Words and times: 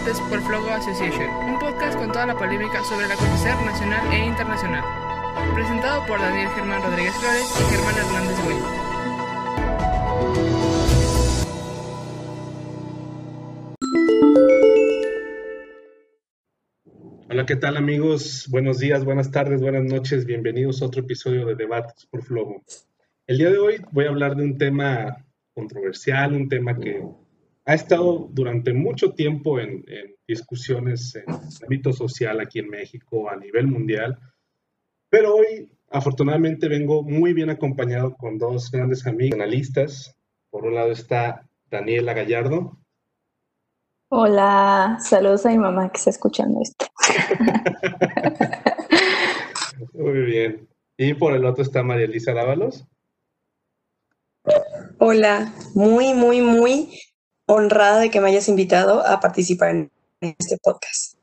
debates 0.00 0.20
por 0.28 0.40
Flogo 0.42 0.70
Association, 0.70 1.28
un 1.46 1.58
podcast 1.58 1.98
con 1.98 2.12
toda 2.12 2.26
la 2.26 2.36
polémica 2.36 2.82
sobre 2.84 3.06
el 3.06 3.12
acontecer 3.12 3.54
nacional 3.64 4.12
e 4.12 4.26
internacional. 4.26 4.84
Presentado 5.54 6.06
por 6.06 6.18
Daniel 6.18 6.48
Germán 6.50 6.82
Rodríguez 6.82 7.14
Flores 7.14 7.46
y 7.58 7.64
Germán 7.70 7.94
Hernández 7.96 8.44
Güell. 8.44 8.62
Hola, 17.30 17.46
¿qué 17.46 17.56
tal 17.56 17.76
amigos? 17.76 18.46
Buenos 18.50 18.78
días, 18.78 19.04
buenas 19.04 19.30
tardes, 19.30 19.60
buenas 19.60 19.84
noches. 19.84 20.24
Bienvenidos 20.24 20.82
a 20.82 20.86
otro 20.86 21.02
episodio 21.02 21.46
de 21.46 21.54
Debates 21.54 22.06
por 22.06 22.22
Flogo. 22.22 22.62
El 23.26 23.38
día 23.38 23.50
de 23.50 23.58
hoy 23.58 23.76
voy 23.92 24.06
a 24.06 24.08
hablar 24.08 24.36
de 24.36 24.44
un 24.44 24.56
tema 24.56 25.26
controversial, 25.52 26.34
un 26.34 26.48
tema 26.48 26.78
que 26.78 27.02
ha 27.66 27.74
estado 27.74 28.28
durante 28.30 28.72
mucho 28.72 29.12
tiempo 29.12 29.60
en, 29.60 29.84
discusiones 30.26 31.16
en 31.16 31.24
el 31.28 31.64
ámbito 31.64 31.92
social 31.92 32.40
aquí 32.40 32.60
en 32.60 32.68
México, 32.68 33.28
a 33.28 33.36
nivel 33.36 33.66
mundial, 33.66 34.18
pero 35.08 35.36
hoy 35.36 35.72
afortunadamente 35.90 36.68
vengo 36.68 37.02
muy 37.02 37.32
bien 37.32 37.50
acompañado 37.50 38.16
con 38.16 38.38
dos 38.38 38.70
grandes 38.70 39.06
amigos 39.06 39.34
analistas. 39.34 40.16
Por 40.50 40.64
un 40.64 40.74
lado 40.74 40.92
está 40.92 41.48
Daniela 41.68 42.14
Gallardo. 42.14 42.78
Hola, 44.08 44.98
saludos 45.00 45.46
a 45.46 45.50
mi 45.50 45.58
mamá 45.58 45.90
que 45.90 45.98
está 45.98 46.10
escuchando 46.10 46.60
esto. 46.62 46.86
muy 49.94 50.22
bien. 50.22 50.68
Y 50.96 51.14
por 51.14 51.34
el 51.34 51.44
otro 51.44 51.62
está 51.62 51.82
María 51.82 52.06
Elisa 52.06 52.32
Dávalos. 52.32 52.86
Hola, 54.98 55.52
muy, 55.74 56.14
muy, 56.14 56.40
muy 56.40 56.90
honrada 57.50 58.00
de 58.00 58.10
que 58.10 58.20
me 58.20 58.28
hayas 58.28 58.48
invitado 58.48 59.06
a 59.06 59.20
participar 59.20 59.70
en 59.70 59.90
este 60.20 60.56
podcast. 60.62 61.16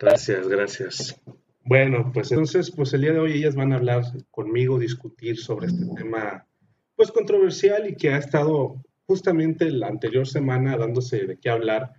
Gracias, 0.00 0.48
gracias. 0.48 1.20
Bueno, 1.64 2.10
pues 2.12 2.30
entonces, 2.30 2.70
pues 2.70 2.92
el 2.94 3.02
día 3.02 3.12
de 3.12 3.18
hoy 3.18 3.32
ellas 3.32 3.54
van 3.54 3.72
a 3.72 3.76
hablar 3.76 4.04
conmigo, 4.30 4.78
discutir 4.78 5.38
sobre 5.38 5.68
este 5.68 5.86
tema, 5.96 6.46
pues 6.96 7.10
controversial 7.10 7.88
y 7.88 7.96
que 7.96 8.10
ha 8.10 8.18
estado 8.18 8.82
justamente 9.06 9.70
la 9.70 9.88
anterior 9.88 10.26
semana 10.26 10.76
dándose 10.76 11.26
de 11.26 11.38
qué 11.38 11.50
hablar 11.50 11.92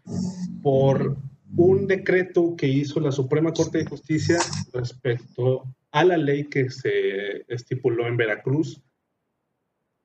por 0.62 1.18
un 1.56 1.88
decreto 1.88 2.56
que 2.56 2.68
hizo 2.68 3.00
la 3.00 3.12
Suprema 3.12 3.52
Corte 3.52 3.80
de 3.80 3.86
Justicia 3.86 4.38
respecto 4.74 5.64
a 5.92 6.04
la 6.04 6.18
ley 6.18 6.46
que 6.46 6.70
se 6.70 7.46
estipuló 7.48 8.08
en 8.08 8.18
Veracruz 8.18 8.82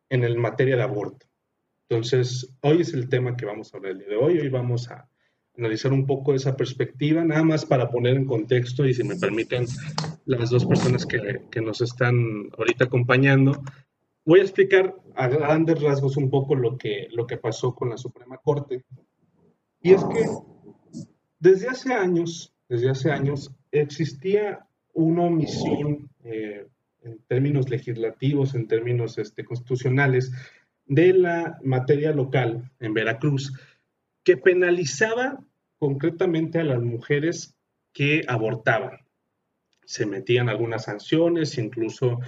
en 0.09 0.25
el 0.25 0.39
materia 0.39 0.77
de 0.77 0.83
aborto. 0.83 1.27
Entonces, 1.89 2.55
hoy 2.63 2.81
es 2.81 2.95
el 2.95 3.09
tema 3.09 3.37
que 3.37 3.47
vamos 3.47 3.73
a 3.73 3.77
hablar 3.77 3.93
el 3.93 3.99
día 3.99 4.09
de 4.09 4.17
hoy. 4.17 4.39
Hoy 4.39 4.49
vamos 4.49 4.91
a 4.91 5.09
analizar 5.57 5.93
un 5.93 6.07
poco 6.07 6.35
esa 6.35 6.57
perspectiva, 6.57 7.25
nada 7.25 7.45
más 7.45 7.65
para 7.65 7.91
poner 7.91 8.17
en 8.17 8.27
contexto 8.27 8.87
y 8.87 8.95
si 8.95 9.05
me 9.05 9.17
permiten 9.17 9.67
las 10.25 10.51
dos 10.51 10.65
personas 10.65 11.07
que, 11.07 11.43
que 11.51 11.61
nos 11.61 11.81
están 11.81 12.51
ahorita 12.59 12.87
acompañando, 12.87 13.63
voy 14.25 14.41
a 14.41 14.43
explicar 14.43 14.95
a 15.15 15.29
grandes 15.29 15.81
rasgos 15.81 16.17
un 16.17 16.31
poco 16.31 16.55
lo 16.55 16.77
que, 16.77 17.09
lo 17.13 17.27
que 17.27 17.37
pasó 17.37 17.75
con 17.75 17.91
la 17.91 17.99
Suprema 17.99 18.39
Corte. 18.39 18.85
Y 19.81 19.93
es 19.93 20.03
que 20.05 20.27
desde 21.39 21.69
hace 21.69 21.93
años, 21.93 22.55
desde 22.69 22.91
hace 22.91 23.11
años, 23.13 23.53
existía 23.71 24.67
una 24.95 25.25
omisión 25.25 26.11
eh, 26.25 26.67
en 27.03 27.19
términos 27.29 27.69
legislativos, 27.69 28.55
en 28.55 28.67
términos 28.67 29.19
este, 29.19 29.45
constitucionales, 29.45 30.33
de 30.87 31.13
la 31.13 31.59
materia 31.63 32.13
local 32.13 32.71
en 32.81 32.95
Veracruz, 32.95 33.53
que 34.23 34.37
penalizaba 34.37 35.39
concretamente 35.79 36.61
a 36.61 36.65
las 36.65 36.83
mujeres 36.83 37.57
que 37.93 38.23
abortaban. 38.27 38.99
Se 39.85 40.07
metían 40.07 40.49
algunas 40.49 40.85
sanciones, 40.85 41.59
incluso 41.59 42.21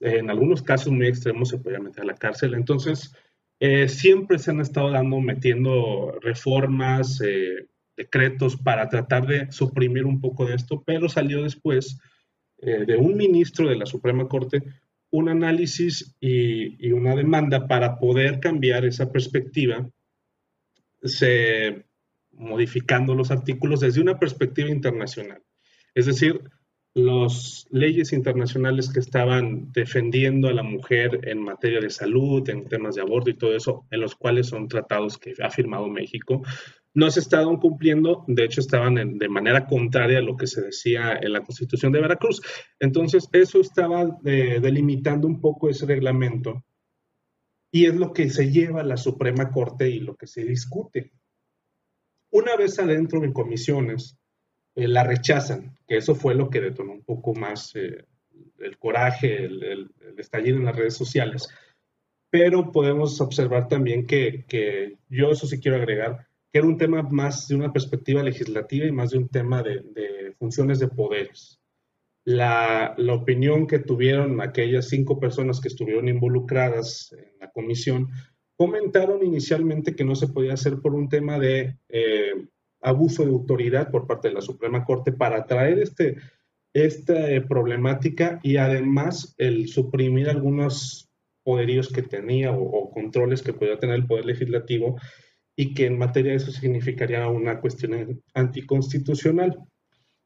en 0.00 0.30
algunos 0.30 0.62
casos 0.62 0.92
muy 0.92 1.06
extremos 1.06 1.50
se 1.50 1.58
podía 1.58 1.78
meter 1.78 2.02
a 2.02 2.06
la 2.06 2.16
cárcel. 2.16 2.54
Entonces, 2.54 3.14
eh, 3.60 3.88
siempre 3.88 4.38
se 4.38 4.50
han 4.50 4.60
estado 4.60 4.90
dando, 4.90 5.20
metiendo 5.20 6.18
reformas, 6.20 7.20
eh, 7.20 7.68
decretos 7.96 8.56
para 8.56 8.88
tratar 8.88 9.26
de 9.26 9.52
suprimir 9.52 10.04
un 10.04 10.20
poco 10.20 10.46
de 10.46 10.56
esto, 10.56 10.82
pero 10.84 11.08
salió 11.08 11.42
después 11.42 12.00
eh, 12.58 12.84
de 12.86 12.96
un 12.96 13.16
ministro 13.16 13.68
de 13.68 13.76
la 13.76 13.86
Suprema 13.86 14.26
Corte 14.28 14.62
un 15.12 15.28
análisis 15.28 16.16
y, 16.20 16.90
una 16.90 17.14
demanda 17.14 17.68
para 17.68 17.98
poder 17.98 18.40
cambiar 18.40 18.84
esa 18.84 19.12
perspectiva, 19.12 19.88
modificando 22.32 23.14
los 23.14 23.30
artículos 23.30 23.80
desde 23.80 24.00
una 24.00 24.18
perspectiva 24.18 24.70
internacional. 24.70 25.42
Es 25.94 26.06
decir, 26.06 26.42
las 26.94 27.66
leyes 27.70 28.12
internacionales 28.12 28.90
que 28.90 29.00
estaban 29.00 29.70
defendiendo 29.72 30.48
a 30.48 30.52
la 30.52 30.62
mujer 30.62 31.20
en 31.28 31.42
materia 31.42 31.80
de 31.80 31.90
salud, 31.90 32.48
en 32.48 32.66
temas 32.68 32.94
de 32.94 33.02
aborto 33.02 33.30
y 33.30 33.36
todo 33.36 33.54
eso, 33.54 33.86
en 33.90 34.00
los 34.00 34.14
cuales 34.14 34.48
son 34.48 34.68
tratados 34.68 35.18
que 35.18 35.34
ha 35.42 35.50
firmado 35.50 35.88
México, 35.88 36.42
no 36.94 37.10
se 37.10 37.20
estaban 37.20 37.56
cumpliendo, 37.56 38.24
de 38.26 38.44
hecho 38.44 38.60
estaban 38.60 39.18
de 39.18 39.28
manera 39.28 39.66
contraria 39.66 40.18
a 40.18 40.22
lo 40.22 40.36
que 40.36 40.46
se 40.46 40.60
decía 40.60 41.18
en 41.20 41.32
la 41.32 41.42
Constitución 41.42 41.92
de 41.92 42.00
Veracruz. 42.00 42.42
Entonces, 42.78 43.28
eso 43.32 43.60
estaba 43.60 44.18
eh, 44.24 44.58
delimitando 44.60 45.26
un 45.26 45.40
poco 45.40 45.70
ese 45.70 45.86
reglamento 45.86 46.64
y 47.70 47.86
es 47.86 47.94
lo 47.94 48.12
que 48.12 48.28
se 48.28 48.50
lleva 48.50 48.82
a 48.82 48.84
la 48.84 48.98
Suprema 48.98 49.50
Corte 49.50 49.88
y 49.88 50.00
lo 50.00 50.16
que 50.16 50.26
se 50.26 50.44
discute. 50.44 51.12
Una 52.30 52.56
vez 52.56 52.78
adentro 52.78 53.24
en 53.24 53.32
comisiones, 53.32 54.18
eh, 54.74 54.88
la 54.88 55.04
rechazan, 55.04 55.78
que 55.86 55.96
eso 55.96 56.14
fue 56.14 56.34
lo 56.34 56.50
que 56.50 56.60
detonó 56.60 56.92
un 56.92 57.04
poco 57.04 57.34
más 57.34 57.74
eh, 57.74 58.06
el 58.58 58.78
coraje, 58.78 59.44
el, 59.44 59.62
el, 59.62 59.90
estallido 60.18 60.58
en 60.58 60.66
las 60.66 60.76
redes 60.76 60.94
sociales. 60.94 61.48
Pero 62.30 62.72
podemos 62.72 63.20
observar 63.20 63.68
también 63.68 64.06
que, 64.06 64.44
que 64.46 64.98
yo 65.08 65.30
eso 65.30 65.46
sí 65.46 65.58
quiero 65.58 65.78
agregar, 65.78 66.28
que 66.52 66.58
era 66.58 66.68
un 66.68 66.76
tema 66.76 67.02
más 67.02 67.48
de 67.48 67.54
una 67.54 67.72
perspectiva 67.72 68.22
legislativa 68.22 68.86
y 68.86 68.92
más 68.92 69.10
de 69.10 69.18
un 69.18 69.28
tema 69.28 69.62
de, 69.62 70.34
funciones 70.38 70.78
de 70.78 70.88
poderes. 70.88 71.60
La, 72.24 72.94
la, 72.98 73.14
opinión 73.14 73.66
que 73.66 73.78
tuvieron 73.78 74.40
aquellas 74.40 74.88
cinco 74.88 75.18
personas 75.18 75.60
que 75.60 75.68
estuvieron 75.68 76.08
involucradas 76.08 77.12
en 77.12 77.38
la 77.40 77.50
comisión 77.50 78.10
comentaron 78.56 79.24
inicialmente 79.24 79.96
que 79.96 80.04
no 80.04 80.14
se 80.14 80.28
podía 80.28 80.52
hacer 80.52 80.78
por 80.80 80.94
un 80.94 81.08
tema 81.08 81.38
de 81.38 81.78
eh, 81.88 82.46
abuso 82.80 83.24
de 83.24 83.30
autoridad 83.30 83.90
por 83.90 84.06
parte 84.06 84.28
de 84.28 84.34
la 84.34 84.40
Suprema 84.40 84.84
Corte 84.84 85.10
para 85.10 85.46
traer 85.46 85.78
este, 85.78 86.18
esta 86.72 87.30
eh, 87.30 87.40
problemática 87.40 88.38
y 88.42 88.56
además 88.58 89.34
el 89.38 89.68
suprimir 89.68 90.28
algunos 90.28 91.10
poderíos 91.42 91.88
que 91.88 92.02
tenía 92.02 92.52
o, 92.52 92.62
o, 92.62 92.90
controles 92.92 93.42
que 93.42 93.52
podía 93.52 93.78
tener 93.78 93.96
el 93.96 94.06
Poder 94.06 94.26
Legislativo 94.26 94.96
y 95.56 95.74
que 95.74 95.86
en 95.86 95.98
materia 95.98 96.32
de 96.32 96.38
eso 96.38 96.50
significaría 96.50 97.26
una 97.28 97.60
cuestión 97.60 98.22
anticonstitucional. 98.34 99.58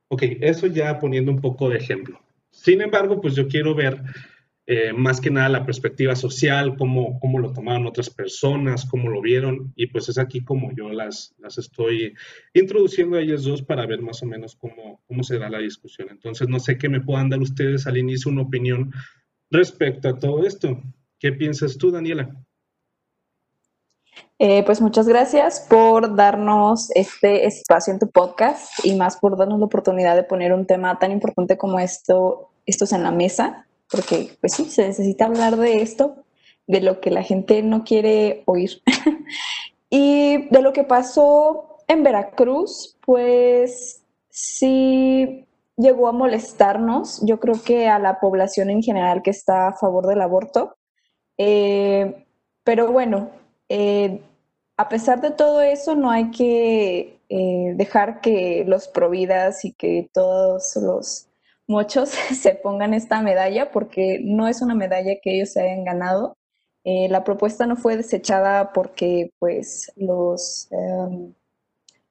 Ok, 0.09 0.23
eso 0.41 0.67
ya 0.67 0.99
poniendo 0.99 1.33
un 1.33 1.41
poco 1.41 1.69
de 1.69 1.79
ejemplo. 1.79 2.21
Sin 2.51 2.81
embargo, 2.81 3.21
pues 3.21 3.35
yo 3.35 3.49
quiero 3.49 3.75
ver 3.75 4.03
eh, 4.69 4.93
más 4.93 5.21
que 5.21 5.31
nada 5.31 5.49
la 5.49 5.65
perspectiva 5.65 6.17
social, 6.17 6.77
cómo, 6.77 7.21
cómo 7.21 7.39
lo 7.39 7.53
tomaron 7.53 7.87
otras 7.87 8.11
personas, 8.11 8.85
cómo 8.85 9.09
lo 9.09 9.21
vieron, 9.21 9.73
y 9.77 9.87
pues 9.87 10.09
es 10.09 10.19
aquí 10.19 10.43
como 10.43 10.75
yo 10.75 10.91
las, 10.91 11.35
las 11.39 11.59
estoy 11.59 12.15
introduciendo 12.53 13.17
a 13.17 13.21
ellas 13.21 13.45
dos 13.45 13.63
para 13.63 13.87
ver 13.87 14.01
más 14.03 14.23
o 14.23 14.27
menos 14.27 14.57
cómo, 14.57 15.03
cómo 15.07 15.23
será 15.23 15.49
la 15.51 15.59
discusión. 15.59 16.09
Entonces, 16.11 16.49
no 16.49 16.59
sé 16.59 16.79
qué 16.79 16.89
me 16.89 17.01
puedan 17.01 17.29
dar 17.29 17.41
ustedes 17.41 17.87
al 17.87 17.97
inicio 17.97 18.31
una 18.31 18.43
opinión 18.43 18.93
respecto 19.51 20.09
a 20.09 20.19
todo 20.19 20.45
esto. 20.45 20.83
¿Qué 21.19 21.33
piensas 21.33 21.79
tú, 21.79 21.93
Daniela? 21.93 22.46
Eh, 24.39 24.63
pues 24.65 24.83
muchas 24.83 25.09
gracias 25.09 25.61
por 25.61 26.15
darnos 26.15 26.91
este 26.95 27.47
espacio 27.47 27.95
en 27.95 27.99
tu 27.99 28.11
podcast 28.11 28.85
y 28.85 28.95
más 28.95 29.17
por 29.17 29.39
darnos 29.39 29.59
la 29.59 29.65
oportunidad 29.65 30.15
de 30.15 30.25
poner 30.25 30.53
un 30.53 30.67
tema 30.67 30.99
tan 30.99 31.11
importante 31.11 31.57
como 31.57 31.79
esto, 31.79 32.51
estos 32.67 32.93
en 32.93 33.03
la 33.03 33.13
mesa, 33.13 33.67
porque 33.91 34.37
pues 34.41 34.53
sí, 34.53 34.67
se 34.67 34.87
necesita 34.87 35.25
hablar 35.25 35.57
de 35.57 35.81
esto, 35.81 36.17
de 36.67 36.83
lo 36.83 37.01
que 37.01 37.11
la 37.11 37.23
gente 37.23 37.63
no 37.63 37.83
quiere 37.83 38.43
oír. 38.45 38.83
y 39.91 40.49
de 40.49 40.61
lo 40.61 40.75
que 40.75 40.85
pasó 40.85 41.79
en 41.89 42.03
Veracruz, 42.03 42.99
pues 43.07 44.03
sí 44.29 45.47
llegó 45.79 46.09
a 46.09 46.13
molestarnos, 46.13 47.25
yo 47.25 47.41
creo 47.41 47.63
que 47.65 47.89
a 47.89 47.99
la 47.99 48.21
población 48.21 48.69
en 48.69 48.83
general 48.83 49.23
que 49.23 49.31
está 49.31 49.69
a 49.69 49.73
favor 49.73 50.07
del 50.07 50.21
aborto. 50.21 50.77
Eh, 51.39 52.27
pero 52.65 52.93
bueno, 52.93 53.31
eh, 53.69 54.21
a 54.77 54.89
pesar 54.89 55.21
de 55.21 55.31
todo 55.31 55.63
eso, 55.63 55.95
no 55.95 56.11
hay 56.11 56.31
que 56.31 57.19
eh, 57.29 57.73
dejar 57.77 58.21
que 58.21 58.65
los 58.67 58.89
providas 58.89 59.65
y 59.65 59.73
que 59.73 60.09
todos 60.13 60.77
los 60.77 61.29
muchos 61.67 62.11
se 62.41 62.55
pongan 62.55 62.95
esta 62.95 63.21
medalla, 63.23 63.71
porque 63.73 64.21
no 64.23 64.49
es 64.49 64.63
una 64.63 64.75
medalla 64.75 65.17
que 65.23 65.37
ellos 65.37 65.53
se 65.53 65.63
hayan 65.63 65.85
ganado. 65.85 66.37
Eh, 66.85 67.09
la 67.09 67.25
propuesta 67.25 67.67
no 67.67 67.77
fue 67.77 67.97
desechada 67.97 68.73
porque 68.73 69.33
pues 69.41 69.93
los, 69.97 70.69
em, 70.71 71.35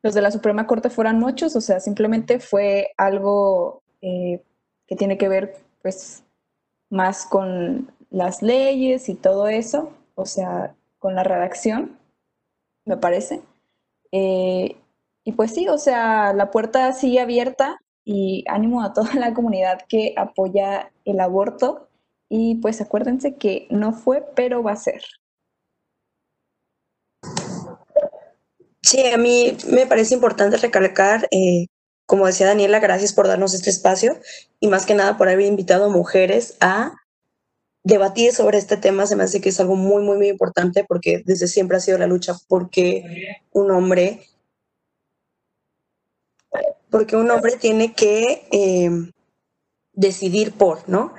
los 0.04 0.14
de 0.14 0.22
la 0.22 0.32
Suprema 0.32 0.68
Corte 0.68 0.90
fueran 0.90 1.20
muchos, 1.20 1.56
o 1.56 1.62
sea, 1.62 1.80
simplemente 1.80 2.40
fue 2.40 2.92
algo 2.98 3.82
que 4.02 4.96
tiene 4.96 5.18
que 5.18 5.28
ver 5.28 5.56
pues 5.82 6.24
más 6.90 7.26
con 7.26 7.92
las 8.12 8.42
leyes 8.42 9.10
y 9.10 9.16
todo 9.16 9.48
eso, 9.48 9.92
o 10.16 10.26
sea, 10.26 10.76
con 11.06 11.14
la 11.14 11.24
redacción, 11.24 12.00
me 12.84 12.98
parece. 12.98 13.44
Eh, 14.12 14.76
y 15.24 15.32
pues 15.34 15.54
sí, 15.54 15.68
o 15.70 15.78
sea, 15.78 16.34
la 16.34 16.50
puerta 16.50 16.92
sigue 16.94 17.20
abierta 17.20 17.80
y 18.04 18.44
ánimo 18.48 18.82
a 18.82 18.92
toda 18.94 19.14
la 19.14 19.32
comunidad 19.36 19.84
que 19.88 20.16
apoya 20.18 20.92
el 21.06 21.20
aborto. 21.20 21.90
Y 22.28 22.56
pues 22.56 22.82
acuérdense 22.82 23.36
que 23.36 23.68
no 23.70 23.94
fue, 23.94 24.26
pero 24.36 24.64
va 24.64 24.72
a 24.72 24.78
ser. 24.78 25.04
Sí, 28.82 29.06
a 29.06 29.18
mí 29.20 29.56
me 29.70 29.86
parece 29.86 30.16
importante 30.16 30.58
recalcar, 30.58 31.28
eh, 31.30 31.68
como 32.08 32.26
decía 32.26 32.48
Daniela, 32.48 32.80
gracias 32.80 33.14
por 33.14 33.28
darnos 33.28 33.54
este 33.54 33.70
espacio 33.70 34.18
y 34.60 34.70
más 34.70 34.88
que 34.88 34.96
nada 34.96 35.20
por 35.20 35.30
haber 35.30 35.46
invitado 35.46 35.86
a 35.86 35.90
mujeres 35.90 36.58
a 36.62 36.96
debatir 37.86 38.34
sobre 38.34 38.58
este 38.58 38.76
tema. 38.76 39.06
Se 39.06 39.16
me 39.16 39.24
hace 39.24 39.40
que 39.40 39.50
es 39.50 39.60
algo 39.62 39.76
muy, 39.76 40.04
muy, 40.04 40.18
muy 40.18 40.28
importante 40.28 40.84
porque 40.84 41.22
desde 41.24 41.48
siempre 41.48 41.78
ha 41.78 41.80
sido 41.80 41.98
la 41.98 42.08
lucha 42.08 42.36
porque 42.50 43.38
un 43.54 43.72
hombre, 43.72 44.28
porque 46.90 47.16
un 47.16 47.32
hombre 47.32 47.56
tiene 47.58 47.94
que 47.94 48.48
eh, 48.52 48.90
decidir 49.94 50.52
por, 50.54 50.90
¿no? 50.90 51.14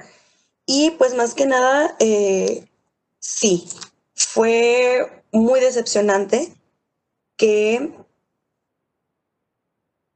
Y 0.67 0.91
pues 0.99 1.15
más 1.15 1.35
que 1.35 1.47
nada, 1.47 1.97
eh, 2.01 2.67
sí, 3.21 3.69
fue 4.15 5.23
muy 5.31 5.61
decepcionante 5.61 6.53
que 7.37 7.93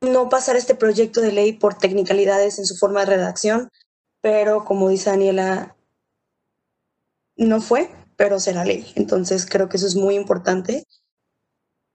no 0.01 0.29
pasar 0.29 0.57
este 0.57 0.75
proyecto 0.75 1.21
de 1.21 1.31
ley 1.31 1.53
por 1.53 1.75
technicalidades 1.75 2.59
en 2.59 2.67
su 2.67 2.75
forma 2.75 3.01
de 3.01 3.07
redacción, 3.07 3.71
pero 4.21 4.65
como 4.65 4.89
dice 4.89 5.11
Daniela, 5.11 5.77
no 7.41 7.61
fue, 7.61 7.89
pero 8.17 8.39
será 8.39 8.65
ley. 8.65 8.87
Entonces 8.97 9.47
creo 9.47 9.69
que 9.69 9.79
eso 9.79 9.87
es 9.87 9.97
muy 9.97 10.15
importante. 10.15 10.85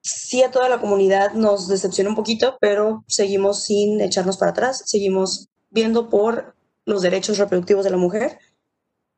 Sí 0.01 0.41
a 0.43 0.51
toda 0.51 0.69
la 0.69 0.79
comunidad 0.79 1.33
nos 1.33 1.67
decepciona 1.67 2.09
un 2.09 2.15
poquito, 2.15 2.57
pero 2.59 3.03
seguimos 3.07 3.63
sin 3.63 4.01
echarnos 4.01 4.37
para 4.37 4.51
atrás, 4.51 4.83
seguimos 4.85 5.49
viendo 5.69 6.09
por 6.09 6.55
los 6.85 7.03
derechos 7.03 7.37
reproductivos 7.37 7.85
de 7.85 7.91
la 7.91 7.97
mujer 7.97 8.39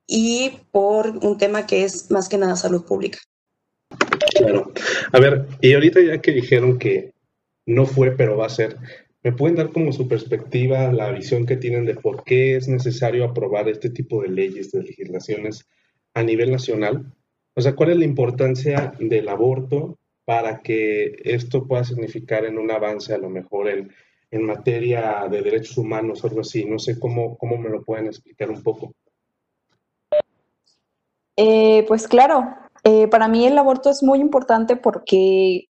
y 0.05 0.59
por 0.71 1.17
un 1.25 1.37
tema 1.37 1.65
que 1.65 1.83
es 1.83 2.11
más 2.11 2.27
que 2.29 2.37
nada 2.37 2.55
salud 2.55 2.85
pública. 2.85 3.19
Claro. 4.35 4.71
A 5.11 5.19
ver, 5.19 5.47
y 5.61 5.73
ahorita 5.73 6.01
ya 6.01 6.21
que 6.21 6.31
dijeron 6.31 6.77
que 6.77 7.13
no 7.65 7.85
fue, 7.85 8.11
pero 8.11 8.37
va 8.37 8.47
a 8.47 8.49
ser, 8.49 8.77
¿me 9.23 9.31
pueden 9.31 9.55
dar 9.55 9.71
como 9.71 9.93
su 9.93 10.07
perspectiva, 10.07 10.91
la 10.91 11.11
visión 11.11 11.45
que 11.45 11.57
tienen 11.57 11.85
de 11.85 11.95
por 11.95 12.23
qué 12.23 12.57
es 12.57 12.67
necesario 12.67 13.23
aprobar 13.23 13.69
este 13.69 13.89
tipo 13.89 14.21
de 14.21 14.29
leyes, 14.29 14.71
de 14.71 14.83
legislaciones 14.83 15.65
a 16.17 16.23
nivel 16.23 16.51
nacional? 16.51 17.13
O 17.55 17.61
sea, 17.61 17.75
¿cuál 17.75 17.91
es 17.91 17.97
la 17.97 18.05
importancia 18.05 18.91
del 18.99 19.29
aborto 19.29 19.99
para 20.25 20.61
que 20.61 21.15
esto 21.23 21.67
pueda 21.67 21.83
significar 21.83 22.43
en 22.45 22.57
un 22.57 22.71
avance 22.71 23.13
a 23.13 23.19
lo 23.19 23.29
mejor 23.29 23.69
en, 23.69 23.91
en 24.31 24.43
materia 24.43 25.27
de 25.29 25.43
derechos 25.43 25.77
humanos 25.77 26.23
o 26.23 26.27
algo 26.27 26.41
así? 26.41 26.65
No 26.65 26.79
sé 26.79 26.99
cómo, 26.99 27.37
cómo 27.37 27.57
me 27.57 27.69
lo 27.69 27.83
pueden 27.83 28.07
explicar 28.07 28.49
un 28.49 28.63
poco. 28.63 28.93
Eh, 31.35 31.85
pues 31.87 32.07
claro, 32.07 32.47
eh, 32.83 33.07
para 33.07 33.27
mí 33.27 33.45
el 33.45 33.57
aborto 33.59 33.91
es 33.91 34.01
muy 34.01 34.19
importante 34.19 34.75
porque 34.75 35.67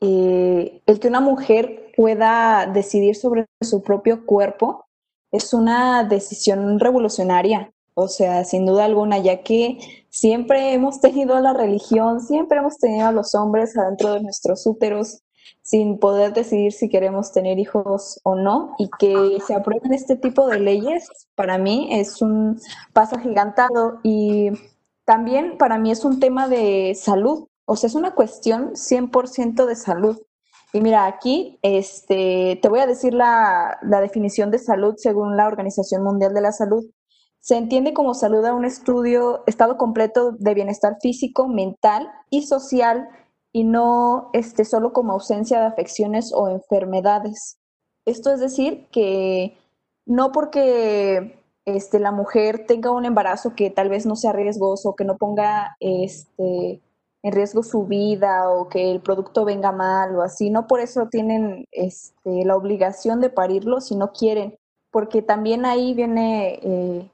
eh, 0.00 0.82
el 0.84 0.98
que 0.98 1.08
una 1.08 1.20
mujer 1.20 1.92
pueda 1.96 2.66
decidir 2.66 3.14
sobre 3.14 3.46
su 3.60 3.84
propio 3.84 4.26
cuerpo 4.26 4.86
es 5.30 5.54
una 5.54 6.02
decisión 6.02 6.80
revolucionaria, 6.80 7.70
o 7.98 8.08
sea, 8.08 8.44
sin 8.44 8.66
duda 8.66 8.84
alguna, 8.84 9.18
ya 9.18 9.42
que 9.42 9.78
siempre 10.10 10.74
hemos 10.74 11.00
tenido 11.00 11.40
la 11.40 11.54
religión, 11.54 12.20
siempre 12.20 12.58
hemos 12.58 12.76
tenido 12.76 13.06
a 13.06 13.12
los 13.12 13.34
hombres 13.34 13.76
adentro 13.76 14.12
de 14.12 14.20
nuestros 14.20 14.66
úteros 14.66 15.22
sin 15.62 15.98
poder 15.98 16.34
decidir 16.34 16.72
si 16.72 16.90
queremos 16.90 17.32
tener 17.32 17.58
hijos 17.58 18.20
o 18.22 18.34
no 18.34 18.74
y 18.78 18.90
que 18.98 19.38
se 19.46 19.54
aprueben 19.54 19.94
este 19.94 20.14
tipo 20.14 20.46
de 20.46 20.60
leyes, 20.60 21.08
para 21.34 21.56
mí 21.56 21.88
es 21.90 22.20
un 22.20 22.60
paso 22.92 23.18
gigantado 23.18 23.98
y 24.02 24.50
también 25.06 25.56
para 25.56 25.78
mí 25.78 25.90
es 25.90 26.04
un 26.04 26.20
tema 26.20 26.48
de 26.48 26.94
salud, 26.94 27.48
o 27.64 27.76
sea, 27.76 27.88
es 27.88 27.94
una 27.94 28.14
cuestión 28.14 28.72
100% 28.74 29.64
de 29.64 29.74
salud. 29.74 30.20
Y 30.74 30.82
mira, 30.82 31.06
aquí 31.06 31.58
este, 31.62 32.58
te 32.60 32.68
voy 32.68 32.80
a 32.80 32.86
decir 32.86 33.14
la, 33.14 33.78
la, 33.80 34.02
definición 34.02 34.50
de 34.50 34.58
salud 34.58 34.96
según 34.98 35.36
la 35.36 35.46
Organización 35.46 36.02
Mundial 36.04 36.34
de 36.34 36.42
la 36.42 36.52
Salud. 36.52 36.84
Se 37.46 37.56
entiende 37.56 37.94
como 37.94 38.12
salud 38.14 38.44
a 38.44 38.54
un 38.54 38.64
estudio, 38.64 39.44
estado 39.46 39.76
completo 39.76 40.32
de 40.32 40.52
bienestar 40.52 40.96
físico, 41.00 41.46
mental 41.46 42.10
y 42.28 42.42
social, 42.42 43.08
y 43.52 43.62
no 43.62 44.30
este, 44.32 44.64
solo 44.64 44.92
como 44.92 45.12
ausencia 45.12 45.60
de 45.60 45.66
afecciones 45.66 46.32
o 46.34 46.48
enfermedades. 46.48 47.56
Esto 48.04 48.32
es 48.32 48.40
decir 48.40 48.88
que 48.90 49.56
no 50.06 50.32
porque 50.32 51.40
este, 51.66 52.00
la 52.00 52.10
mujer 52.10 52.66
tenga 52.66 52.90
un 52.90 53.04
embarazo 53.04 53.54
que 53.54 53.70
tal 53.70 53.90
vez 53.90 54.06
no 54.06 54.16
sea 54.16 54.32
riesgoso, 54.32 54.96
que 54.96 55.04
no 55.04 55.16
ponga 55.16 55.76
este, 55.78 56.80
en 57.22 57.32
riesgo 57.32 57.62
su 57.62 57.84
vida 57.84 58.50
o 58.50 58.68
que 58.68 58.90
el 58.90 59.00
producto 59.00 59.44
venga 59.44 59.70
mal 59.70 60.16
o 60.16 60.22
así, 60.22 60.50
no 60.50 60.66
por 60.66 60.80
eso 60.80 61.06
tienen 61.12 61.64
este, 61.70 62.44
la 62.44 62.56
obligación 62.56 63.20
de 63.20 63.30
parirlo 63.30 63.80
si 63.80 63.94
no 63.94 64.10
quieren, 64.10 64.58
porque 64.90 65.22
también 65.22 65.64
ahí 65.64 65.94
viene 65.94 66.58
eh, 66.60 67.10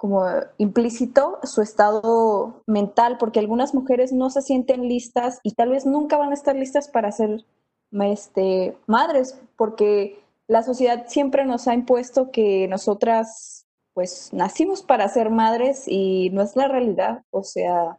como 0.00 0.24
implícito 0.56 1.38
su 1.42 1.60
estado 1.60 2.62
mental, 2.66 3.18
porque 3.18 3.38
algunas 3.38 3.74
mujeres 3.74 4.14
no 4.14 4.30
se 4.30 4.40
sienten 4.40 4.88
listas 4.88 5.40
y 5.42 5.52
tal 5.52 5.68
vez 5.68 5.84
nunca 5.84 6.16
van 6.16 6.30
a 6.30 6.34
estar 6.34 6.56
listas 6.56 6.88
para 6.88 7.12
ser 7.12 7.44
este, 7.92 8.78
madres, 8.86 9.38
porque 9.56 10.24
la 10.46 10.62
sociedad 10.62 11.04
siempre 11.06 11.44
nos 11.44 11.68
ha 11.68 11.74
impuesto 11.74 12.30
que 12.30 12.66
nosotras 12.68 13.66
pues 13.92 14.32
nacimos 14.32 14.82
para 14.82 15.06
ser 15.10 15.28
madres 15.28 15.84
y 15.86 16.30
no 16.30 16.40
es 16.40 16.56
la 16.56 16.66
realidad, 16.66 17.22
o 17.30 17.42
sea, 17.42 17.98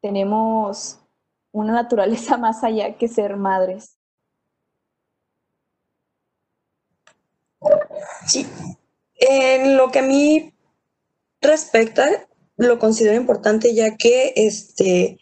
tenemos 0.00 0.98
una 1.52 1.74
naturaleza 1.74 2.38
más 2.38 2.64
allá 2.64 2.96
que 2.96 3.06
ser 3.06 3.36
madres. 3.36 3.98
Sí, 8.26 8.46
en 9.16 9.76
lo 9.76 9.90
que 9.90 9.98
a 9.98 10.02
mí 10.02 10.53
respecta, 11.44 12.28
lo 12.56 12.78
considero 12.78 13.16
importante 13.16 13.74
ya 13.74 13.96
que 13.96 14.32
este, 14.36 15.18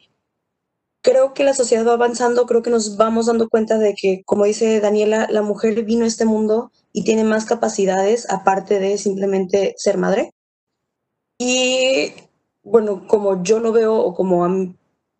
creo 1.02 1.34
que 1.34 1.44
la 1.44 1.54
sociedad 1.54 1.86
va 1.86 1.94
avanzando, 1.94 2.46
creo 2.46 2.62
que 2.62 2.70
nos 2.70 2.96
vamos 2.96 3.26
dando 3.26 3.48
cuenta 3.48 3.78
de 3.78 3.94
que, 3.94 4.22
como 4.24 4.44
dice 4.44 4.80
Daniela, 4.80 5.26
la 5.30 5.42
mujer 5.42 5.82
vino 5.84 6.04
a 6.04 6.08
este 6.08 6.24
mundo 6.24 6.72
y 6.92 7.04
tiene 7.04 7.24
más 7.24 7.44
capacidades 7.44 8.30
aparte 8.30 8.78
de 8.78 8.98
simplemente 8.98 9.74
ser 9.76 9.98
madre. 9.98 10.32
Y 11.38 12.12
bueno, 12.62 13.06
como 13.06 13.42
yo 13.42 13.60
lo 13.60 13.72
veo 13.72 13.96
o 13.96 14.14
como 14.14 14.46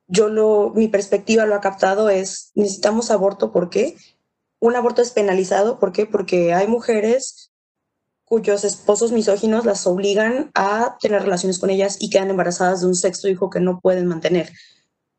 yo 0.06 0.28
lo, 0.28 0.72
mi 0.74 0.88
perspectiva 0.88 1.46
lo 1.46 1.54
ha 1.54 1.60
captado 1.60 2.10
es, 2.10 2.52
necesitamos 2.54 3.10
aborto, 3.10 3.52
¿por 3.52 3.70
qué? 3.70 3.96
Un 4.60 4.76
aborto 4.76 5.02
es 5.02 5.10
penalizado, 5.10 5.78
¿por 5.78 5.92
qué? 5.92 6.06
Porque 6.06 6.54
hay 6.54 6.68
mujeres 6.68 7.51
cuyos 8.32 8.64
esposos 8.64 9.12
misóginos 9.12 9.66
las 9.66 9.86
obligan 9.86 10.50
a 10.54 10.96
tener 11.02 11.20
relaciones 11.20 11.58
con 11.58 11.68
ellas 11.68 11.98
y 12.00 12.08
quedan 12.08 12.30
embarazadas 12.30 12.80
de 12.80 12.86
un 12.86 12.94
sexto 12.94 13.28
hijo 13.28 13.50
que 13.50 13.60
no 13.60 13.78
pueden 13.78 14.06
mantener 14.06 14.50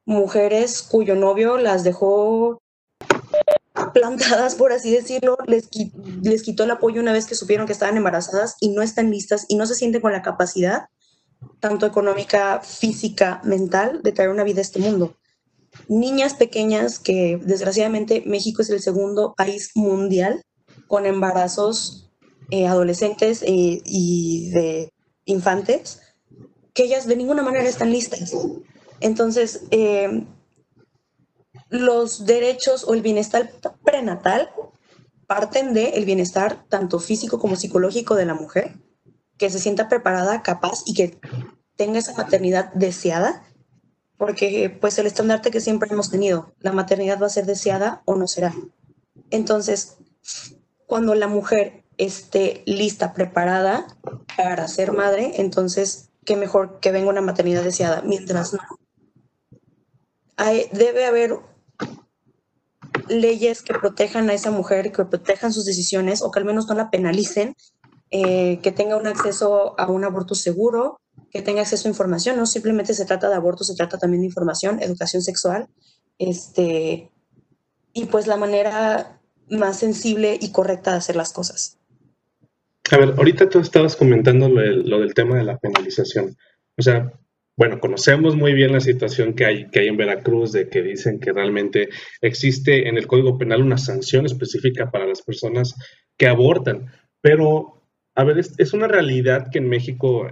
mujeres 0.03 0.81
cuyo 0.81 1.13
novio 1.13 1.57
las 1.57 1.83
dejó 1.83 2.59
plantadas, 3.93 4.55
por 4.55 4.73
así 4.73 4.91
decirlo, 4.91 5.37
les, 5.45 5.69
les 6.23 6.41
quitó 6.41 6.63
el 6.63 6.71
apoyo 6.71 7.01
una 7.01 7.13
vez 7.13 7.27
que 7.27 7.35
supieron 7.35 7.67
que 7.67 7.73
estaban 7.73 7.97
embarazadas 7.97 8.55
y 8.59 8.69
no 8.69 8.81
están 8.81 9.11
listas 9.11 9.45
y 9.47 9.57
no 9.57 9.67
se 9.67 9.75
sienten 9.75 10.01
con 10.01 10.11
la 10.11 10.23
capacidad, 10.23 10.87
tanto 11.59 11.85
económica, 11.85 12.61
física, 12.61 13.41
mental, 13.43 14.01
de 14.01 14.11
traer 14.11 14.31
una 14.31 14.43
vida 14.43 14.57
a 14.57 14.63
este 14.63 14.79
mundo. 14.79 15.17
Niñas 15.87 16.33
pequeñas 16.33 16.97
que 16.97 17.39
desgraciadamente 17.43 18.23
México 18.25 18.63
es 18.63 18.71
el 18.71 18.81
segundo 18.81 19.35
país 19.37 19.69
mundial 19.75 20.41
con 20.87 21.05
embarazos 21.05 22.09
eh, 22.53 22.67
adolescentes 22.67 23.41
eh, 23.41 23.81
y 23.83 24.51
de 24.51 24.93
infantes, 25.25 26.01
que 26.75 26.83
ellas 26.83 27.07
de 27.07 27.15
ninguna 27.15 27.41
manera 27.41 27.67
están 27.67 27.91
listas. 27.91 28.31
Entonces, 28.99 29.63
eh, 29.71 30.23
los 31.69 32.27
derechos 32.27 32.83
o 32.87 32.93
el 32.93 33.01
bienestar 33.01 33.49
prenatal 33.83 34.51
parten 35.25 35.73
del 35.73 35.95
el 35.95 36.05
bienestar 36.05 36.63
tanto 36.69 36.99
físico 36.99 37.39
como 37.39 37.55
psicológico 37.55 38.13
de 38.13 38.27
la 38.27 38.35
mujer, 38.35 38.75
que 39.39 39.49
se 39.49 39.57
sienta 39.57 39.89
preparada, 39.89 40.43
capaz 40.43 40.83
y 40.85 40.93
que 40.93 41.17
tenga 41.75 41.97
esa 41.97 42.13
maternidad 42.13 42.71
deseada, 42.75 43.47
porque 44.15 44.69
pues 44.69 44.99
el 44.99 45.07
estandarte 45.07 45.49
que 45.49 45.59
siempre 45.59 45.89
hemos 45.91 46.11
tenido, 46.11 46.53
la 46.59 46.71
maternidad 46.71 47.19
va 47.19 47.25
a 47.25 47.29
ser 47.31 47.47
deseada 47.47 48.03
o 48.05 48.13
no 48.13 48.27
será. 48.27 48.53
Entonces, 49.31 49.97
cuando 50.85 51.15
la 51.15 51.27
mujer 51.27 51.82
esté 51.97 52.63
lista, 52.65 53.13
preparada 53.13 53.87
para 54.37 54.67
ser 54.67 54.91
madre, 54.91 55.33
entonces, 55.37 56.09
qué 56.25 56.35
mejor 56.35 56.79
que 56.79 56.91
venga 56.91 57.09
una 57.09 57.21
maternidad 57.21 57.63
deseada. 57.63 58.01
Mientras 58.01 58.53
no, 58.53 58.59
hay, 60.37 60.69
debe 60.71 61.05
haber 61.05 61.39
leyes 63.07 63.61
que 63.61 63.73
protejan 63.73 64.29
a 64.29 64.33
esa 64.33 64.51
mujer, 64.51 64.91
que 64.91 65.05
protejan 65.05 65.53
sus 65.53 65.65
decisiones 65.65 66.21
o 66.21 66.31
que 66.31 66.39
al 66.39 66.45
menos 66.45 66.67
no 66.67 66.75
la 66.75 66.89
penalicen, 66.89 67.55
eh, 68.11 68.59
que 68.61 68.71
tenga 68.71 68.97
un 68.97 69.07
acceso 69.07 69.79
a 69.79 69.87
un 69.87 70.03
aborto 70.03 70.35
seguro, 70.35 70.99
que 71.31 71.41
tenga 71.41 71.61
acceso 71.61 71.87
a 71.87 71.91
información, 71.91 72.37
no 72.37 72.45
simplemente 72.45 72.93
se 72.93 73.05
trata 73.05 73.29
de 73.29 73.35
aborto, 73.35 73.63
se 73.63 73.75
trata 73.75 73.97
también 73.97 74.21
de 74.21 74.27
información, 74.27 74.81
educación 74.81 75.21
sexual, 75.21 75.67
este, 76.19 77.11
y 77.91 78.05
pues 78.05 78.27
la 78.27 78.37
manera 78.37 79.19
más 79.49 79.77
sensible 79.77 80.37
y 80.39 80.51
correcta 80.51 80.91
de 80.91 80.97
hacer 80.97 81.15
las 81.15 81.33
cosas. 81.33 81.77
A 82.91 82.97
ver, 82.97 83.13
ahorita 83.17 83.49
tú 83.49 83.59
estabas 83.59 83.95
comentando 83.95 84.49
lo, 84.49 84.61
lo 84.61 84.99
del 84.99 85.13
tema 85.13 85.37
de 85.37 85.43
la 85.43 85.57
penalización. 85.57 86.35
O 86.77 86.81
sea, 86.81 87.13
bueno, 87.55 87.79
conocemos 87.79 88.35
muy 88.35 88.53
bien 88.53 88.71
la 88.71 88.79
situación 88.79 89.33
que 89.33 89.45
hay, 89.45 89.69
que 89.69 89.81
hay 89.81 89.87
en 89.87 89.97
Veracruz, 89.97 90.51
de 90.51 90.69
que 90.69 90.81
dicen 90.81 91.19
que 91.19 91.31
realmente 91.31 91.89
existe 92.21 92.87
en 92.89 92.97
el 92.97 93.05
Código 93.05 93.37
Penal 93.37 93.61
una 93.61 93.77
sanción 93.77 94.25
específica 94.25 94.89
para 94.89 95.05
las 95.05 95.21
personas 95.21 95.75
que 96.17 96.27
abortan. 96.27 96.91
Pero, 97.21 97.83
a 98.15 98.23
ver, 98.23 98.39
es, 98.39 98.73
una 98.73 98.87
realidad 98.87 99.49
que 99.51 99.59
en 99.59 99.69
México 99.69 100.31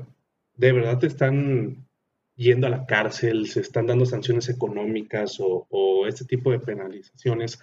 de 0.56 0.72
verdad 0.72 0.98
te 1.00 1.08
están 1.08 1.88
yendo 2.36 2.66
a 2.66 2.72
la 2.72 2.86
cárcel, 2.88 3.48
se 3.48 3.60
están 3.62 3.86
dando 3.86 4.06
sanciones 4.06 4.50
económicas 4.50 5.38
o, 5.40 6.08
este 6.08 6.26
tipo 6.26 6.52
de 6.52 6.60
penalizaciones 6.60 7.60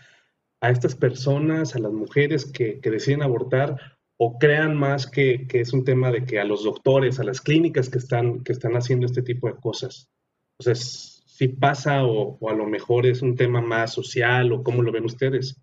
a 0.61 0.71
estas 0.71 0.95
personas, 0.95 1.75
a 1.75 1.81
las 1.81 1.93
mujeres 1.93 2.45
que, 2.47 2.79
que 2.81 2.91
deciden 2.91 3.23
abortar, 3.23 3.98
o 4.19 4.37
crean 4.39 4.77
más 4.77 5.07
que, 5.07 5.47
es 5.53 5.73
un 5.73 5.85
tema 5.85 6.11
de 6.11 6.25
que 6.25 6.41
a 6.41 6.45
los 6.45 6.65
doctores, 6.65 7.21
a 7.21 7.25
las 7.25 7.41
clínicas 7.41 7.89
que 7.89 7.99
están, 7.99 8.43
que 8.43 8.53
están 8.53 8.73
haciendo 8.75 9.07
este 9.07 9.23
tipo 9.23 9.47
de 9.47 9.55
cosas. 9.55 10.11
O 10.59 10.65
sea, 10.65 10.75
si 10.75 11.49
pasa 11.49 12.05
o, 12.05 12.37
a 12.49 12.53
lo 12.53 12.67
mejor 12.67 13.07
es 13.07 13.23
un 13.23 13.37
tema 13.37 13.61
más 13.61 13.93
social 13.93 14.53
o 14.53 14.65
cómo 14.65 14.83
lo 14.83 14.91
ven 14.91 15.05
ustedes. 15.05 15.57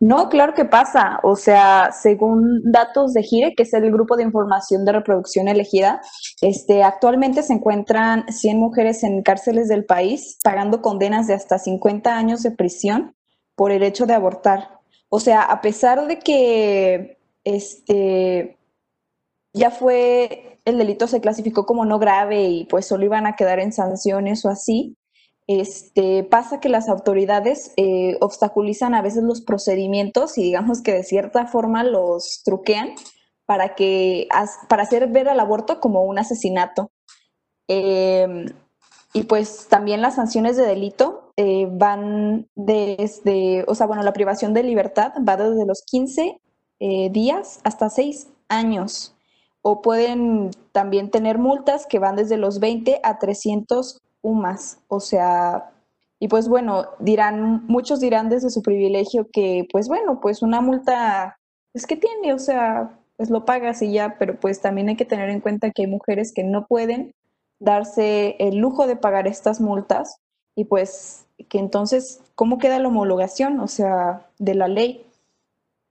No, 0.00 0.28
claro 0.28 0.52
que 0.54 0.64
pasa. 0.64 1.20
O 1.22 1.36
sea, 1.36 1.90
según 1.92 2.60
datos 2.72 3.14
de 3.14 3.22
GIRE, 3.22 3.54
que 3.54 3.62
es 3.62 3.72
el 3.72 3.90
Grupo 3.92 4.16
de 4.16 4.24
Información 4.24 4.84
de 4.84 4.92
Reproducción 4.92 5.46
Elegida, 5.46 6.00
este, 6.40 6.82
actualmente 6.82 7.42
se 7.42 7.52
encuentran 7.52 8.26
100 8.28 8.58
mujeres 8.58 9.04
en 9.04 9.22
cárceles 9.22 9.68
del 9.68 9.84
país 9.84 10.38
pagando 10.42 10.82
condenas 10.82 11.28
de 11.28 11.34
hasta 11.34 11.58
50 11.58 12.16
años 12.16 12.42
de 12.42 12.50
prisión 12.50 13.14
por 13.54 13.70
el 13.70 13.84
hecho 13.84 14.06
de 14.06 14.14
abortar. 14.14 14.75
O 15.08 15.20
sea, 15.20 15.42
a 15.42 15.60
pesar 15.60 16.06
de 16.06 16.18
que 16.18 17.18
este 17.44 18.58
ya 19.52 19.70
fue 19.70 20.60
el 20.64 20.78
delito 20.78 21.06
se 21.06 21.20
clasificó 21.20 21.64
como 21.64 21.84
no 21.84 21.98
grave 21.98 22.44
y 22.44 22.64
pues 22.66 22.86
solo 22.86 23.04
iban 23.04 23.26
a 23.26 23.36
quedar 23.36 23.60
en 23.60 23.72
sanciones 23.72 24.44
o 24.44 24.48
así, 24.48 24.96
este, 25.46 26.24
pasa 26.24 26.58
que 26.58 26.68
las 26.68 26.88
autoridades 26.88 27.72
eh, 27.76 28.16
obstaculizan 28.20 28.94
a 28.94 29.02
veces 29.02 29.22
los 29.22 29.40
procedimientos 29.40 30.36
y 30.38 30.42
digamos 30.42 30.82
que 30.82 30.92
de 30.92 31.04
cierta 31.04 31.46
forma 31.46 31.84
los 31.84 32.42
truquean 32.44 32.94
para 33.46 33.76
que 33.76 34.26
para 34.68 34.82
hacer 34.82 35.06
ver 35.06 35.28
al 35.28 35.38
aborto 35.38 35.80
como 35.80 36.02
un 36.02 36.18
asesinato. 36.18 36.90
Em, 37.68 38.46
y 39.12 39.22
pues 39.22 39.68
también 39.68 40.02
las 40.02 40.16
sanciones 40.16 40.56
de 40.56 40.66
delito 40.66 41.25
eh, 41.36 41.68
van 41.70 42.48
desde, 42.54 43.64
o 43.68 43.74
sea, 43.74 43.86
bueno, 43.86 44.02
la 44.02 44.14
privación 44.14 44.54
de 44.54 44.62
libertad 44.62 45.12
va 45.26 45.36
desde 45.36 45.66
los 45.66 45.82
15 45.82 46.40
eh, 46.80 47.10
días 47.10 47.60
hasta 47.64 47.90
6 47.90 48.28
años. 48.48 49.14
O 49.62 49.82
pueden 49.82 50.50
también 50.72 51.10
tener 51.10 51.38
multas 51.38 51.86
que 51.86 51.98
van 51.98 52.16
desde 52.16 52.36
los 52.36 52.60
20 52.60 53.00
a 53.02 53.18
300 53.18 54.00
UMAS. 54.22 54.78
O 54.88 55.00
sea, 55.00 55.70
y 56.18 56.28
pues 56.28 56.48
bueno, 56.48 56.86
dirán, 57.00 57.66
muchos 57.66 58.00
dirán 58.00 58.28
desde 58.28 58.50
su 58.50 58.62
privilegio 58.62 59.28
que, 59.32 59.66
pues 59.72 59.88
bueno, 59.88 60.20
pues 60.20 60.42
una 60.42 60.60
multa, 60.60 61.38
es 61.74 61.86
que 61.86 61.96
tiene, 61.96 62.32
o 62.32 62.38
sea, 62.38 62.98
pues 63.16 63.28
lo 63.30 63.44
pagas 63.44 63.82
y 63.82 63.92
ya, 63.92 64.16
pero 64.18 64.38
pues 64.40 64.60
también 64.60 64.88
hay 64.88 64.96
que 64.96 65.04
tener 65.04 65.28
en 65.30 65.40
cuenta 65.40 65.70
que 65.70 65.82
hay 65.82 65.88
mujeres 65.88 66.32
que 66.32 66.44
no 66.44 66.66
pueden 66.66 67.14
darse 67.58 68.36
el 68.38 68.56
lujo 68.58 68.86
de 68.86 68.96
pagar 68.96 69.26
estas 69.26 69.60
multas 69.60 70.20
y 70.56 70.64
pues 70.64 71.26
que 71.48 71.58
entonces, 71.58 72.20
¿cómo 72.34 72.58
queda 72.58 72.80
la 72.80 72.88
homologación, 72.88 73.60
o 73.60 73.68
sea, 73.68 74.26
de 74.38 74.54
la 74.54 74.66
ley? 74.66 75.04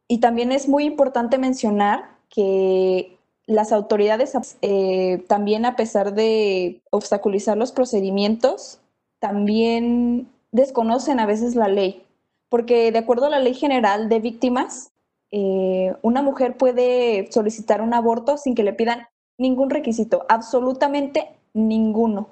Y 0.07 0.17
también 0.17 0.51
es 0.51 0.67
muy 0.67 0.83
importante 0.83 1.37
mencionar 1.37 2.09
que 2.29 3.17
las 3.45 3.71
autoridades, 3.71 4.33
eh, 4.61 5.23
también 5.27 5.65
a 5.65 5.75
pesar 5.75 6.13
de 6.13 6.81
obstaculizar 6.89 7.57
los 7.57 7.71
procedimientos, 7.71 8.79
también 9.19 10.27
desconocen 10.51 11.19
a 11.19 11.25
veces 11.25 11.55
la 11.55 11.67
ley, 11.67 12.03
porque 12.49 12.91
de 12.91 12.99
acuerdo 12.99 13.27
a 13.27 13.29
la 13.29 13.39
ley 13.39 13.53
general 13.53 14.09
de 14.09 14.19
víctimas, 14.19 14.91
eh, 15.31 15.93
una 16.01 16.21
mujer 16.21 16.57
puede 16.57 17.31
solicitar 17.31 17.81
un 17.81 17.93
aborto 17.93 18.37
sin 18.37 18.55
que 18.55 18.63
le 18.63 18.73
pidan 18.73 19.07
ningún 19.37 19.69
requisito, 19.69 20.25
absolutamente 20.27 21.27
ninguno. 21.53 22.29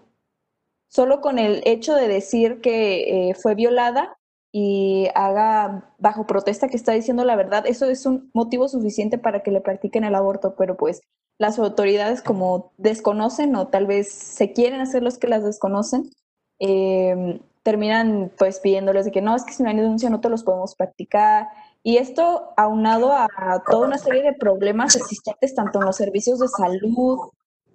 Solo 0.94 1.22
con 1.22 1.40
el 1.40 1.64
hecho 1.66 1.96
de 1.96 2.08
decir 2.08 2.62
que 2.62 3.30
eh, 3.30 3.34
fue 3.34 3.56
violada 3.56 4.16
y 4.52 5.08
haga 5.16 5.92
bajo 5.98 6.28
protesta 6.28 6.68
que 6.68 6.78
está 6.78 6.92
diciendo 6.92 7.26
la 7.26 7.36
verdad, 7.36 7.66
eso 7.66 7.90
es 7.90 8.06
un 8.06 8.30
motivo 8.36 8.68
suficiente 8.68 9.18
para 9.18 9.42
que 9.42 9.50
le 9.50 9.60
practiquen 9.60 10.04
el 10.04 10.14
aborto, 10.14 10.54
pero 10.56 10.78
pues 10.78 11.02
las 11.40 11.58
autoridades 11.58 12.22
como 12.22 12.72
desconocen 12.78 13.56
o 13.56 13.70
tal 13.70 13.88
vez 13.88 14.12
se 14.12 14.54
quieren 14.54 14.82
hacer 14.82 15.02
los 15.02 15.18
que 15.18 15.28
las 15.28 15.44
desconocen, 15.44 16.12
em, 16.60 17.40
terminan 17.64 18.32
pues 18.38 18.60
pidiéndoles 18.60 19.06
de 19.06 19.12
que 19.12 19.22
no, 19.24 19.36
es 19.36 19.46
que 19.46 19.54
si 19.54 19.64
no 19.64 19.70
hay 19.70 19.76
denuncia 19.76 20.12
no 20.12 20.22
te 20.22 20.30
los 20.30 20.44
podemos 20.44 20.76
practicar. 20.76 21.48
Y 21.82 21.98
esto 21.98 22.54
aunado 22.56 23.14
a 23.14 23.28
toda 23.68 23.88
una 23.88 23.98
serie 23.98 24.22
de 24.22 24.34
problemas 24.34 24.96
existentes 24.96 25.56
tanto 25.56 25.80
en 25.80 25.86
los 25.86 25.96
servicios 25.96 26.38
de 26.38 26.50
salud 26.50 27.32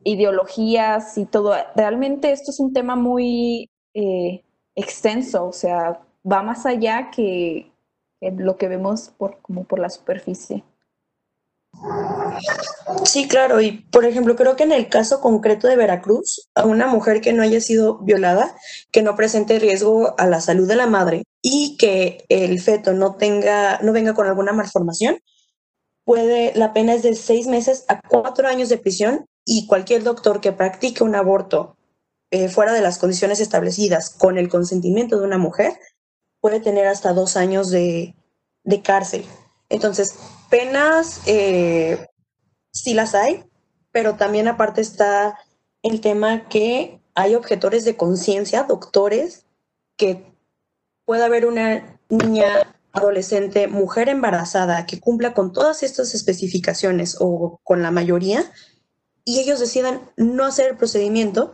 ideologías 0.08 1.18
y 1.18 1.26
todo. 1.26 1.54
Realmente 1.74 2.32
esto 2.32 2.50
es 2.50 2.60
un 2.60 2.72
tema 2.72 2.96
muy 2.96 3.70
eh, 3.94 4.44
extenso, 4.74 5.46
o 5.46 5.52
sea, 5.52 6.00
va 6.30 6.42
más 6.42 6.66
allá 6.66 7.10
que, 7.10 7.72
lo 8.20 8.56
que 8.56 8.68
vemos 8.68 9.10
por, 9.16 9.40
como 9.42 9.64
por 9.64 9.78
la 9.78 9.90
superficie. 9.90 10.64
Sí, 13.04 13.28
claro, 13.28 13.60
y 13.60 13.72
por 13.72 14.04
ejemplo, 14.04 14.34
creo 14.36 14.56
que 14.56 14.64
en 14.64 14.72
el 14.72 14.88
caso 14.88 15.20
concreto 15.20 15.68
de 15.68 15.76
Veracruz, 15.76 16.48
a 16.54 16.64
una 16.64 16.86
mujer 16.86 17.20
que 17.20 17.32
no 17.32 17.42
haya 17.42 17.60
sido 17.60 17.98
violada, 17.98 18.56
que 18.90 19.02
no 19.02 19.16
presente 19.16 19.58
riesgo 19.58 20.14
a 20.18 20.26
la 20.26 20.40
salud 20.40 20.66
de 20.66 20.76
la 20.76 20.86
madre 20.86 21.24
y 21.42 21.76
que 21.76 22.24
el 22.28 22.60
feto 22.60 22.92
no 22.94 23.16
tenga, 23.16 23.78
no 23.82 23.92
venga 23.92 24.14
con 24.14 24.26
alguna 24.26 24.52
malformación, 24.52 25.18
puede, 26.04 26.54
la 26.54 26.72
pena 26.72 26.94
es 26.94 27.02
de 27.02 27.14
seis 27.14 27.46
meses 27.46 27.84
a 27.88 28.00
cuatro 28.00 28.48
años 28.48 28.68
de 28.68 28.78
prisión 28.78 29.26
y 29.50 29.66
cualquier 29.66 30.02
doctor 30.02 30.42
que 30.42 30.52
practique 30.52 31.02
un 31.02 31.14
aborto 31.14 31.78
eh, 32.30 32.50
fuera 32.50 32.74
de 32.74 32.82
las 32.82 32.98
condiciones 32.98 33.40
establecidas 33.40 34.10
con 34.10 34.36
el 34.36 34.50
consentimiento 34.50 35.18
de 35.18 35.24
una 35.24 35.38
mujer 35.38 35.72
puede 36.40 36.60
tener 36.60 36.86
hasta 36.86 37.14
dos 37.14 37.38
años 37.38 37.70
de, 37.70 38.14
cárcel. 38.84 39.24
Entonces, 39.70 40.16
penas 40.50 41.22
eh, 41.24 42.06
sí 42.72 42.92
las 42.92 43.14
hay, 43.14 43.42
pero 43.90 44.16
también 44.16 44.48
aparte 44.48 44.82
está 44.82 45.38
el 45.82 46.02
tema 46.02 46.46
que 46.50 47.00
hay 47.14 47.34
objetores 47.34 47.86
de 47.86 47.96
conciencia, 47.96 48.64
doctores, 48.64 49.46
que 49.96 50.30
puede 51.06 51.24
haber 51.24 51.46
una 51.46 51.98
niña 52.10 52.76
adolescente, 52.92 53.66
mujer 53.66 54.10
embarazada, 54.10 54.84
que 54.84 55.00
cumpla 55.00 55.32
con 55.32 55.54
todas 55.54 55.82
estas 55.82 56.14
especificaciones 56.14 57.16
o 57.18 57.60
con 57.64 57.80
la 57.80 57.90
mayoría, 57.90 58.44
y 59.28 59.40
ellos 59.40 59.60
decidan 59.60 60.10
no 60.16 60.46
hacer 60.46 60.70
el 60.70 60.78
procedimiento, 60.78 61.52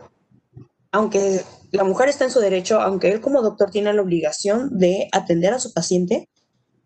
aunque 0.93 1.43
la 1.71 1.83
mujer 1.83 2.07
está 2.07 2.23
en 2.23 2.31
su 2.31 2.39
derecho, 2.39 2.79
aunque 2.79 3.11
él 3.11 3.19
como 3.19 3.41
doctor 3.41 3.69
tiene 3.69 3.91
la 3.91 4.01
obligación 4.01 4.79
de 4.79 5.09
atender 5.11 5.53
a 5.53 5.59
su 5.59 5.73
paciente, 5.73 6.29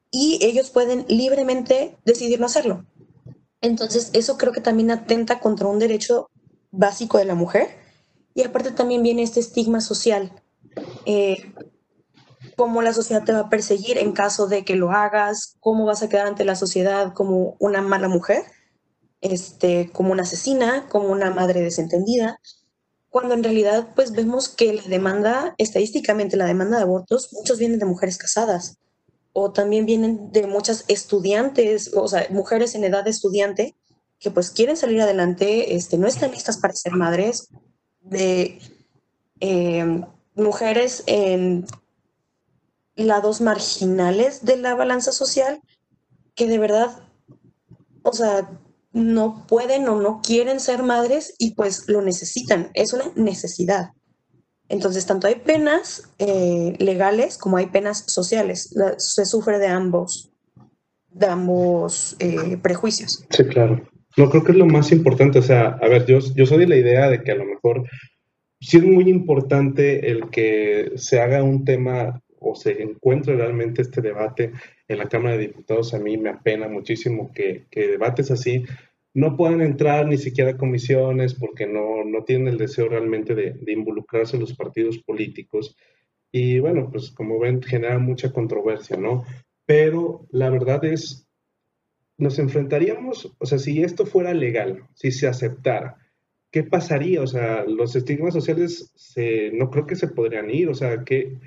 y 0.10 0.40
ellos 0.42 0.72
pueden 0.72 1.06
libremente 1.08 1.96
decidir 2.06 2.40
no 2.40 2.48
hacerlo. 2.48 2.88
Entonces, 3.62 4.10
eso 4.14 4.36
creo 4.40 4.52
que 4.52 4.62
también 4.62 4.90
atenta 4.90 5.40
contra 5.40 5.68
un 5.68 5.78
derecho 5.78 6.32
básico 6.72 7.20
de 7.20 7.26
la 7.26 7.36
mujer. 7.36 7.68
Y 8.34 8.42
aparte 8.42 8.72
también 8.72 9.04
viene 9.04 9.22
este 9.22 9.42
estigma 9.42 9.82
social. 9.82 10.42
Eh, 11.06 11.54
cómo 12.56 12.82
la 12.82 12.94
sociedad 12.94 13.24
te 13.24 13.32
va 13.34 13.42
a 13.42 13.50
perseguir 13.50 14.00
en 14.00 14.12
caso 14.12 14.48
de 14.48 14.66
que 14.66 14.76
lo 14.76 14.90
hagas, 14.90 15.56
cómo 15.60 15.86
vas 15.86 16.02
a 16.02 16.10
quedar 16.10 16.26
ante 16.26 16.46
la 16.46 16.56
sociedad 16.56 17.14
como 17.14 17.58
una 17.60 17.84
mala 17.84 18.08
mujer 18.08 18.42
este, 19.22 19.90
como 19.92 20.12
una 20.12 20.24
asesina, 20.24 20.88
como 20.90 21.10
una 21.10 21.32
madre 21.32 21.62
desentendida, 21.62 22.40
cuando 23.10 23.34
en 23.34 23.44
realidad 23.44 23.90
pues 23.96 24.12
vemos 24.12 24.50
que 24.50 24.74
la 24.74 24.84
demanda, 24.84 25.56
estadísticamente 25.58 26.38
la 26.38 26.46
demanda 26.46 26.78
de 26.78 26.84
abortos, 26.84 27.30
muchos 27.34 27.58
vienen 27.58 27.80
de 27.80 27.86
mujeres 27.86 28.18
casadas 28.18 28.78
o 29.34 29.52
también 29.52 29.86
vienen 29.86 30.32
de 30.32 30.48
muchas 30.48 30.86
estudiantes, 30.88 31.92
o 31.94 32.08
sea, 32.08 32.28
mujeres 32.30 32.76
en 32.76 32.84
edad 32.84 33.04
de 33.04 33.12
estudiante 33.12 33.76
que 34.20 34.32
pues 34.32 34.52
quieren 34.52 34.76
salir 34.76 35.02
adelante, 35.02 35.76
este, 35.76 35.98
no 35.98 36.08
están 36.08 36.32
listas 36.32 36.58
para 36.58 36.74
ser 36.74 36.94
madres, 36.94 37.50
de 38.02 38.60
eh, 39.40 40.04
mujeres 40.36 41.04
en 41.06 41.66
lados 42.96 43.40
marginales 43.40 44.44
de 44.44 44.58
la 44.58 44.76
balanza 44.76 45.12
social 45.12 45.62
que 46.36 46.48
de 46.48 46.58
verdad, 46.58 47.04
o 48.04 48.14
sea, 48.14 48.50
no 48.92 49.46
pueden 49.48 49.88
o 49.88 50.00
no 50.00 50.22
quieren 50.22 50.60
ser 50.60 50.84
madres 50.84 51.36
y 51.38 51.54
pues 51.56 51.88
lo 51.88 52.02
necesitan, 52.02 52.70
es 52.74 52.94
una 52.94 53.06
necesidad. 53.16 53.92
Entonces, 54.68 55.06
tanto 55.08 55.28
hay 55.28 55.36
penas 55.36 56.12
eh, 56.20 56.76
legales 56.78 57.38
como 57.38 57.58
hay 57.58 57.68
penas 57.68 58.04
sociales. 58.08 58.76
se 58.98 59.26
sufre 59.26 59.58
de 59.58 59.68
ambos, 59.68 60.32
de 61.10 61.26
ambos 61.26 62.16
eh, 62.20 62.58
prejuicios. 62.62 63.26
Sí, 63.32 63.44
claro. 63.46 63.82
No, 64.16 64.30
creo 64.30 64.44
que 64.44 64.52
es 64.52 64.58
lo 64.58 64.68
más 64.68 64.92
importante. 64.92 65.40
O 65.40 65.42
sea, 65.42 65.80
a 65.82 65.88
ver, 65.88 66.06
yo, 66.06 66.20
yo 66.36 66.46
soy 66.46 66.60
de 66.60 66.68
la 66.68 66.76
idea 66.76 67.10
de 67.10 67.24
que 67.24 67.32
a 67.32 67.36
lo 67.36 67.46
mejor 67.46 67.84
sí 68.60 68.78
es 68.78 68.84
muy 68.84 69.10
importante 69.10 70.12
el 70.12 70.30
que 70.30 70.92
se 70.96 71.20
haga 71.20 71.44
un 71.44 71.66
tema 71.66 72.22
o 72.40 72.56
se 72.56 72.82
encuentre 72.82 73.36
realmente 73.36 73.82
este 73.82 74.02
debate 74.02 74.54
en 74.90 74.98
la 74.98 75.08
Cámara 75.08 75.38
de 75.38 75.48
Diputados. 75.48 75.94
A 75.94 76.00
mí 76.00 76.18
me 76.18 76.30
apena 76.30 76.68
muchísimo 76.68 77.32
que, 77.34 77.68
que 77.72 77.88
debates 77.88 78.32
así 78.32 78.66
no 79.14 79.36
puedan 79.36 79.62
entrar 79.62 80.08
ni 80.08 80.18
siquiera 80.18 80.52
a 80.52 80.58
comisiones 80.58 81.34
porque 81.34 81.66
no, 81.66 82.04
no 82.04 82.24
tienen 82.24 82.48
el 82.48 82.58
deseo 82.58 82.90
realmente 82.90 83.34
de, 83.34 83.54
de, 83.54 83.72
involucrarse 83.72 84.38
los 84.38 84.54
partidos 84.54 85.00
políticos. 85.00 85.76
Y 86.32 86.60
bueno, 86.60 86.90
pues 86.92 87.12
como 87.12 87.40
ven, 87.40 87.62
genera 87.62 87.98
mucha 87.98 88.32
controversia, 88.32 88.98
¿no? 88.98 89.24
Pero 89.66 90.28
la 90.32 90.50
verdad 90.50 90.86
es, 90.86 91.28
nos 92.18 92.38
enfrentaríamos, 92.38 93.36
o 93.40 93.46
sea, 93.46 93.58
si 93.58 93.82
esto 93.82 94.06
fuera 94.06 94.34
legal, 94.34 94.84
si 94.94 95.12
se 95.12 95.28
aceptara, 95.28 95.98
¿qué 96.52 96.64
pasaría? 96.64 97.22
O 97.22 97.28
sea, 97.28 97.64
los 97.66 97.96
estigmas 97.96 98.34
sociales 98.34 98.92
se, 98.96 99.52
no 99.52 99.70
creo 99.70 99.88
que 99.88 99.96
se 99.96 100.08
podrían 100.08 100.50
ir, 100.52 100.70
o 100.70 100.76
sea, 100.76 101.04
¿qué, 101.04 101.40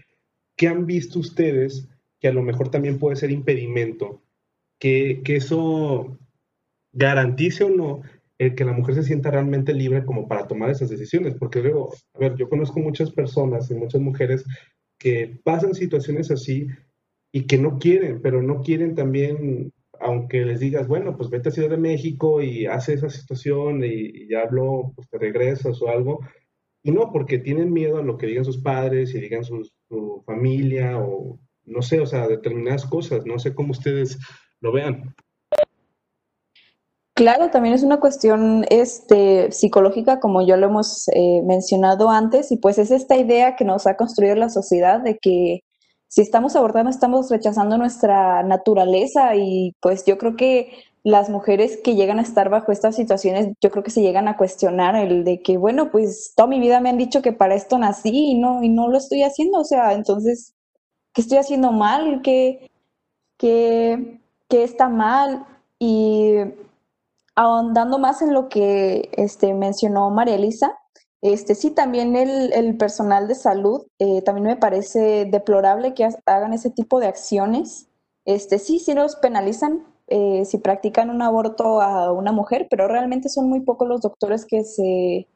¿qué 0.56 0.68
han 0.68 0.87
visto 0.87 1.18
ustedes 1.20 1.88
que 2.23 2.29
a 2.29 2.33
lo 2.33 2.43
mejor 2.43 2.71
también 2.71 2.99
puede 3.00 3.17
ser 3.17 3.33
impedimento? 3.33 4.23
Que, 4.79 5.21
que 5.25 5.37
eso 5.37 6.19
garantice 6.93 7.64
o 7.64 7.71
no 7.71 8.02
el 8.38 8.55
que 8.55 8.64
la 8.64 8.73
mujer 8.73 8.95
se 8.97 9.05
sienta 9.05 9.31
realmente 9.31 9.73
libre 9.75 10.05
como 10.05 10.26
para 10.29 10.47
tomar 10.47 10.71
esas 10.71 10.88
decisiones. 10.88 11.35
Porque 11.35 11.61
luego, 11.61 11.93
a 12.14 12.19
ver, 12.19 12.37
yo 12.37 12.49
conozco 12.49 12.81
muchas 12.81 13.11
personas 13.11 13.71
y 13.71 13.75
muchas 13.75 14.00
mujeres 14.00 14.45
que 14.99 15.41
pasan 15.45 15.75
situaciones 15.75 16.31
así 16.31 16.67
y 17.33 17.47
que 17.47 17.59
no 17.59 17.79
quieren, 17.79 18.21
pero 18.23 18.43
no 18.43 18.61
quieren 18.61 18.95
también, 18.95 19.73
aunque 20.00 20.45
les 20.45 20.61
digas, 20.61 20.87
bueno, 20.87 21.17
pues 21.17 21.31
vete 21.31 21.49
a 21.49 21.52
Ciudad 21.52 21.71
de 21.71 21.76
México 21.76 22.43
y 22.43 22.67
hace 22.67 22.95
esa 22.95 23.11
situación 23.11 23.83
y, 23.85 24.29
ya 24.29 24.43
hablo, 24.43 24.93
pues 24.95 25.09
te 25.09 25.19
regresas 25.19 25.81
o 25.83 25.88
algo. 25.88 26.21
Y 26.85 26.91
no, 26.91 27.12
porque 27.12 27.38
tienen 27.38 27.73
miedo 27.73 27.99
a 27.99 28.02
lo 28.02 28.19
que 28.19 28.26
digan 28.26 28.45
sus 28.45 28.59
padres 28.59 29.14
y 29.14 29.21
digan 29.21 29.45
su 29.45 30.23
familia 30.26 30.99
o 30.99 31.38
no 31.64 31.83
sé, 31.83 32.00
o 32.00 32.07
sea, 32.07 32.28
determinadas 32.28 32.85
cosas. 32.87 33.25
No 33.26 33.38
sé 33.38 33.54
cómo 33.54 33.73
ustedes 33.73 34.19
lo 34.61 34.73
vean. 34.73 35.14
Claro, 37.14 37.50
también 37.50 37.75
es 37.75 37.83
una 37.83 38.00
cuestión 38.00 38.64
este, 38.71 39.52
psicológica, 39.52 40.19
como 40.19 40.47
ya 40.47 40.57
lo 40.57 40.66
hemos 40.66 41.09
eh, 41.09 41.42
mencionado 41.45 42.11
antes, 42.11 42.50
y 42.50 42.57
pues 42.57 42.78
es 42.78 42.90
esta 42.90 43.16
idea 43.16 43.54
que 43.54 43.64
nos 43.64 43.87
ha 43.87 43.97
construido 43.97 44.35
la 44.35 44.49
sociedad 44.49 45.00
de 45.00 45.19
que 45.19 45.61
si 46.09 46.21
estamos 46.21 46.57
abortando, 46.57 46.90
estamos 46.90 47.31
rechazando 47.31 47.78
nuestra 47.78 48.42
naturaleza 48.42 49.35
y 49.37 49.75
pues 49.81 50.05
yo 50.05 50.18
creo 50.18 50.37
que 50.37 50.72
las 51.05 51.31
mujeres 51.31 51.79
que 51.83 51.94
llegan 51.94 52.18
a 52.18 52.22
estar 52.22 52.48
bajo 52.48 52.70
estas 52.70 52.96
situaciones, 52.96 53.48
yo 53.61 53.70
creo 53.70 53.83
que 53.83 53.90
se 53.90 54.03
llegan 54.03 54.29
a 54.29 54.37
cuestionar 54.37 54.94
el 54.94 55.25
de 55.25 55.42
que, 55.42 55.57
bueno, 55.57 55.90
pues 55.90 56.33
toda 56.37 56.48
mi 56.48 56.61
vida 56.61 56.81
me 56.81 56.90
han 56.90 56.98
dicho 56.98 57.22
que 57.22 57.33
para 57.33 57.55
esto 57.55 57.79
nací 57.79 58.11
y 58.33 58.35
no, 58.38 58.62
y 58.62 58.68
no 58.68 58.88
lo 58.88 58.98
estoy 58.98 59.22
haciendo, 59.22 59.59
o 59.59 59.64
sea, 59.64 59.94
entonces, 59.94 60.55
¿qué 61.12 61.20
estoy 61.22 61.38
haciendo 61.38 61.72
mal? 61.72 62.22
¿Qué, 62.22 62.70
qué, 63.38 64.18
está 64.51 64.88
mal? 64.88 65.46
Y 65.79 66.37
ahondando 67.35 67.98
más 67.98 68.22
en 68.22 68.35
lo 68.35 68.48
que 68.48 69.11
este, 69.12 69.55
mencionó 69.55 70.11
María 70.11 70.37
Elisa, 70.37 70.79
este, 71.22 71.55
sí, 71.55 71.70
también 71.70 72.16
el, 72.16 72.77
personal 72.77 73.29
de 73.29 73.37
salud, 73.37 73.87
eh, 73.98 74.22
también 74.22 74.46
me 74.48 74.57
parece 74.57 75.25
deplorable 75.25 75.94
que 75.94 76.09
hagan 76.27 76.53
ese 76.53 76.70
tipo 76.70 76.98
de 77.01 77.07
acciones. 77.07 77.88
Este, 78.25 78.59
sí, 78.59 78.79
sí 78.81 78.92
los 78.94 79.16
penalizan 79.16 79.87
eh, 80.09 80.44
si 80.44 80.59
practican 80.59 81.11
un 81.11 81.22
aborto 81.22 81.81
a 81.81 82.12
una 82.12 82.33
mujer, 82.33 82.66
pero 82.70 82.88
realmente 82.88 83.29
son 83.29 83.48
muy 83.48 83.61
pocos 83.61 83.88
los 83.88 84.01
doctores 84.01 84.44
que 84.44 84.64
se 84.64 85.29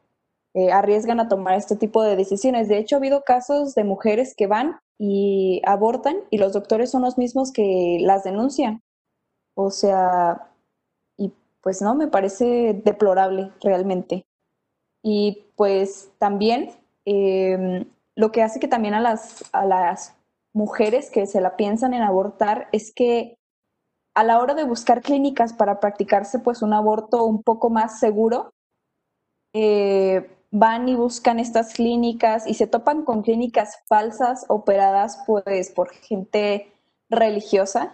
eh, 0.57 0.71
arriesgan 0.71 1.19
a 1.19 1.27
tomar 1.27 1.53
este 1.53 1.75
tipo 1.75 2.01
de 2.01 2.15
decisiones. 2.15 2.67
De 2.67 2.79
hecho, 2.79 2.95
ha 2.95 2.97
habido 2.97 3.21
casos 3.23 3.75
de 3.75 3.83
mujeres 3.83 4.33
que 4.35 4.47
van 4.47 4.79
y 4.97 5.61
abortan 5.67 6.15
y 6.31 6.39
los 6.39 6.53
doctores 6.53 6.89
son 6.89 7.03
los 7.03 7.15
mismos 7.15 7.51
que 7.51 7.99
las 8.01 8.23
denuncian. 8.23 8.81
O 9.55 9.69
sea, 9.69 10.49
pues 11.61 11.83
no, 11.83 11.93
me 11.93 12.07
parece 12.07 12.81
deplorable 12.83 13.51
realmente. 13.61 14.25
Y 15.03 15.45
pues 15.55 16.09
también 16.17 16.71
em, 17.05 17.85
lo 18.15 18.31
que 18.31 18.41
hace 18.41 18.59
que 18.59 18.67
también 18.67 18.95
a 18.95 18.99
las, 18.99 19.43
a 19.53 19.63
las 19.63 20.15
mujeres 20.53 21.11
que 21.11 21.27
se 21.27 21.39
la 21.39 21.55
piensan 21.55 21.93
en 21.93 22.01
abortar 22.01 22.67
es 22.71 22.91
que 22.91 23.37
a 24.15 24.23
la 24.23 24.39
hora 24.39 24.55
de 24.55 24.63
buscar 24.63 25.03
clínicas 25.03 25.53
para 25.53 25.79
practicarse 25.79 26.39
pues 26.39 26.63
un 26.63 26.73
aborto 26.73 27.25
un 27.25 27.43
poco 27.43 27.69
más 27.69 27.99
seguro, 27.99 28.55
eh, 29.53 30.33
van 30.59 30.89
y 30.89 30.95
buscan 30.95 31.39
estas 31.39 31.73
clínicas 31.73 32.47
y 32.47 32.55
se 32.55 32.67
topan 32.67 33.03
con 33.03 33.21
clínicas 33.21 33.79
falsas 33.85 34.45
operadas 34.47 35.23
pues 35.27 35.69
por 35.71 35.89
gente 35.91 36.71
religiosa, 37.09 37.93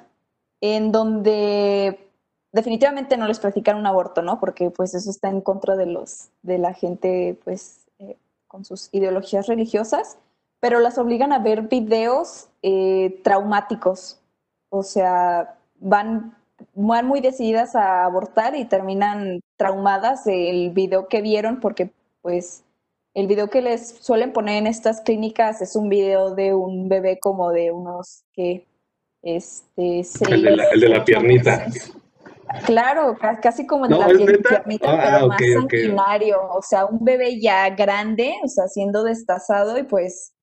en 0.62 0.92
donde 0.92 2.10
definitivamente 2.52 3.18
no 3.18 3.28
les 3.28 3.40
practican 3.40 3.78
un 3.78 3.86
aborto, 3.86 4.22
¿no? 4.22 4.40
Porque 4.40 4.70
pues 4.70 4.94
eso 4.94 5.10
está 5.10 5.30
en 5.30 5.42
contra 5.42 5.76
de 5.76 5.88
los 5.88 6.30
de 6.42 6.58
la 6.58 6.74
gente 6.74 7.38
pues 7.44 7.86
eh, 8.00 8.18
con 8.48 8.64
sus 8.64 8.90
ideologías 8.94 9.48
religiosas, 9.48 10.18
pero 10.60 10.80
las 10.80 10.98
obligan 10.98 11.34
a 11.34 11.40
ver 11.40 11.64
videos 11.64 12.48
eh, 12.62 13.20
traumáticos, 13.24 14.22
o 14.70 14.84
sea, 14.84 15.58
van, 15.80 16.38
van 16.74 17.08
muy 17.08 17.20
decididas 17.20 17.76
a 17.76 18.06
abortar 18.06 18.56
y 18.56 18.66
terminan 18.66 19.42
traumadas 19.58 20.24
del 20.24 20.70
video 20.70 21.10
que 21.10 21.22
vieron 21.22 21.60
porque 21.60 21.92
pues 22.24 22.64
el 23.14 23.28
video 23.28 23.50
que 23.50 23.62
les 23.62 23.90
suelen 24.00 24.34
poner 24.34 24.58
en 24.58 24.66
estas 24.66 25.02
clínicas 25.02 25.62
es 25.62 25.76
un 25.76 25.90
video 25.90 26.34
de 26.34 26.56
un 26.56 26.90
bebé 26.90 27.20
como 27.20 27.52
de 27.52 27.72
unos 27.72 28.24
que 28.34 28.66
este 29.22 30.04
seis, 30.04 30.22
el, 30.30 30.42
de 30.42 30.56
la, 30.56 30.64
el 30.70 30.80
de 30.80 30.90
la 30.90 31.06
piernita. 31.06 31.68
Claro, 32.66 33.16
casi 33.42 33.68
como 33.68 33.86
el 33.86 33.92
la 33.92 34.08
piernita, 34.08 34.64
ah, 34.88 35.02
pero 35.04 35.28
más 35.28 35.40
sanguinario. 35.40 36.38
O 36.52 36.62
sea, 36.62 36.86
un 36.86 37.04
bebé 37.04 37.40
ya 37.40 37.70
grande, 37.70 38.34
o 38.44 38.48
sea, 38.48 38.68
siendo 38.68 39.04
destazado 39.04 39.78
y 39.78 39.84
pues, 39.84 40.34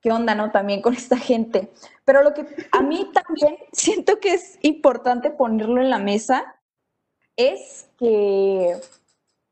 ¿qué 0.00 0.12
onda, 0.12 0.34
no? 0.34 0.50
También 0.50 0.82
con 0.82 0.94
esta 0.94 1.16
gente. 1.16 1.70
Pero 2.04 2.22
lo 2.22 2.34
que 2.34 2.46
a 2.70 2.82
mí 2.82 3.10
también 3.12 3.56
siento 3.72 4.20
que 4.20 4.34
es 4.34 4.58
importante 4.62 5.30
ponerlo 5.30 5.80
en 5.80 5.90
la 5.90 5.98
mesa 5.98 6.44
es 7.36 7.88
que 7.98 8.76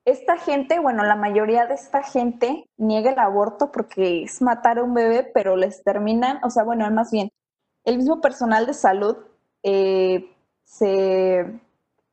esta 0.04 0.36
gente, 0.36 0.80
bueno, 0.80 1.04
la 1.04 1.16
mayoría 1.16 1.66
de 1.66 1.74
esta 1.74 2.02
gente 2.02 2.68
niega 2.76 3.12
el 3.12 3.18
aborto 3.18 3.70
porque 3.70 4.24
es 4.24 4.42
matar 4.42 4.78
a 4.78 4.82
un 4.82 4.94
bebé, 4.94 5.22
pero 5.22 5.56
les 5.56 5.84
terminan, 5.84 6.42
o 6.42 6.50
sea, 6.50 6.64
bueno, 6.64 6.90
más 6.90 7.10
bien, 7.10 7.30
el 7.84 7.98
mismo 7.98 8.20
personal 8.20 8.66
de 8.66 8.74
salud 8.74 9.16
eh, 9.62 10.28
se 10.64 11.60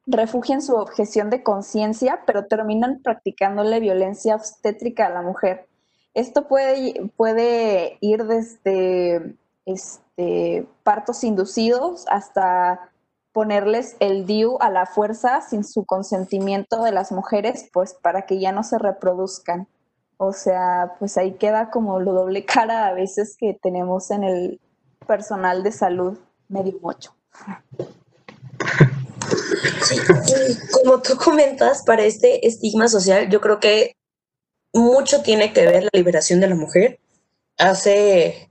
refugian 0.05 0.61
su 0.61 0.75
objeción 0.75 1.29
de 1.29 1.43
conciencia, 1.43 2.21
pero 2.25 2.45
terminan 2.45 3.01
practicándole 3.01 3.79
violencia 3.79 4.35
obstétrica 4.35 5.07
a 5.07 5.11
la 5.11 5.21
mujer. 5.21 5.67
Esto 6.13 6.47
puede, 6.47 7.11
puede 7.15 7.97
ir 8.01 8.25
desde 8.25 9.35
este, 9.65 10.67
partos 10.83 11.23
inducidos 11.23 12.05
hasta 12.09 12.91
ponerles 13.33 13.95
el 13.99 14.25
DIU 14.25 14.57
a 14.59 14.69
la 14.69 14.85
fuerza 14.85 15.41
sin 15.41 15.63
su 15.63 15.85
consentimiento 15.85 16.83
de 16.83 16.91
las 16.91 17.11
mujeres, 17.11 17.69
pues 17.71 17.93
para 17.93 18.23
que 18.23 18.39
ya 18.39 18.51
no 18.51 18.63
se 18.63 18.77
reproduzcan. 18.77 19.67
O 20.17 20.33
sea, 20.33 20.95
pues 20.99 21.17
ahí 21.17 21.33
queda 21.33 21.69
como 21.69 21.99
lo 21.99 22.13
doble 22.13 22.43
cara 22.45 22.87
a 22.87 22.93
veces 22.93 23.37
que 23.37 23.57
tenemos 23.61 24.11
en 24.11 24.23
el 24.23 24.59
personal 25.07 25.63
de 25.63 25.71
salud 25.71 26.17
medio 26.49 26.77
mocho. 26.81 27.15
como 30.83 31.01
tú 31.01 31.15
comentas, 31.15 31.83
para 31.83 32.03
este 32.03 32.45
estigma 32.47 32.87
social, 32.87 33.29
yo 33.29 33.39
creo 33.41 33.59
que 33.59 33.95
mucho 34.73 35.21
tiene 35.21 35.53
que 35.53 35.65
ver 35.65 35.83
la 35.83 35.89
liberación 35.93 36.39
de 36.39 36.49
la 36.49 36.55
mujer. 36.55 36.99
Hace 37.57 38.48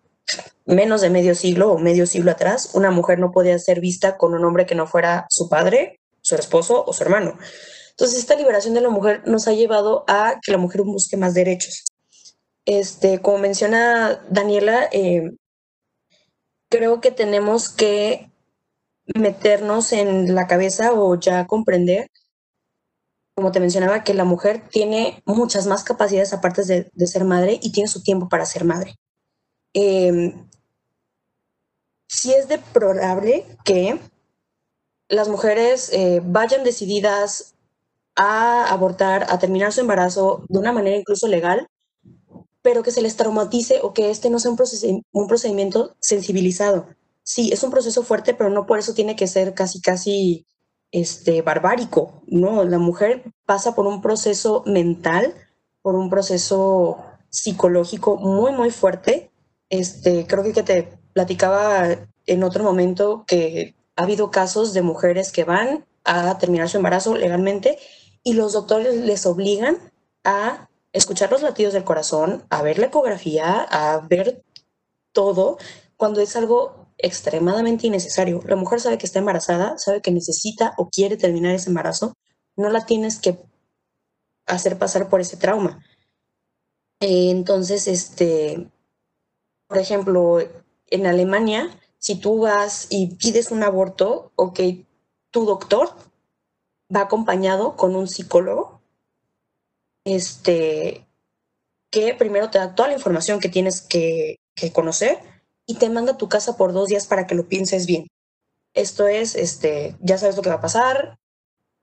menos 0.67 1.01
de 1.01 1.11
medio 1.11 1.35
siglo 1.35 1.73
o 1.73 1.79
medio 1.79 2.07
siglo 2.07 2.31
atrás, 2.31 2.71
una 2.75 2.91
mujer 2.91 3.19
no 3.19 3.33
podía 3.33 3.59
ser 3.59 3.81
vista 3.81 4.17
con 4.17 4.35
un 4.35 4.45
hombre 4.45 4.67
que 4.67 4.75
no 4.75 4.87
fuera 4.87 5.27
su 5.31 5.49
padre, 5.49 6.01
su 6.21 6.35
esposo 6.35 6.85
o 6.87 6.93
su 6.93 7.03
hermano. 7.03 7.39
Entonces, 7.91 8.19
esta 8.19 8.37
liberación 8.37 8.75
de 8.75 8.81
la 8.81 8.91
mujer 8.91 9.23
nos 9.27 9.49
ha 9.49 9.53
llevado 9.53 10.05
a 10.07 10.39
que 10.43 10.53
la 10.53 10.59
mujer 10.59 10.83
busque 10.83 11.17
más 11.17 11.35
derechos. 11.35 11.85
Este, 12.65 13.21
como 13.21 13.39
menciona 13.39 14.23
Daniela, 14.31 14.89
eh, 14.93 15.33
creo 16.69 17.01
que 17.01 17.11
tenemos 17.11 17.71
que 17.71 18.31
meternos 19.15 19.93
en 19.93 20.35
la 20.35 20.47
cabeza 20.47 20.93
o 20.93 21.19
ya 21.19 21.47
comprender, 21.47 22.11
como 23.35 23.53
te 23.53 23.61
mencionaba, 23.61 24.05
que 24.05 24.15
la 24.15 24.25
mujer 24.25 24.69
tiene 24.69 25.23
muchas 25.25 25.67
más 25.67 25.83
capacidades 25.83 26.33
aparte 26.33 26.63
de, 26.65 27.07
ser 27.07 27.25
madre 27.25 27.59
y 27.63 27.73
tiene 27.73 27.89
su 27.89 28.03
tiempo 28.03 28.29
para 28.29 28.45
ser 28.47 28.65
madre. 28.65 28.97
Eh, 29.81 30.35
sí 32.09 32.33
es 32.33 32.49
deplorable 32.49 33.45
que 33.65 34.01
las 35.09 35.29
mujeres 35.29 35.89
eh, 35.93 36.21
vayan 36.25 36.65
decididas 36.65 37.55
a 38.17 38.73
abortar, 38.73 39.27
a 39.29 39.39
terminar 39.39 39.73
su 39.73 39.81
embarazo 39.81 40.45
de 40.49 40.59
una 40.59 40.73
manera 40.73 40.97
incluso 40.97 41.29
legal, 41.29 41.69
pero 42.61 42.83
que 42.83 42.91
se 42.91 43.03
les 43.03 43.17
traumatice 43.17 43.79
o 43.81 43.93
que 43.93 44.11
este 44.11 44.31
no 44.31 44.41
sea 44.41 44.51
un, 44.51 44.59
un 45.13 45.29
procedimiento 45.29 45.95
sensibilizado. 46.01 46.89
Sí, 47.23 47.53
es 47.53 47.63
un 47.63 47.71
proceso 47.71 48.03
fuerte, 48.03 48.35
pero 48.35 48.51
no 48.51 48.67
por 48.67 48.81
eso 48.81 48.95
tiene 48.95 49.15
que 49.15 49.29
ser 49.29 49.55
casi, 49.55 49.81
casi 49.81 50.47
este, 50.91 51.41
barbárico. 51.43 52.23
No, 52.27 52.65
la 52.65 52.79
mujer 52.79 53.33
pasa 53.47 53.77
por 53.77 53.87
un 53.87 54.03
proceso 54.03 54.65
mental, 54.67 55.35
por 55.83 55.95
un 55.95 56.11
proceso 56.11 56.99
psicológico 57.31 58.17
muy, 58.17 58.51
muy 58.51 58.73
fuerte. 58.73 59.31
Este, 59.71 60.27
creo 60.27 60.45
que, 60.45 60.63
te 60.63 60.99
platicaba 61.13 61.97
en 62.27 62.43
otro 62.43 62.65
momento 62.65 63.25
que 63.27 63.75
ha 63.97 64.03
habido 64.03 64.31
casos 64.31 64.73
de 64.73 64.83
mujeres 64.83 65.33
que 65.33 65.45
van 65.45 65.85
a 66.05 66.39
terminar 66.39 66.69
su 66.69 66.77
embarazo 66.77 67.17
legalmente 67.17 67.79
y 68.23 68.35
los 68.35 68.53
doctores 68.53 68.95
les 68.97 69.27
obligan 69.27 69.79
a 70.25 70.69
escuchar 70.93 71.31
los 71.31 71.43
latidos 71.43 71.75
del 71.75 71.85
corazón, 71.85 72.45
a 72.51 72.63
ver 72.63 72.79
la 72.79 72.87
ecografía, 72.87 73.63
a 73.63 74.01
ver 74.01 74.43
todo, 75.13 75.59
cuando 75.97 76.21
es 76.21 76.37
algo 76.37 76.87
extremadamente 76.99 77.87
innecesario. 77.87 78.43
La 78.47 78.57
mujer 78.57 78.81
sabe 78.81 78.99
que 78.99 79.07
está 79.07 79.19
embarazada, 79.19 79.79
sabe 79.79 80.03
que 80.03 80.11
necesita 80.11 80.75
o 80.77 80.89
quiere 80.89 81.17
terminar 81.17 81.55
ese 81.55 81.71
embarazo, 81.71 82.17
no 82.57 82.71
la 82.71 82.87
tienes 82.87 83.19
que 83.21 83.39
hacer 84.47 84.79
pasar 84.79 85.09
por 85.09 85.21
ese 85.21 85.37
trauma. 85.37 85.85
Entonces, 87.01 87.87
este, 87.87 88.69
por 89.69 89.79
ejemplo, 89.79 90.41
en 90.89 91.07
Alemania, 91.07 91.71
si 91.99 92.17
tú 92.17 92.41
vas 92.41 92.87
y 92.91 93.15
pides 93.17 93.51
un 93.51 93.63
aborto, 93.63 94.33
ok, 94.35 94.61
tu 95.31 95.45
doctor 95.45 95.91
va 96.95 97.03
acompañado 97.03 97.77
con 97.77 97.95
un 97.95 98.09
psicólogo, 98.09 98.81
este, 100.05 101.07
que 101.91 102.15
primero 102.15 102.51
te 102.51 102.59
da 102.59 102.75
toda 102.75 102.89
la 102.89 102.95
información 102.95 103.41
que 103.41 103.51
tienes 103.51 103.83
que, 103.83 104.41
que 104.55 104.73
conocer 104.73 105.19
y 105.67 105.75
te 105.75 105.91
manda 105.91 106.13
a 106.13 106.17
tu 106.17 106.29
casa 106.29 106.57
por 106.57 106.73
dos 106.73 106.89
días 106.89 107.07
para 107.07 107.27
que 107.27 107.35
lo 107.35 107.47
pienses 107.47 107.87
bien. 107.87 108.09
Esto 108.73 109.07
es, 109.07 109.35
este, 109.35 109.97
ya 110.01 110.17
sabes 110.17 110.37
lo 110.37 110.43
que 110.43 110.49
va 110.49 110.57
a 110.57 110.61
pasar, 110.63 111.19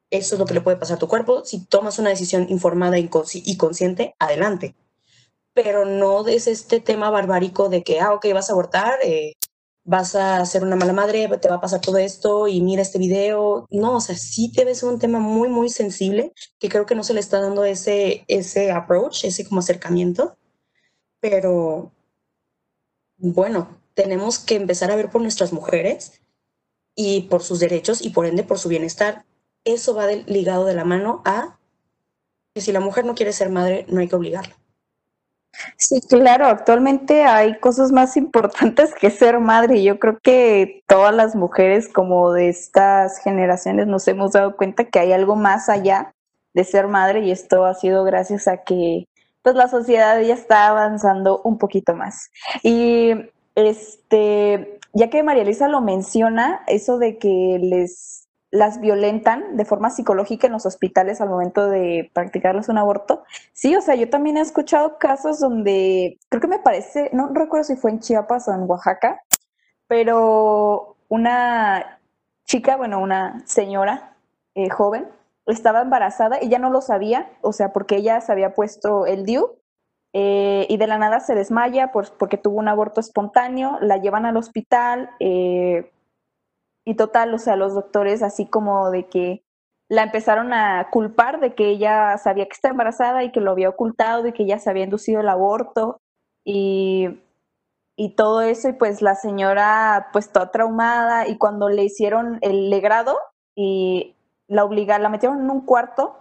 eso 0.10 0.36
es 0.36 0.40
lo 0.40 0.46
que 0.46 0.56
le 0.56 0.62
puede 0.62 0.78
pasar 0.78 0.96
a 0.96 1.00
tu 1.00 1.08
cuerpo. 1.08 1.46
Si 1.46 1.66
tomas 1.66 2.00
una 2.00 2.10
decisión 2.10 2.48
informada 2.50 2.98
y 2.98 3.58
consciente, 3.58 4.16
adelante. 4.18 4.76
Pero 5.56 5.86
no 5.86 6.28
es 6.28 6.48
este 6.48 6.80
tema 6.80 7.10
barbárico 7.10 7.70
de 7.70 7.82
que, 7.84 8.00
ah, 8.00 8.14
ok, 8.14 8.28
vas 8.34 8.50
a 8.50 8.54
abortar, 8.54 9.00
eh, 9.04 9.34
vas 9.86 10.16
a 10.16 10.46
ser 10.46 10.64
una 10.64 10.76
mala 10.76 10.94
madre, 10.94 11.30
te 11.40 11.50
va 11.50 11.56
a 11.56 11.62
pasar 11.62 11.80
todo 11.82 11.98
esto 11.98 12.48
y 12.48 12.62
mira 12.62 12.82
este 12.82 13.00
video. 13.00 13.66
No, 13.72 13.96
o 13.98 14.02
sea, 14.02 14.16
sí 14.18 14.52
debe 14.54 14.76
ser 14.76 14.90
un 14.90 15.00
tema 15.00 15.20
muy, 15.20 15.48
muy 15.50 15.70
sensible 15.70 16.34
que 16.60 16.70
creo 16.70 16.86
que 16.86 16.96
no 16.96 17.04
se 17.04 17.14
le 17.14 17.22
está 17.22 17.40
dando 17.40 17.64
ese, 17.64 18.26
ese 18.28 18.72
approach, 18.72 19.24
ese 19.26 19.48
como 19.48 19.62
acercamiento. 19.62 20.38
Pero 21.22 21.92
bueno, 23.18 23.80
tenemos 23.94 24.40
que 24.40 24.56
empezar 24.56 24.92
a 24.92 24.96
ver 24.96 25.10
por 25.10 25.22
nuestras 25.22 25.54
mujeres 25.54 26.22
y 26.96 27.22
por 27.24 27.44
sus 27.44 27.60
derechos 27.60 28.02
y 28.02 28.10
por 28.10 28.26
ende 28.26 28.44
por 28.44 28.60
su 28.60 28.70
bienestar. 28.70 29.26
Eso 29.64 29.96
va 29.96 30.08
ligado 30.12 30.66
de 30.66 30.76
la 30.76 30.86
mano 30.86 31.22
a 31.26 31.60
que 32.54 32.62
si 32.62 32.72
la 32.72 32.80
mujer 32.80 33.06
no 33.06 33.16
quiere 33.16 33.34
ser 33.34 33.50
madre, 33.50 33.86
no 33.90 34.00
hay 34.00 34.08
que 34.08 34.16
obligarla. 34.16 34.56
Sí, 35.78 36.02
claro, 36.02 36.46
actualmente 36.48 37.24
hay 37.24 37.58
cosas 37.60 37.92
más 37.92 38.18
importantes 38.18 38.94
que 38.94 39.10
ser 39.10 39.40
madre. 39.40 39.84
Yo 39.84 40.00
creo 40.00 40.20
que 40.20 40.84
todas 40.88 41.14
las 41.14 41.36
mujeres 41.36 41.88
como 41.88 42.32
de 42.32 42.50
estas 42.50 43.20
generaciones 43.20 43.88
nos 43.88 44.08
hemos 44.08 44.32
dado 44.32 44.56
cuenta 44.56 44.86
que 44.86 45.00
hay 45.00 45.12
algo 45.14 45.36
más 45.36 45.70
allá 45.70 46.14
de 46.54 46.64
ser 46.64 46.88
madre 46.88 47.20
y 47.22 47.32
esto 47.32 47.66
ha 47.66 47.74
sido 47.74 48.04
gracias 48.04 48.48
a 48.48 48.64
que 48.64 49.06
pues 49.42 49.56
la 49.56 49.68
sociedad 49.68 50.20
ya 50.22 50.34
está 50.34 50.68
avanzando 50.68 51.42
un 51.44 51.58
poquito 51.58 51.94
más. 51.94 52.32
Y 52.64 53.12
este, 53.54 54.80
ya 54.94 55.10
que 55.10 55.22
María 55.22 55.44
Elisa 55.44 55.68
lo 55.68 55.82
menciona, 55.82 56.64
eso 56.68 56.98
de 56.98 57.18
que 57.18 57.60
les 57.62 58.25
las 58.56 58.80
violentan 58.80 59.58
de 59.58 59.66
forma 59.66 59.90
psicológica 59.90 60.48
en 60.48 60.54
los 60.54 60.66
hospitales 60.66 61.20
al 61.20 61.30
momento 61.30 61.70
de 61.70 62.10
practicarles 62.14 62.70
un 62.70 62.78
aborto. 62.78 63.24
Sí, 63.54 63.76
o 63.76 63.82
sea, 63.82 63.96
yo 63.96 64.10
también 64.10 64.38
he 64.38 64.42
escuchado 64.42 64.98
casos 64.98 65.40
donde, 65.40 66.18
creo 66.30 66.42
que 66.42 66.48
me 66.48 66.60
parece, 66.60 67.10
no 67.14 67.30
recuerdo 67.34 67.66
si 67.66 67.76
fue 67.76 67.92
en 67.92 68.00
Chiapas 68.00 68.48
o 68.48 68.54
en 68.54 68.70
Oaxaca, 68.70 69.22
pero 69.88 70.96
una 71.10 72.00
chica, 72.46 72.78
bueno, 72.78 73.00
una 73.00 73.44
señora 73.46 74.16
eh, 74.56 74.70
joven, 74.70 75.10
estaba 75.46 75.82
embarazada 75.82 76.40
ya 76.42 76.58
no 76.58 76.70
lo 76.70 76.82
sabía, 76.82 77.30
o 77.42 77.52
sea, 77.52 77.74
porque 77.74 77.98
ella 77.98 78.22
se 78.22 78.32
había 78.32 78.54
puesto 78.54 79.06
el 79.06 79.26
DIU 79.26 79.52
eh, 80.14 80.66
y 80.70 80.78
de 80.78 80.88
la 80.88 80.98
nada 80.98 81.20
se 81.20 81.36
desmaya 81.36 81.92
porque 81.92 82.38
tuvo 82.38 82.58
un 82.58 82.70
aborto 82.70 83.02
espontáneo, 83.02 83.78
la 83.82 83.98
llevan 83.98 84.26
al 84.26 84.38
hospital, 84.38 85.10
eh, 85.20 85.92
y 86.86 86.96
total, 86.96 87.34
o 87.34 87.40
sea, 87.40 87.56
los 87.56 87.74
doctores 87.74 88.22
así 88.24 88.46
como 88.46 88.92
de 88.92 89.08
que 89.08 89.44
la 89.90 90.04
empezaron 90.04 90.54
a 90.54 90.90
culpar 90.92 91.40
de 91.40 91.54
que 91.54 91.70
ella 91.70 92.18
sabía 92.18 92.46
que 92.46 92.54
está 92.54 92.70
embarazada 92.70 93.24
y 93.24 93.32
que 93.32 93.42
lo 93.42 93.52
había 93.52 93.70
ocultado 93.70 94.28
y 94.28 94.34
que 94.34 94.44
ella 94.44 94.60
se 94.60 94.70
había 94.70 94.84
inducido 94.84 95.22
el 95.22 95.30
aborto 95.30 96.02
y, 96.44 97.20
y 97.96 98.16
todo 98.16 98.42
eso 98.42 98.70
y 98.70 98.74
pues 98.74 99.02
la 99.02 99.16
señora 99.16 100.10
pues 100.12 100.32
toda 100.32 100.52
traumada 100.52 101.28
y 101.28 101.38
cuando 101.38 101.70
le 101.70 101.84
hicieron 101.84 102.40
el 102.42 102.70
legrado 102.70 103.18
y 103.56 104.16
la 104.48 104.64
obligaron, 104.64 105.04
la 105.04 105.10
metieron 105.10 105.40
en 105.40 105.50
un 105.50 105.62
cuarto 105.62 106.18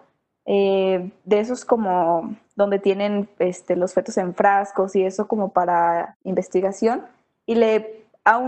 eh, 0.47 1.11
de 1.25 1.41
esos 1.41 1.65
como 1.65 2.37
donde 2.55 2.79
tienen 2.79 3.29
este, 3.39 3.77
los 3.77 3.95
fetos 3.95 4.19
en 4.19 4.35
frascos 4.35 4.95
y 4.95 5.05
eso 5.05 5.27
como 5.27 5.53
para 5.53 6.17
investigación 6.23 7.07
y 7.47 7.55
le 7.55 8.07
a 8.25 8.39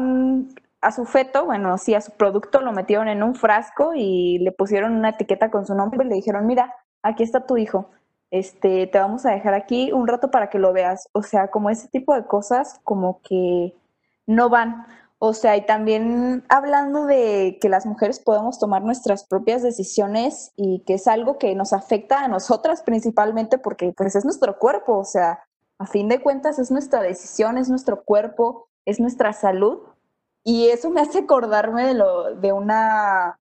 a 0.86 0.92
su 0.92 1.04
feto, 1.04 1.46
bueno, 1.46 1.78
sí, 1.78 1.96
a 1.96 2.00
su 2.00 2.12
producto 2.12 2.60
lo 2.60 2.70
metieron 2.70 3.08
en 3.08 3.24
un 3.24 3.34
frasco 3.34 3.92
y 3.96 4.38
le 4.38 4.52
pusieron 4.52 4.94
una 4.94 5.08
etiqueta 5.08 5.50
con 5.50 5.66
su 5.66 5.74
nombre 5.74 6.04
y 6.04 6.08
le 6.08 6.14
dijeron, 6.14 6.46
mira, 6.46 6.72
aquí 7.02 7.24
está 7.24 7.44
tu 7.44 7.56
hijo, 7.56 7.90
este, 8.30 8.86
te 8.86 8.98
vamos 9.00 9.26
a 9.26 9.32
dejar 9.32 9.54
aquí 9.54 9.90
un 9.90 10.06
rato 10.06 10.30
para 10.30 10.48
que 10.48 10.60
lo 10.60 10.72
veas. 10.72 11.08
O 11.12 11.24
sea, 11.24 11.48
como 11.48 11.70
ese 11.70 11.88
tipo 11.88 12.14
de 12.14 12.24
cosas 12.26 12.80
como 12.84 13.20
que 13.22 13.74
no 14.26 14.48
van. 14.48 14.86
O 15.18 15.32
sea, 15.32 15.56
y 15.56 15.66
también 15.66 16.44
hablando 16.48 17.06
de 17.06 17.58
que 17.60 17.68
las 17.68 17.84
mujeres 17.84 18.20
podemos 18.20 18.60
tomar 18.60 18.82
nuestras 18.82 19.24
propias 19.24 19.64
decisiones 19.64 20.52
y 20.54 20.84
que 20.86 20.94
es 20.94 21.08
algo 21.08 21.36
que 21.36 21.52
nos 21.56 21.72
afecta 21.72 22.20
a 22.20 22.28
nosotras 22.28 22.82
principalmente 22.84 23.58
porque 23.58 23.92
pues 23.96 24.14
es 24.14 24.24
nuestro 24.24 24.56
cuerpo, 24.60 24.98
o 24.98 25.04
sea, 25.04 25.40
a 25.80 25.86
fin 25.86 26.08
de 26.08 26.20
cuentas 26.22 26.60
es 26.60 26.70
nuestra 26.70 27.02
decisión, 27.02 27.58
es 27.58 27.68
nuestro 27.68 28.04
cuerpo, 28.04 28.68
es 28.84 29.00
nuestra 29.00 29.32
salud 29.32 29.80
y 30.46 30.68
eso 30.68 30.90
me 30.90 31.00
hace 31.00 31.18
acordarme 31.18 31.88
de, 31.88 31.94
lo, 31.94 32.36
de 32.36 32.52
una, 32.52 33.40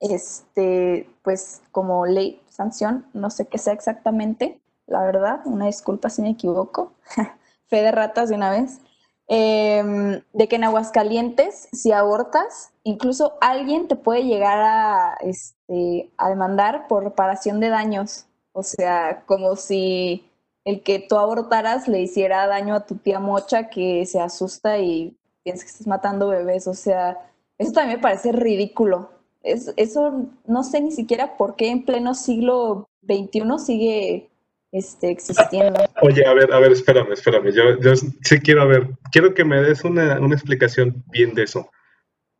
este, 0.00 1.06
pues 1.22 1.60
como 1.70 2.06
ley, 2.06 2.40
sanción, 2.48 3.06
no 3.12 3.28
sé 3.28 3.46
qué 3.46 3.58
sea 3.58 3.74
exactamente, 3.74 4.58
la 4.86 5.02
verdad, 5.04 5.42
una 5.44 5.66
disculpa 5.66 6.08
si 6.08 6.22
me 6.22 6.30
equivoco, 6.30 6.94
fe 7.68 7.82
de 7.82 7.92
ratas 7.92 8.30
de 8.30 8.36
una 8.36 8.50
vez, 8.50 8.80
em, 9.28 10.22
de 10.32 10.48
que 10.48 10.56
en 10.56 10.64
Aguascalientes, 10.64 11.68
si 11.72 11.92
abortas, 11.92 12.72
incluso 12.84 13.34
alguien 13.42 13.86
te 13.86 13.96
puede 13.96 14.24
llegar 14.24 14.60
a, 14.62 15.18
este, 15.20 16.10
a 16.16 16.30
demandar 16.30 16.88
por 16.88 17.04
reparación 17.04 17.60
de 17.60 17.68
daños, 17.68 18.24
o 18.52 18.62
sea, 18.62 19.24
como 19.26 19.56
si 19.56 20.30
el 20.64 20.82
que 20.82 21.00
tú 21.00 21.18
abortaras 21.18 21.86
le 21.86 22.00
hiciera 22.00 22.46
daño 22.46 22.74
a 22.76 22.86
tu 22.86 22.94
tía 22.96 23.20
mocha 23.20 23.68
que 23.68 24.06
se 24.06 24.20
asusta 24.20 24.78
y 24.78 25.18
piensas 25.44 25.64
que 25.64 25.70
estás 25.70 25.86
matando 25.86 26.28
bebés, 26.28 26.66
o 26.66 26.74
sea, 26.74 27.18
eso 27.58 27.72
también 27.72 27.98
me 27.98 28.02
parece 28.02 28.32
ridículo. 28.32 29.10
Es, 29.42 29.72
eso 29.76 30.26
no 30.46 30.64
sé 30.64 30.80
ni 30.80 30.90
siquiera 30.90 31.36
por 31.36 31.54
qué 31.54 31.68
en 31.68 31.84
pleno 31.84 32.14
siglo 32.14 32.88
XXI 33.06 33.42
sigue 33.58 34.30
este, 34.72 35.10
existiendo. 35.10 35.80
Oye, 36.02 36.26
a 36.26 36.32
ver, 36.32 36.52
a 36.52 36.58
ver, 36.58 36.72
espérame, 36.72 37.12
espérame. 37.12 37.52
Yo, 37.52 37.78
yo 37.78 37.94
sí 37.94 38.40
quiero 38.40 38.66
ver, 38.66 38.88
quiero 39.12 39.34
que 39.34 39.44
me 39.44 39.60
des 39.60 39.84
una, 39.84 40.18
una 40.18 40.34
explicación 40.34 41.04
bien 41.12 41.34
de 41.34 41.44
eso. 41.44 41.70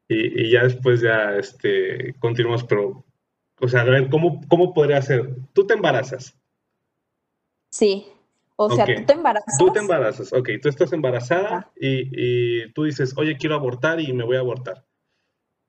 Y, 0.08 0.42
y, 0.42 0.50
ya 0.50 0.64
después 0.64 1.00
ya 1.00 1.36
este, 1.36 2.14
continuamos, 2.18 2.64
pero, 2.64 3.04
o 3.60 3.68
sea, 3.68 3.82
a 3.82 3.84
ver, 3.84 4.08
¿cómo, 4.10 4.40
cómo 4.48 4.74
podría 4.74 5.00
ser? 5.00 5.36
Tú 5.52 5.66
te 5.66 5.74
embarazas. 5.74 6.36
Sí. 7.70 8.06
O 8.56 8.70
sea, 8.70 8.84
tú 8.86 9.04
te 9.04 9.12
embarazas. 9.12 9.58
Tú 9.58 9.72
te 9.72 9.78
embarazas, 9.80 10.32
ok, 10.32 10.48
tú 10.62 10.68
estás 10.68 10.92
embarazada 10.92 11.72
y, 11.76 12.08
y 12.62 12.72
tú 12.72 12.84
dices, 12.84 13.12
oye, 13.16 13.36
quiero 13.36 13.56
abortar 13.56 14.00
y 14.00 14.12
me 14.12 14.24
voy 14.24 14.36
a 14.36 14.40
abortar. 14.40 14.86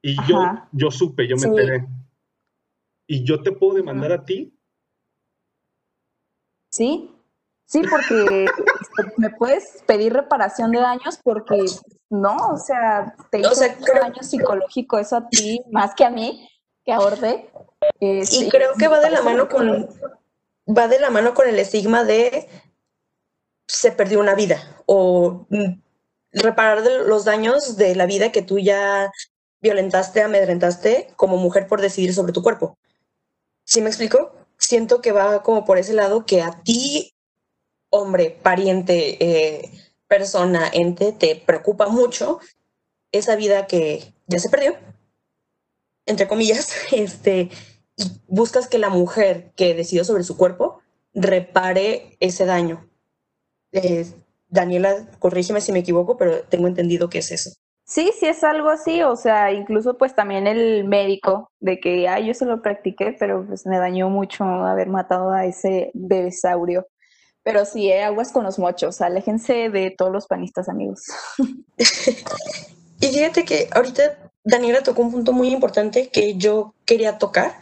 Y 0.03 0.15
yo, 0.27 0.37
Ajá. 0.41 0.69
yo 0.71 0.91
supe, 0.91 1.27
yo 1.27 1.35
me 1.35 1.41
Sí. 1.43 1.47
enteré. 1.47 1.87
Y 3.07 3.23
yo 3.23 3.41
te 3.41 3.51
puedo 3.51 3.73
demandar 3.75 4.11
a 4.11 4.23
ti. 4.23 4.55
Sí, 6.69 7.11
sí, 7.65 7.81
porque 7.89 8.45
este, 8.45 9.13
me 9.17 9.29
puedes 9.31 9.83
pedir 9.87 10.13
reparación 10.13 10.71
de 10.71 10.79
daños 10.79 11.19
porque 11.23 11.65
no, 12.09 12.35
o 12.49 12.57
sea, 12.57 13.15
te 13.31 13.37
O 13.37 13.41
hizo 13.41 13.55
sea, 13.55 13.75
mucho 13.75 13.91
creo- 13.91 14.03
daño 14.03 14.21
psicológico 14.23 14.99
eso 14.99 15.17
a 15.17 15.29
ti, 15.29 15.61
más 15.71 15.95
que 15.95 16.05
a 16.05 16.09
mí, 16.09 16.47
que 16.83 16.93
aborté. 16.93 17.49
Eh, 17.99 18.19
Y 18.21 18.25
sí, 18.25 18.49
creo 18.49 18.73
que 18.77 18.87
va 18.87 18.99
de 18.99 19.09
la 19.09 19.21
mano 19.21 19.47
con 19.47 19.87
va 20.67 20.87
de 20.87 20.99
la 20.99 21.11
mano 21.11 21.33
con 21.35 21.47
el 21.47 21.59
estigma 21.59 22.03
de 22.03 22.49
se 23.67 23.91
perdió 23.91 24.19
una 24.19 24.35
vida 24.35 24.81
o 24.85 25.45
mm, 25.49 25.81
reparar 26.31 26.83
los 27.05 27.25
daños 27.25 27.77
de 27.77 27.95
la 27.95 28.05
vida 28.05 28.31
que 28.31 28.41
tú 28.41 28.59
ya 28.59 29.11
violentaste, 29.61 30.21
amedrentaste 30.21 31.07
como 31.15 31.37
mujer 31.37 31.67
por 31.67 31.81
decidir 31.81 32.13
sobre 32.13 32.33
tu 32.33 32.43
cuerpo. 32.43 32.77
¿Sí 33.63 33.81
me 33.81 33.89
explico? 33.89 34.33
Siento 34.57 35.01
que 35.01 35.11
va 35.11 35.41
como 35.41 35.65
por 35.65 35.77
ese 35.77 35.93
lado 35.93 36.25
que 36.25 36.41
a 36.41 36.61
ti, 36.63 37.13
hombre, 37.89 38.29
pariente, 38.29 39.17
eh, 39.23 39.71
persona, 40.07 40.69
ente, 40.71 41.11
te 41.11 41.35
preocupa 41.35 41.87
mucho 41.87 42.39
esa 43.11 43.35
vida 43.35 43.65
que 43.65 44.13
ya 44.27 44.39
se 44.39 44.49
perdió, 44.49 44.77
entre 46.05 46.27
comillas, 46.27 46.73
este, 46.91 47.49
y 47.97 48.11
buscas 48.27 48.67
que 48.67 48.77
la 48.77 48.89
mujer 48.89 49.51
que 49.55 49.73
decidió 49.73 50.03
sobre 50.03 50.23
su 50.23 50.37
cuerpo 50.37 50.81
repare 51.13 52.17
ese 52.19 52.45
daño. 52.45 52.87
Eh, 53.75 54.05
Daniela, 54.49 55.05
corrígeme 55.19 55.61
si 55.61 55.71
me 55.71 55.79
equivoco, 55.79 56.17
pero 56.17 56.41
tengo 56.43 56.67
entendido 56.67 57.09
que 57.09 57.19
es 57.19 57.31
eso. 57.31 57.51
Sí, 57.83 58.11
sí 58.19 58.25
es 58.25 58.43
algo 58.43 58.69
así, 58.69 59.03
o 59.03 59.15
sea, 59.15 59.51
incluso 59.51 59.95
pues 59.97 60.15
también 60.15 60.47
el 60.47 60.85
médico 60.85 61.51
de 61.59 61.79
que, 61.79 62.07
ay, 62.07 62.27
yo 62.27 62.33
se 62.33 62.45
lo 62.45 62.61
practiqué, 62.61 63.15
pero 63.19 63.45
pues 63.45 63.67
me 63.67 63.77
dañó 63.77 64.09
mucho 64.09 64.43
haber 64.43 64.87
matado 64.89 65.29
a 65.29 65.45
ese 65.45 65.91
bebesaurio. 65.93 66.87
Pero 67.43 67.63
sí, 67.65 67.91
eh, 67.91 68.03
aguas 68.03 68.31
con 68.31 68.43
los 68.43 68.57
mochos, 68.57 69.01
aléjense 69.01 69.69
de 69.69 69.91
todos 69.91 70.11
los 70.11 70.25
panistas, 70.25 70.67
amigos. 70.67 71.03
Y 73.01 73.07
fíjate 73.07 73.43
que 73.43 73.67
ahorita 73.71 74.31
Daniela 74.43 74.81
tocó 74.81 75.01
un 75.01 75.11
punto 75.11 75.33
muy 75.33 75.49
importante 75.49 76.09
que 76.09 76.35
yo 76.35 76.73
quería 76.85 77.17
tocar. 77.17 77.53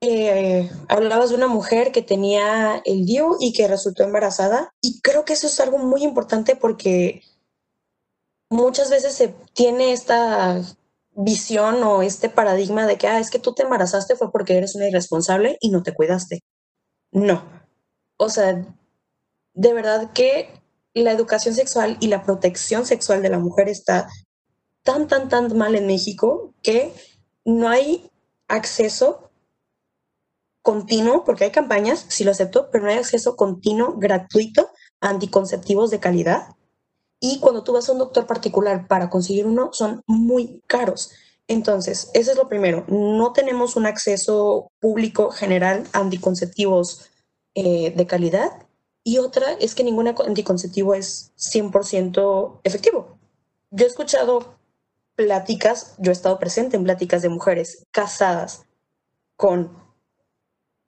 Eh, 0.00 0.70
hablabas 0.88 1.30
de 1.30 1.36
una 1.36 1.48
mujer 1.48 1.90
que 1.90 2.02
tenía 2.02 2.80
el 2.84 3.04
DIU 3.04 3.36
y 3.40 3.52
que 3.52 3.66
resultó 3.66 4.04
embarazada 4.04 4.72
y 4.80 5.00
creo 5.00 5.24
que 5.24 5.32
eso 5.32 5.48
es 5.48 5.58
algo 5.58 5.78
muy 5.78 6.04
importante 6.04 6.54
porque 6.54 7.22
muchas 8.48 8.90
veces 8.90 9.14
se 9.14 9.34
tiene 9.54 9.92
esta 9.92 10.62
visión 11.16 11.82
o 11.82 12.02
este 12.02 12.28
paradigma 12.28 12.86
de 12.86 12.96
que 12.96 13.08
ah, 13.08 13.18
es 13.18 13.30
que 13.30 13.40
tú 13.40 13.54
te 13.54 13.64
embarazaste 13.64 14.14
fue 14.14 14.30
porque 14.30 14.56
eres 14.56 14.76
una 14.76 14.86
irresponsable 14.86 15.58
y 15.60 15.70
no 15.70 15.82
te 15.82 15.92
cuidaste. 15.92 16.44
No. 17.10 17.42
O 18.18 18.28
sea, 18.28 18.64
de 19.54 19.72
verdad 19.72 20.12
que 20.12 20.48
la 20.94 21.10
educación 21.10 21.54
sexual 21.54 21.96
y 22.00 22.06
la 22.06 22.22
protección 22.22 22.86
sexual 22.86 23.20
de 23.20 23.30
la 23.30 23.40
mujer 23.40 23.68
está 23.68 24.08
tan, 24.84 25.08
tan, 25.08 25.28
tan 25.28 25.56
mal 25.56 25.74
en 25.74 25.86
México 25.86 26.54
que 26.62 26.92
no 27.44 27.68
hay 27.68 28.10
acceso 28.46 29.27
continuo, 30.68 31.24
porque 31.24 31.44
hay 31.44 31.50
campañas, 31.50 32.04
sí 32.08 32.24
lo 32.24 32.30
acepto, 32.30 32.68
pero 32.70 32.84
no 32.84 32.90
hay 32.90 32.98
acceso 32.98 33.36
continuo, 33.36 33.94
gratuito 33.96 34.68
a 35.00 35.08
anticonceptivos 35.08 35.90
de 35.90 35.98
calidad. 35.98 36.56
Y 37.20 37.40
cuando 37.40 37.64
tú 37.64 37.72
vas 37.72 37.88
a 37.88 37.92
un 37.92 37.98
doctor 38.00 38.26
particular 38.26 38.86
para 38.86 39.08
conseguir 39.08 39.46
uno, 39.46 39.70
son 39.72 40.02
muy 40.06 40.62
caros. 40.66 41.10
Entonces, 41.46 42.10
eso 42.12 42.32
es 42.32 42.36
lo 42.36 42.50
primero. 42.50 42.84
No 42.86 43.32
tenemos 43.32 43.76
un 43.76 43.86
acceso 43.86 44.70
público 44.78 45.30
general 45.30 45.84
a 45.94 46.00
anticonceptivos 46.00 47.08
eh, 47.54 47.94
de 47.96 48.06
calidad. 48.06 48.66
Y 49.02 49.16
otra 49.16 49.52
es 49.54 49.74
que 49.74 49.84
ningún 49.84 50.08
anticonceptivo 50.08 50.92
es 50.92 51.32
100% 51.38 52.60
efectivo. 52.62 53.18
Yo 53.70 53.86
he 53.86 53.88
escuchado 53.88 54.58
pláticas, 55.16 55.94
yo 55.96 56.10
he 56.10 56.12
estado 56.12 56.38
presente 56.38 56.76
en 56.76 56.84
pláticas 56.84 57.22
de 57.22 57.30
mujeres 57.30 57.86
casadas 57.90 58.66
con 59.34 59.87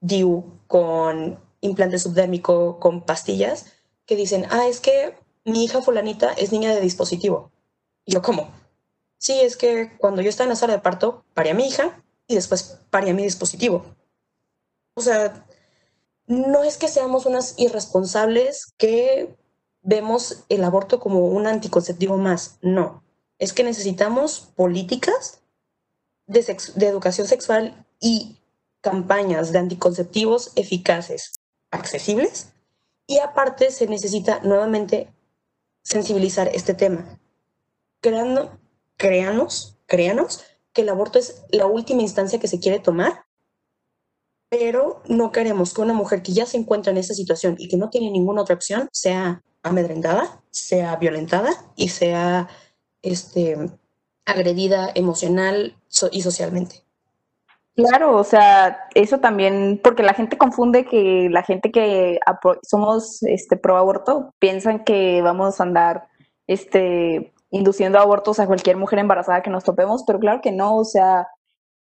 DIU, 0.01 0.45
con 0.67 1.39
implante 1.61 1.99
subdérmico, 1.99 2.79
con 2.81 3.03
pastillas, 3.03 3.67
que 4.07 4.17
dicen, 4.17 4.47
ah, 4.51 4.67
es 4.67 4.81
que 4.81 5.15
mi 5.45 5.65
hija 5.65 5.83
fulanita 5.83 6.33
es 6.33 6.53
niña 6.53 6.75
de 6.75 6.81
dispositivo. 6.81 7.51
Y 8.05 8.13
yo, 8.13 8.23
¿cómo? 8.23 8.51
Sí, 9.19 9.41
es 9.41 9.57
que 9.57 9.97
cuando 9.99 10.23
yo 10.23 10.31
estaba 10.31 10.47
en 10.47 10.51
la 10.51 10.57
sala 10.57 10.73
de 10.75 10.81
parto, 10.81 11.25
paré 11.35 11.51
a 11.51 11.55
mi 11.55 11.69
hija 11.69 12.03
y 12.27 12.35
después 12.35 12.79
paré 12.91 13.11
a 13.11 13.15
mi 13.15 13.23
dispositivo. 13.23 13.85
O 14.95 15.03
sea, 15.03 15.47
no 16.27 16.65
es 16.65 16.79
que 16.79 16.89
seamos 16.89 17.27
unas 17.27 17.55
irresponsables 17.59 18.73
que 18.79 19.37
vemos 19.83 20.45
el 20.49 20.65
aborto 20.65 21.01
como 21.01 21.27
un 21.27 21.47
anticonceptivo 21.47 22.17
más, 22.17 22.59
no. 22.63 23.03
Es 23.39 23.53
que 23.53 23.65
necesitamos 23.65 24.53
políticas 24.55 25.41
de, 26.27 26.57
de 26.77 26.87
educación 26.87 27.27
sexual 27.27 27.87
y 28.01 28.40
campañas 28.81 29.53
de 29.53 29.59
anticonceptivos 29.59 30.53
eficaces, 30.57 31.33
accesibles, 31.71 32.53
y 33.07 33.19
aparte 33.19 33.71
se 33.71 33.87
necesita 33.87 34.41
nuevamente 34.41 35.13
sensibilizar 35.83 36.49
este 36.55 36.75
tema. 36.75 37.19
Creando, 38.01 38.59
créanos, 38.97 39.77
créanos 39.87 40.45
que 40.73 40.83
el 40.83 40.89
aborto 40.89 41.19
es 41.19 41.43
la 41.51 41.67
última 41.67 42.03
instancia 42.03 42.39
que 42.39 42.49
se 42.49 42.61
quiere 42.61 42.79
tomar, 42.79 43.25
pero 44.49 45.03
no 45.07 45.33
queremos 45.33 45.75
que 45.75 45.81
una 45.81 45.95
mujer 45.95 46.23
que 46.23 46.33
ya 46.33 46.47
se 46.47 46.57
encuentra 46.57 46.93
en 46.93 46.99
esa 46.99 47.15
situación 47.15 47.57
y 47.59 47.69
que 47.69 47.77
no 47.77 47.91
tiene 47.91 48.11
ninguna 48.11 48.43
otra 48.43 48.55
opción 48.55 48.89
sea 48.93 49.43
amedrentada, 49.63 50.43
sea 50.51 50.97
violentada 50.97 51.51
y 51.77 51.89
sea 51.89 52.49
este, 53.03 53.57
agredida 54.25 54.91
emocional 54.95 55.77
y 56.13 56.23
socialmente. 56.23 56.85
Claro, 57.77 58.17
o 58.17 58.25
sea, 58.25 58.89
eso 58.95 59.21
también, 59.21 59.81
porque 59.83 60.03
la 60.03 60.13
gente 60.13 60.37
confunde 60.37 60.85
que 60.85 61.29
la 61.31 61.43
gente 61.43 61.71
que 61.71 62.19
somos 62.63 63.23
este, 63.23 63.57
pro 63.57 63.77
aborto 63.79 64.35
piensan 64.39 64.85
que 64.85 65.23
vamos 65.23 65.61
a 65.61 65.63
andar 65.65 66.09
este, 66.47 67.33
induciendo 67.51 67.99
abortos 67.99 68.39
a 68.39 68.47
cualquier 68.47 68.77
mujer 68.77 68.99
embarazada 68.99 69.43
que 69.43 69.51
nos 69.51 69.65
topemos, 69.65 70.05
pero 70.07 70.19
claro 70.19 70.41
que 70.43 70.53
no, 70.53 70.77
o 70.77 70.85
sea, 70.85 71.29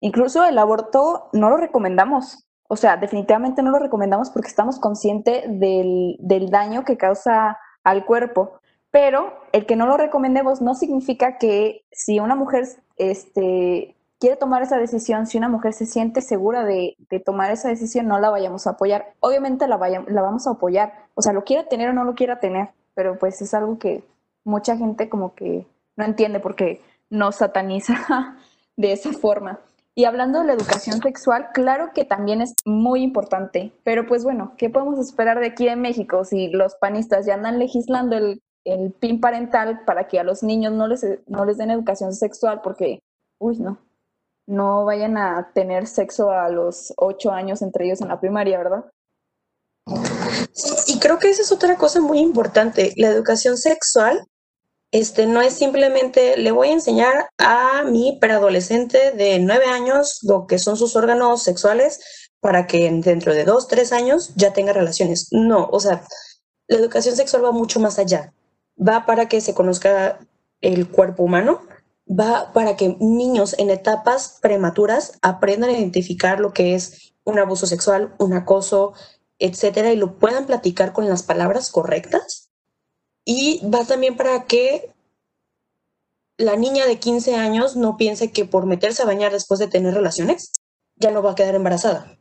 incluso 0.01 0.45
el 0.45 0.59
aborto 0.59 1.31
no 1.33 1.51
lo 1.51 1.57
recomendamos, 1.57 2.47
o 2.69 2.77
sea, 2.77 2.97
definitivamente 2.97 3.63
no 3.63 3.71
lo 3.71 3.79
recomendamos 3.81 4.31
porque 4.31 4.49
estamos 4.49 4.79
conscientes 4.79 5.45
del, 5.49 6.17
del 6.21 6.51
daño 6.51 6.85
que 6.85 6.97
causa 6.97 7.59
al 7.83 8.05
cuerpo, 8.05 8.61
pero 8.93 9.33
el 9.53 9.67
que 9.67 9.75
no 9.75 9.87
lo 9.87 9.97
recomendemos 9.97 10.61
no 10.61 10.75
significa 10.75 11.39
que 11.39 11.83
si 11.91 12.21
una 12.21 12.37
mujer 12.37 12.67
este, 12.97 13.97
quiere 14.19 14.37
tomar 14.37 14.63
esa 14.63 14.77
decisión, 14.77 15.27
si 15.27 15.39
una 15.39 15.49
mujer 15.49 15.73
se 15.73 15.87
siente 15.87 16.21
segura 16.21 16.65
de, 16.65 16.97
tomar 17.25 17.51
esa 17.51 17.69
decisión, 17.69 18.07
no 18.07 18.19
la 18.19 18.31
vayamos 18.31 18.67
a 18.67 18.71
apoyar. 18.71 19.15
Obviamente 19.21 19.69
la, 19.69 19.77
vaya, 19.77 20.05
la 20.09 20.23
vamos 20.23 20.47
a 20.47 20.53
apoyar, 20.53 20.93
o 21.15 21.23
sea, 21.23 21.33
lo 21.33 21.45
quiera 21.45 21.69
tener 21.69 21.91
o 21.91 21.93
no 21.93 22.05
lo 22.05 22.15
quiera 22.15 22.41
tener, 22.41 22.71
pero 22.95 23.19
pues 23.19 23.41
es 23.43 23.55
algo 23.55 23.79
que 23.79 24.05
mucha 24.45 24.77
gente 24.77 25.09
como 25.09 25.35
que 25.35 25.67
no 25.97 26.05
entiende 26.05 26.41
porque 26.41 26.81
nos 27.11 27.37
sataniza 27.37 28.37
de 28.77 28.93
esa 28.93 29.13
forma. 29.13 29.61
Y 29.95 30.05
hablando 30.05 30.41
de 30.41 30.47
la 30.47 30.53
educación 30.53 31.03
sexual, 31.03 31.49
claro 31.53 31.91
que 31.93 32.05
también 32.05 32.41
es 32.41 32.55
muy 32.65 33.03
importante, 33.03 33.73
pero 33.83 34.07
pues 34.07 34.23
bueno, 34.23 34.53
¿qué 34.57 34.71
podemos 34.71 34.99
esperar 35.01 35.41
de 35.41 35.49
aquí 35.49 35.67
en 35.67 35.81
México 35.81 36.25
si 36.25 36.49
los 36.49 36.77
panistas 36.77 37.27
ya 37.27 37.35
andan 37.35 37.59
legislando 37.59 38.17
el, 38.17 38.41
el 38.65 38.93
PIN 38.93 39.21
parental 39.21 39.81
para 39.85 40.07
que 40.07 40.21
a 40.21 40.23
los 40.23 40.45
niños 40.45 40.73
no 40.73 40.87
les, 40.87 41.05
no 41.27 41.45
les 41.45 41.59
den 41.59 41.73
educación 41.73 42.13
sexual? 42.13 42.61
Porque, 42.63 43.01
uy, 43.41 43.59
no, 43.59 43.79
no 44.49 44.85
vayan 44.87 45.19
a 45.19 45.51
tener 45.55 45.87
sexo 45.87 46.31
a 46.31 46.49
los 46.49 46.93
ocho 46.97 47.31
años 47.31 47.63
entre 47.63 47.85
ellos 47.85 48.01
en 48.01 48.09
la 48.09 48.19
primaria, 48.19 48.59
¿verdad? 48.59 48.85
Y 50.87 50.99
creo 50.99 51.19
que 51.19 51.29
esa 51.29 51.43
es 51.43 51.53
otra 51.53 51.77
cosa 51.77 52.01
muy 52.01 52.19
importante. 52.19 52.93
La 52.97 53.09
educación 53.09 53.59
sexual 53.59 54.27
este, 54.91 55.27
no 55.27 55.43
es 55.43 55.53
simplemente 55.53 56.39
le 56.39 56.51
voy 56.51 56.69
a 56.69 56.73
enseñar 56.73 57.29
a 57.37 57.85
mi 57.85 58.19
preadolescente 58.19 59.13
de 59.13 59.39
nueve 59.39 59.67
años 59.67 60.19
lo 60.23 60.47
que 60.47 60.59
son 60.59 60.79
sus 60.79 60.97
órganos 60.97 61.43
sexuales 61.43 62.01
para 62.41 62.67
que 62.67 62.91
dentro 62.91 63.35
de 63.35 63.45
dos, 63.45 63.69
tres 63.69 63.93
años 63.93 64.33
ya 64.35 64.55
tenga 64.55 64.73
relaciones. 64.73 65.29
No, 65.31 65.69
o 65.71 65.79
sea, 65.79 66.05
la 66.69 66.79
educación 66.79 67.17
sexual 67.17 67.45
va 67.45 67.53
mucho 67.53 67.81
más 67.81 67.99
allá. 67.99 68.33
Va 68.81 69.05
para 69.05 69.29
que 69.29 69.43
se 69.43 69.53
conozca 69.55 70.21
el 70.63 70.89
cuerpo 70.89 71.23
humano, 71.23 71.61
va 72.09 72.53
para 72.53 72.77
que 72.77 72.97
niños 73.01 73.55
en 73.59 73.71
etapas 73.71 74.39
prematuras 74.41 75.19
aprendan 75.23 75.71
a 75.71 75.75
identificar 75.75 76.41
lo 76.41 76.53
que 76.53 76.75
es 76.75 77.15
un 77.25 77.39
abuso 77.39 77.67
sexual, 77.67 78.15
un 78.19 78.33
acoso, 78.33 78.95
etcétera, 79.39 79.93
y 79.93 79.97
lo 79.97 80.19
puedan 80.19 80.47
platicar 80.47 80.93
con 80.93 81.09
las 81.09 81.23
palabras 81.23 81.71
correctas. 81.71 82.51
Y 83.25 83.61
va 83.69 83.85
también 83.85 84.17
para 84.17 84.45
que 84.45 84.95
la 86.39 86.57
niña 86.57 86.87
de 86.87 86.99
15 86.99 87.35
años 87.35 87.77
no 87.77 87.97
piense 87.97 88.33
que 88.33 88.45
por 88.45 88.65
meterse 88.65 89.03
a 89.03 89.07
bañar 89.07 89.33
después 89.33 89.61
de 89.61 89.69
tener 89.69 89.93
relaciones 89.93 90.53
ya 90.97 91.11
no 91.11 91.23
va 91.23 91.33
a 91.33 91.35
quedar 91.35 91.55
embarazada. 91.55 92.19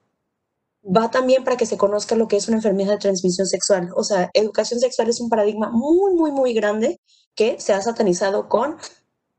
Va 0.83 1.09
también 1.11 1.43
para 1.43 1.57
que 1.57 1.65
se 1.65 1.77
conozca 1.77 2.15
lo 2.15 2.27
que 2.27 2.37
es 2.37 2.47
una 2.47 2.57
enfermedad 2.57 2.93
de 2.93 2.97
transmisión 2.97 3.47
sexual. 3.47 3.89
O 3.95 4.03
sea, 4.03 4.29
educación 4.33 4.79
sexual 4.79 5.09
es 5.09 5.19
un 5.19 5.29
paradigma 5.29 5.69
muy, 5.69 6.13
muy, 6.13 6.31
muy 6.31 6.53
grande 6.53 6.99
que 7.35 7.59
se 7.59 7.73
ha 7.73 7.81
satanizado 7.81 8.49
con 8.49 8.77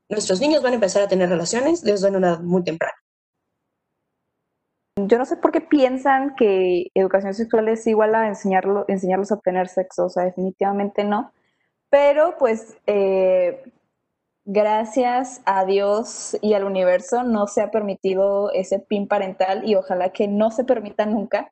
nuestros 0.09 0.41
niños 0.41 0.63
van 0.63 0.73
a 0.73 0.75
empezar 0.75 1.03
a 1.03 1.07
tener 1.07 1.29
relaciones 1.29 1.81
desde 1.83 2.09
una 2.09 2.29
edad 2.29 2.39
muy 2.39 2.63
temprana. 2.63 2.93
Yo 5.07 5.17
no 5.17 5.25
sé 5.25 5.37
por 5.37 5.51
qué 5.51 5.61
piensan 5.61 6.35
que 6.35 6.87
educación 6.93 7.33
sexual 7.33 7.69
es 7.69 7.87
igual 7.87 8.15
a 8.15 8.27
enseñarlo, 8.27 8.85
enseñarlos 8.87 9.31
a 9.31 9.39
tener 9.39 9.69
sexo, 9.69 10.05
o 10.05 10.09
sea, 10.09 10.23
definitivamente 10.23 11.03
no. 11.03 11.31
Pero 11.89 12.35
pues 12.37 12.77
eh, 12.85 13.63
gracias 14.45 15.41
a 15.45 15.63
Dios 15.63 16.37
y 16.41 16.53
al 16.53 16.65
universo 16.65 17.23
no 17.23 17.47
se 17.47 17.61
ha 17.61 17.71
permitido 17.71 18.51
ese 18.51 18.79
pin 18.79 19.07
parental 19.07 19.67
y 19.67 19.75
ojalá 19.75 20.11
que 20.11 20.27
no 20.27 20.51
se 20.51 20.63
permita 20.63 21.05
nunca, 21.05 21.51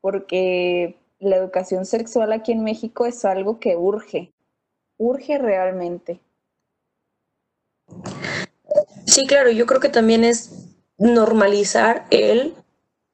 porque 0.00 0.96
la 1.20 1.36
educación 1.36 1.84
sexual 1.84 2.32
aquí 2.32 2.52
en 2.52 2.64
México 2.64 3.06
es 3.06 3.24
algo 3.24 3.60
que 3.60 3.76
urge, 3.76 4.32
urge 4.96 5.38
realmente. 5.38 6.20
Sí, 9.06 9.26
claro, 9.26 9.50
yo 9.50 9.66
creo 9.66 9.80
que 9.80 9.88
también 9.88 10.24
es 10.24 10.50
normalizar 10.98 12.06
el, 12.10 12.54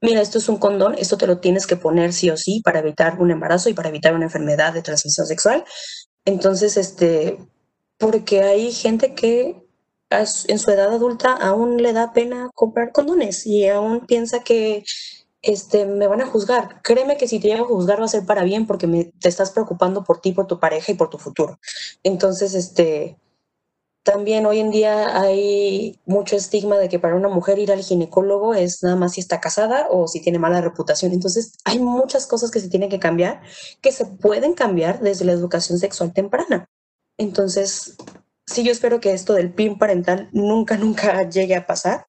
mira, 0.00 0.20
esto 0.20 0.38
es 0.38 0.48
un 0.48 0.58
condón, 0.58 0.94
esto 0.98 1.16
te 1.16 1.26
lo 1.26 1.38
tienes 1.38 1.66
que 1.66 1.76
poner 1.76 2.12
sí 2.12 2.30
o 2.30 2.37
sí 2.37 2.60
para 2.64 2.80
evitar 2.80 3.20
un 3.20 3.30
embarazo 3.30 3.68
y 3.68 3.74
para 3.74 3.88
evitar 3.88 4.14
una 4.14 4.24
enfermedad 4.24 4.72
de 4.72 4.82
transmisión 4.82 5.26
sexual. 5.26 5.64
Entonces, 6.24 6.76
este, 6.76 7.38
porque 7.98 8.42
hay 8.42 8.72
gente 8.72 9.14
que 9.14 9.64
en 10.10 10.58
su 10.58 10.70
edad 10.70 10.92
adulta 10.92 11.32
aún 11.32 11.82
le 11.82 11.92
da 11.92 12.12
pena 12.12 12.50
comprar 12.54 12.92
condones 12.92 13.46
y 13.46 13.66
aún 13.68 14.06
piensa 14.06 14.44
que 14.44 14.84
este, 15.42 15.87
me 15.87 16.06
van 16.06 16.20
a 16.20 16.26
juzgar. 16.26 16.80
Créeme 16.82 17.16
que 17.16 17.28
si 17.28 17.40
te 17.40 17.48
llegan 17.48 17.64
a 17.64 17.66
juzgar 17.66 18.00
va 18.00 18.06
a 18.06 18.08
ser 18.08 18.24
para 18.24 18.44
bien 18.44 18.66
porque 18.66 18.87
me, 18.87 19.12
te 19.20 19.28
estás 19.28 19.50
preocupando 19.50 20.04
por 20.04 20.20
ti, 20.20 20.32
por 20.32 20.46
tu 20.46 20.58
pareja 20.58 20.92
y 20.92 20.94
por 20.94 21.10
tu 21.10 21.18
futuro. 21.18 21.58
Entonces, 22.02 22.54
este, 22.54 23.18
también 24.04 24.44
hoy 24.44 24.60
en 24.60 24.70
día 24.70 25.18
hay 25.18 25.98
mucho 26.04 26.36
estigma 26.36 26.76
de 26.76 26.90
que 26.90 26.98
para 26.98 27.16
una 27.16 27.30
mujer 27.30 27.58
ir 27.58 27.72
al 27.72 27.82
ginecólogo 27.82 28.54
es 28.54 28.82
nada 28.82 28.96
más 28.96 29.14
si 29.14 29.20
está 29.20 29.40
casada 29.40 29.88
o 29.90 30.06
si 30.08 30.20
tiene 30.20 30.38
mala 30.38 30.60
reputación. 30.60 31.12
Entonces, 31.12 31.54
hay 31.64 31.78
muchas 31.78 32.26
cosas 32.26 32.50
que 32.50 32.60
se 32.60 32.68
tienen 32.68 32.90
que 32.90 33.00
cambiar, 33.00 33.40
que 33.80 33.92
se 33.92 34.04
pueden 34.04 34.52
cambiar 34.52 35.00
desde 35.00 35.24
la 35.24 35.32
educación 35.32 35.78
sexual 35.78 36.12
temprana. 36.12 36.68
Entonces, 37.16 37.96
sí, 38.46 38.62
yo 38.62 38.72
espero 38.72 39.00
que 39.00 39.14
esto 39.14 39.32
del 39.32 39.52
PIN 39.52 39.78
parental 39.78 40.28
nunca, 40.32 40.76
nunca 40.78 41.26
llegue 41.28 41.56
a 41.56 41.66
pasar. 41.66 42.06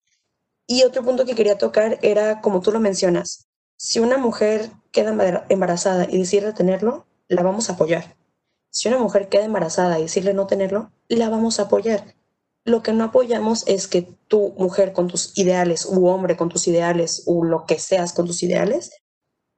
Y 0.67 0.83
otro 0.83 1.01
punto 1.01 1.25
que 1.25 1.35
quería 1.35 1.57
tocar 1.57 1.97
era, 2.01 2.41
como 2.41 2.59
tú 2.59 2.71
lo 2.73 2.81
mencionas, 2.81 3.47
si 3.77 3.99
una 3.99 4.17
mujer 4.17 4.69
queda 4.91 5.45
embarazada 5.47 6.07
y 6.09 6.17
decide 6.17 6.51
tenerlo, 6.51 7.07
la 7.29 7.41
vamos 7.41 7.69
a 7.69 7.73
apoyar. 7.73 8.17
Si 8.69 8.89
una 8.89 8.97
mujer 8.97 9.29
queda 9.29 9.45
embarazada 9.45 9.97
y 9.99 10.03
decirle 10.03 10.33
no 10.33 10.47
tenerlo, 10.47 10.91
la 11.09 11.29
vamos 11.29 11.59
a 11.59 11.63
apoyar. 11.63 12.15
Lo 12.63 12.81
que 12.81 12.93
no 12.93 13.03
apoyamos 13.03 13.67
es 13.67 13.87
que 13.87 14.07
tu 14.27 14.53
mujer 14.57 14.91
con 14.91 15.07
tus 15.07 15.37
ideales, 15.37 15.85
u 15.85 16.07
hombre 16.07 16.35
con 16.35 16.49
tus 16.49 16.67
ideales, 16.67 17.23
o 17.27 17.43
lo 17.43 17.65
que 17.65 17.77
seas 17.77 18.11
con 18.11 18.25
tus 18.25 18.41
ideales, 18.41 18.91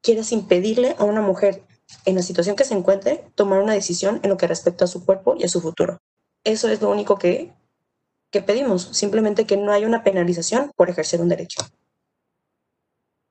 quieras 0.02 0.32
impedirle 0.32 0.96
a 0.98 1.06
una 1.06 1.22
mujer 1.22 1.64
en 2.06 2.16
la 2.16 2.22
situación 2.22 2.56
que 2.56 2.66
se 2.66 2.74
encuentre, 2.74 3.24
tomar 3.36 3.62
una 3.62 3.74
decisión 3.74 4.20
en 4.24 4.30
lo 4.30 4.38
que 4.38 4.48
respecta 4.48 4.86
a 4.86 4.88
su 4.88 5.06
cuerpo 5.06 5.36
y 5.38 5.46
a 5.46 5.48
su 5.48 5.62
futuro. 5.62 6.00
Eso 6.44 6.70
es 6.70 6.82
lo 6.82 6.90
único 6.90 7.18
que, 7.18 7.54
que 8.30 8.42
pedimos, 8.42 8.90
simplemente 8.92 9.46
que 9.46 9.58
no 9.58 9.72
haya 9.72 9.88
una 9.88 10.04
penalización 10.04 10.72
por 10.76 10.90
ejercer 10.90 11.22
un 11.22 11.30
derecho. 11.30 11.62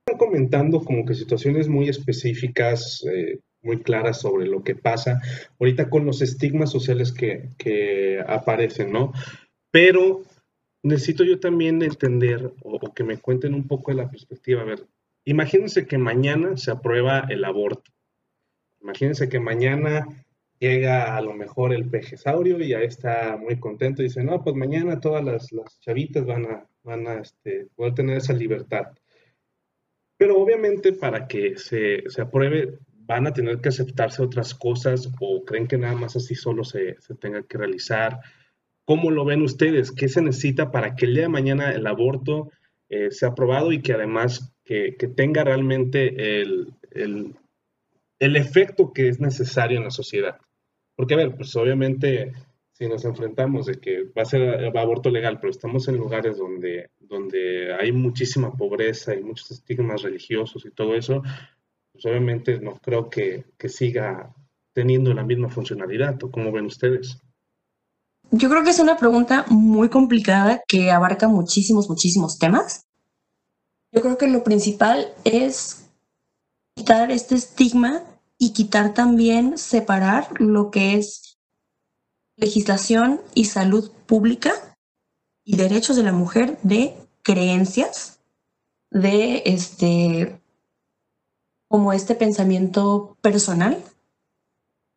Están 0.06 0.18
comentando 0.18 0.84
como 0.84 1.04
que 1.04 1.14
situaciones 1.14 1.68
muy 1.68 1.88
específicas, 1.88 3.04
eh, 3.12 3.40
muy 3.66 3.82
claras 3.82 4.20
sobre 4.20 4.46
lo 4.46 4.62
que 4.62 4.74
pasa 4.74 5.20
ahorita 5.60 5.90
con 5.90 6.06
los 6.06 6.22
estigmas 6.22 6.70
sociales 6.70 7.12
que, 7.12 7.50
que 7.58 8.24
aparecen, 8.26 8.92
¿no? 8.92 9.12
Pero 9.70 10.22
necesito 10.82 11.24
yo 11.24 11.40
también 11.40 11.82
entender 11.82 12.52
o, 12.62 12.94
que 12.94 13.04
me 13.04 13.18
cuenten 13.18 13.52
un 13.52 13.66
poco 13.66 13.90
de 13.90 13.98
la 13.98 14.08
perspectiva. 14.08 14.62
A 14.62 14.64
ver, 14.64 14.86
imagínense 15.24 15.86
que 15.86 15.98
mañana 15.98 16.56
se 16.56 16.70
aprueba 16.70 17.26
el 17.28 17.44
aborto 17.44 17.90
Imagínense 18.86 19.28
que 19.28 19.40
mañana 19.40 20.06
llega 20.60 21.16
a 21.16 21.20
lo 21.20 21.34
mejor 21.34 21.74
el 21.74 21.90
pejesaurio 21.90 22.60
y 22.60 22.68
ya 22.68 22.78
está 22.80 23.36
muy 23.36 23.58
contento 23.58 24.00
y 24.00 24.04
dice, 24.04 24.22
no, 24.22 24.44
pues 24.44 24.54
mañana 24.54 25.00
todas 25.00 25.24
las, 25.24 25.50
chavitas 25.80 26.24
van 26.24 26.46
a, 26.46 26.66
van 26.84 27.06
a 27.08 27.14
este, 27.14 27.66
poder 27.74 27.94
tener 27.94 28.18
esa 28.18 28.32
libertad. 28.32 28.92
Pero 30.16 30.38
obviamente 30.38 30.92
para 30.92 31.26
que 31.26 31.56
se, 31.56 32.04
apruebe 32.20 32.78
van 33.06 33.26
a 33.26 33.32
tener 33.32 33.60
que 33.60 33.68
aceptarse 33.68 34.22
otras 34.22 34.54
cosas 34.54 35.10
o 35.20 35.44
creen 35.44 35.66
que 35.66 35.78
nada 35.78 35.94
más 35.94 36.16
así 36.16 36.34
solo 36.34 36.64
se, 36.64 36.96
tenga 37.20 37.42
que 37.42 37.58
realizar. 37.58 38.20
¿Cómo 38.84 39.10
lo 39.10 39.24
ven 39.24 39.42
ustedes? 39.42 39.92
¿Qué 39.92 40.08
se 40.08 40.22
necesita 40.22 40.70
para 40.70 40.94
que 40.94 41.06
el 41.06 41.14
día 41.14 41.22
de 41.24 41.28
mañana 41.28 41.72
el 41.72 41.86
aborto 41.86 42.50
eh, 42.88 43.10
sea 43.10 43.30
aprobado 43.30 43.72
y 43.72 43.82
que 43.82 43.92
además 43.92 44.52
que, 44.64 44.96
tenga 45.16 45.44
realmente 45.44 46.40
el, 46.40 46.74
el 48.18 48.36
efecto 48.36 48.92
que 48.92 49.08
es 49.08 49.20
necesario 49.20 49.78
en 49.78 49.84
la 49.84 49.90
sociedad. 49.90 50.38
Porque, 50.94 51.14
a 51.14 51.18
ver, 51.18 51.36
pues 51.36 51.54
obviamente 51.56 52.32
si 52.72 52.88
nos 52.88 53.06
enfrentamos 53.06 53.66
de 53.66 53.80
que 53.80 54.04
va 54.04 54.22
a 54.22 54.26
ser 54.26 54.66
aborto 54.76 55.08
legal, 55.08 55.38
pero 55.40 55.50
estamos 55.50 55.88
en 55.88 55.96
lugares 55.96 56.36
donde, 56.36 56.90
donde 57.00 57.72
hay 57.72 57.90
muchísima 57.90 58.52
pobreza 58.52 59.14
y 59.14 59.22
muchos 59.22 59.50
estigmas 59.50 60.02
religiosos 60.02 60.66
y 60.66 60.70
todo 60.70 60.94
eso, 60.94 61.22
pues 61.96 62.06
obviamente 62.06 62.60
no 62.60 62.78
creo 62.78 63.08
que, 63.08 63.44
que 63.58 63.68
siga 63.68 64.34
teniendo 64.72 65.14
la 65.14 65.24
misma 65.24 65.48
funcionalidad. 65.48 66.22
¿O 66.22 66.30
cómo 66.30 66.52
ven 66.52 66.66
ustedes? 66.66 67.18
Yo 68.30 68.50
creo 68.50 68.62
que 68.64 68.70
es 68.70 68.78
una 68.78 68.96
pregunta 68.96 69.46
muy 69.48 69.88
complicada 69.88 70.62
que 70.68 70.90
abarca 70.90 71.28
muchísimos, 71.28 71.88
muchísimos 71.88 72.38
temas. 72.38 72.86
Yo 73.92 74.02
creo 74.02 74.18
que 74.18 74.28
lo 74.28 74.44
principal 74.44 75.14
es 75.24 75.88
quitar 76.74 77.10
este 77.10 77.36
estigma 77.36 78.02
y 78.38 78.52
quitar 78.52 78.92
también, 78.92 79.56
separar 79.56 80.28
lo 80.40 80.70
que 80.70 80.94
es 80.94 81.38
legislación 82.36 83.22
y 83.34 83.46
salud 83.46 83.90
pública 84.06 84.52
y 85.44 85.56
derechos 85.56 85.96
de 85.96 86.02
la 86.02 86.12
mujer 86.12 86.58
de 86.62 86.94
creencias, 87.22 88.20
de 88.90 89.42
este, 89.46 90.40
como 91.68 91.92
este 91.92 92.14
pensamiento 92.14 93.16
personal, 93.20 93.82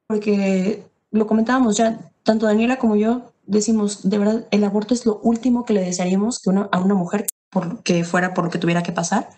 porque 0.07 0.83
lo 1.11 1.27
comentábamos 1.27 1.77
ya, 1.77 2.11
tanto 2.23 2.45
Daniela 2.45 2.77
como 2.77 2.95
yo 2.95 3.31
decimos, 3.45 4.07
de 4.09 4.17
verdad, 4.17 4.47
el 4.51 4.63
aborto 4.63 4.93
es 4.93 5.05
lo 5.05 5.19
último 5.23 5.65
que 5.65 5.73
le 5.73 5.81
desearíamos 5.81 6.39
que 6.39 6.51
a 6.51 6.79
una 6.79 6.93
mujer 6.93 7.25
por, 7.49 7.81
que 7.81 8.03
fuera 8.03 8.33
por 8.33 8.45
lo 8.45 8.51
que 8.51 8.59
tuviera 8.59 8.83
que 8.83 8.91
pasar. 8.91 9.29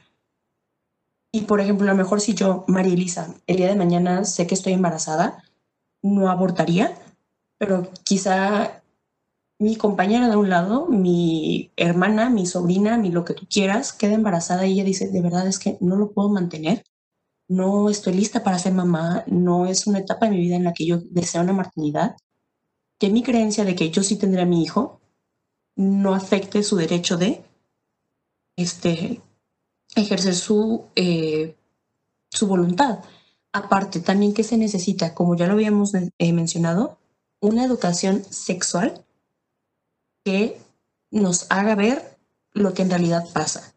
Y 1.33 1.41
por 1.41 1.61
ejemplo, 1.61 1.87
a 1.87 1.93
lo 1.93 1.97
mejor 1.97 2.19
si 2.19 2.33
yo, 2.33 2.65
María 2.67 2.93
Elisa, 2.93 3.33
el 3.47 3.55
día 3.55 3.67
de 3.67 3.75
mañana 3.75 4.25
sé 4.25 4.47
que 4.47 4.55
estoy 4.55 4.73
embarazada, 4.73 5.43
no 6.03 6.29
abortaría, 6.29 6.93
pero 7.57 7.89
quizá 8.03 8.81
mi 9.59 9.77
compañera 9.77 10.27
de 10.27 10.35
un 10.35 10.49
lado, 10.49 10.87
mi 10.87 11.71
hermana, 11.77 12.29
mi 12.29 12.45
sobrina, 12.45 12.97
mi 12.97 13.11
lo 13.11 13.23
que 13.23 13.33
tú 13.33 13.47
quieras, 13.49 13.93
queda 13.93 14.13
embarazada 14.13 14.65
y 14.65 14.73
ella 14.73 14.83
dice, 14.83 15.07
de 15.07 15.21
verdad 15.21 15.47
es 15.47 15.59
que 15.59 15.77
no 15.79 15.95
lo 15.95 16.11
puedo 16.11 16.27
mantener, 16.27 16.83
no 17.51 17.89
estoy 17.89 18.13
lista 18.13 18.43
para 18.43 18.57
ser 18.57 18.73
mamá, 18.73 19.25
no 19.27 19.65
es 19.65 19.85
una 19.85 19.99
etapa 19.99 20.25
de 20.25 20.31
mi 20.31 20.39
vida 20.39 20.55
en 20.55 20.63
la 20.63 20.73
que 20.73 20.85
yo 20.85 20.99
deseo 21.09 21.41
una 21.41 21.51
maternidad, 21.51 22.15
que 22.97 23.09
mi 23.09 23.23
creencia 23.23 23.65
de 23.65 23.75
que 23.75 23.91
yo 23.91 24.03
sí 24.03 24.15
tendré 24.15 24.41
a 24.41 24.45
mi 24.45 24.63
hijo 24.63 25.01
no 25.75 26.15
afecte 26.15 26.63
su 26.63 26.77
derecho 26.77 27.17
de 27.17 27.43
este, 28.55 29.21
ejercer 29.95 30.33
su, 30.33 30.85
eh, 30.95 31.57
su 32.29 32.47
voluntad. 32.47 32.99
Aparte, 33.51 33.99
también 33.99 34.33
que 34.33 34.43
se 34.43 34.55
necesita, 34.57 35.13
como 35.13 35.35
ya 35.35 35.47
lo 35.47 35.53
habíamos 35.53 35.93
eh, 35.93 36.33
mencionado, 36.33 36.99
una 37.41 37.65
educación 37.65 38.23
sexual 38.23 39.03
que 40.23 40.57
nos 41.09 41.47
haga 41.49 41.75
ver 41.75 42.17
lo 42.53 42.73
que 42.73 42.83
en 42.83 42.91
realidad 42.91 43.25
pasa. 43.33 43.73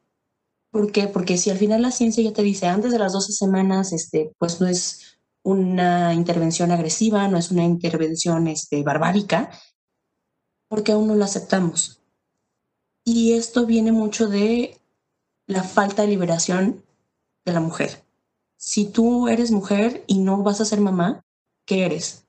¿Por 0.74 0.90
qué? 0.90 1.06
Porque 1.06 1.38
si 1.38 1.50
al 1.50 1.58
final 1.58 1.82
la 1.82 1.92
ciencia 1.92 2.24
ya 2.24 2.32
te 2.32 2.42
dice 2.42 2.66
antes 2.66 2.90
de 2.90 2.98
las 2.98 3.12
12 3.12 3.32
semanas, 3.32 3.92
este, 3.92 4.34
pues 4.38 4.60
no 4.60 4.66
es 4.66 5.20
una 5.44 6.12
intervención 6.12 6.72
agresiva, 6.72 7.28
no 7.28 7.38
es 7.38 7.52
una 7.52 7.62
intervención 7.62 8.48
este, 8.48 8.82
barbárica, 8.82 9.52
porque 10.66 10.90
aún 10.90 11.06
no 11.06 11.14
lo 11.14 11.24
aceptamos. 11.24 12.00
Y 13.04 13.34
esto 13.34 13.66
viene 13.66 13.92
mucho 13.92 14.26
de 14.26 14.80
la 15.46 15.62
falta 15.62 16.02
de 16.02 16.08
liberación 16.08 16.84
de 17.44 17.52
la 17.52 17.60
mujer. 17.60 18.02
Si 18.56 18.86
tú 18.86 19.28
eres 19.28 19.52
mujer 19.52 20.02
y 20.08 20.18
no 20.18 20.42
vas 20.42 20.60
a 20.60 20.64
ser 20.64 20.80
mamá, 20.80 21.24
¿qué 21.66 21.86
eres? 21.86 22.26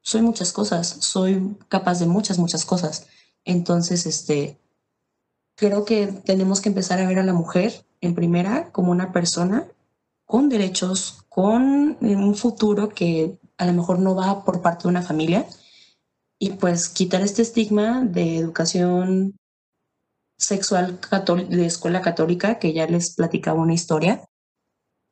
Soy 0.00 0.22
muchas 0.22 0.52
cosas, 0.52 0.88
soy 0.88 1.54
capaz 1.68 1.98
de 1.98 2.06
muchas, 2.06 2.38
muchas 2.38 2.64
cosas. 2.64 3.08
Entonces, 3.44 4.06
este, 4.06 4.58
creo 5.56 5.84
que 5.84 6.06
tenemos 6.06 6.60
que 6.60 6.68
empezar 6.68 7.00
a 7.00 7.06
ver 7.06 7.18
a 7.18 7.24
la 7.24 7.32
mujer 7.32 7.84
en 8.00 8.14
primera 8.14 8.70
como 8.72 8.90
una 8.90 9.12
persona 9.12 9.66
con 10.24 10.48
derechos, 10.48 11.24
con 11.28 11.96
un 12.00 12.34
futuro 12.34 12.88
que 12.88 13.38
a 13.56 13.66
lo 13.66 13.72
mejor 13.72 13.98
no 13.98 14.14
va 14.14 14.44
por 14.44 14.62
parte 14.62 14.84
de 14.84 14.88
una 14.88 15.02
familia. 15.02 15.46
Y 16.38 16.50
pues 16.50 16.88
quitar 16.88 17.22
este 17.22 17.42
estigma 17.42 18.04
de 18.04 18.38
educación 18.38 19.36
sexual 20.36 20.98
de 21.48 21.66
escuela 21.66 22.00
católica 22.02 22.58
que 22.58 22.72
ya 22.72 22.86
les 22.86 23.14
platicaba 23.14 23.60
una 23.60 23.74
historia. 23.74 24.24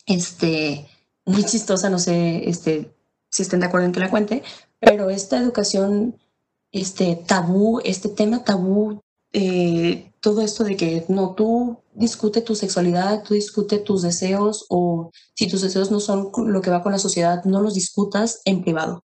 Este 0.07 0.89
muy 1.25 1.45
chistosa 1.45 1.89
no 1.89 1.99
sé 1.99 2.49
este 2.49 2.93
si 3.31 3.43
estén 3.43 3.61
de 3.61 3.67
acuerdo 3.67 3.87
en 3.87 3.93
que 3.93 4.01
la 4.01 4.11
cuente 4.11 4.43
pero 4.81 5.09
esta 5.09 5.39
educación 5.39 6.19
este 6.73 7.15
tabú 7.15 7.81
este 7.85 8.09
tema 8.09 8.43
tabú 8.43 9.01
eh, 9.33 10.13
todo 10.21 10.43
esto 10.43 10.65
de 10.65 10.77
que 10.77 11.05
no, 11.09 11.35
tú 11.35 11.79
discute 11.95 12.43
tu 12.43 12.55
sexualidad, 12.55 13.23
tú 13.23 13.35
discute 13.35 13.79
tus 13.79 14.03
deseos 14.03 14.67
o 14.69 15.11
si 15.35 15.49
tus 15.49 15.63
deseos 15.63 15.91
no 15.91 16.01
son 16.01 16.31
lo 16.47 16.61
que 16.61 16.71
va 16.71 16.83
con 16.83 16.93
la 16.93 16.99
sociedad, 16.99 17.45
no 17.45 17.61
los 17.61 17.75
discutas 17.75 18.41
en 18.45 18.63
privado. 18.63 19.05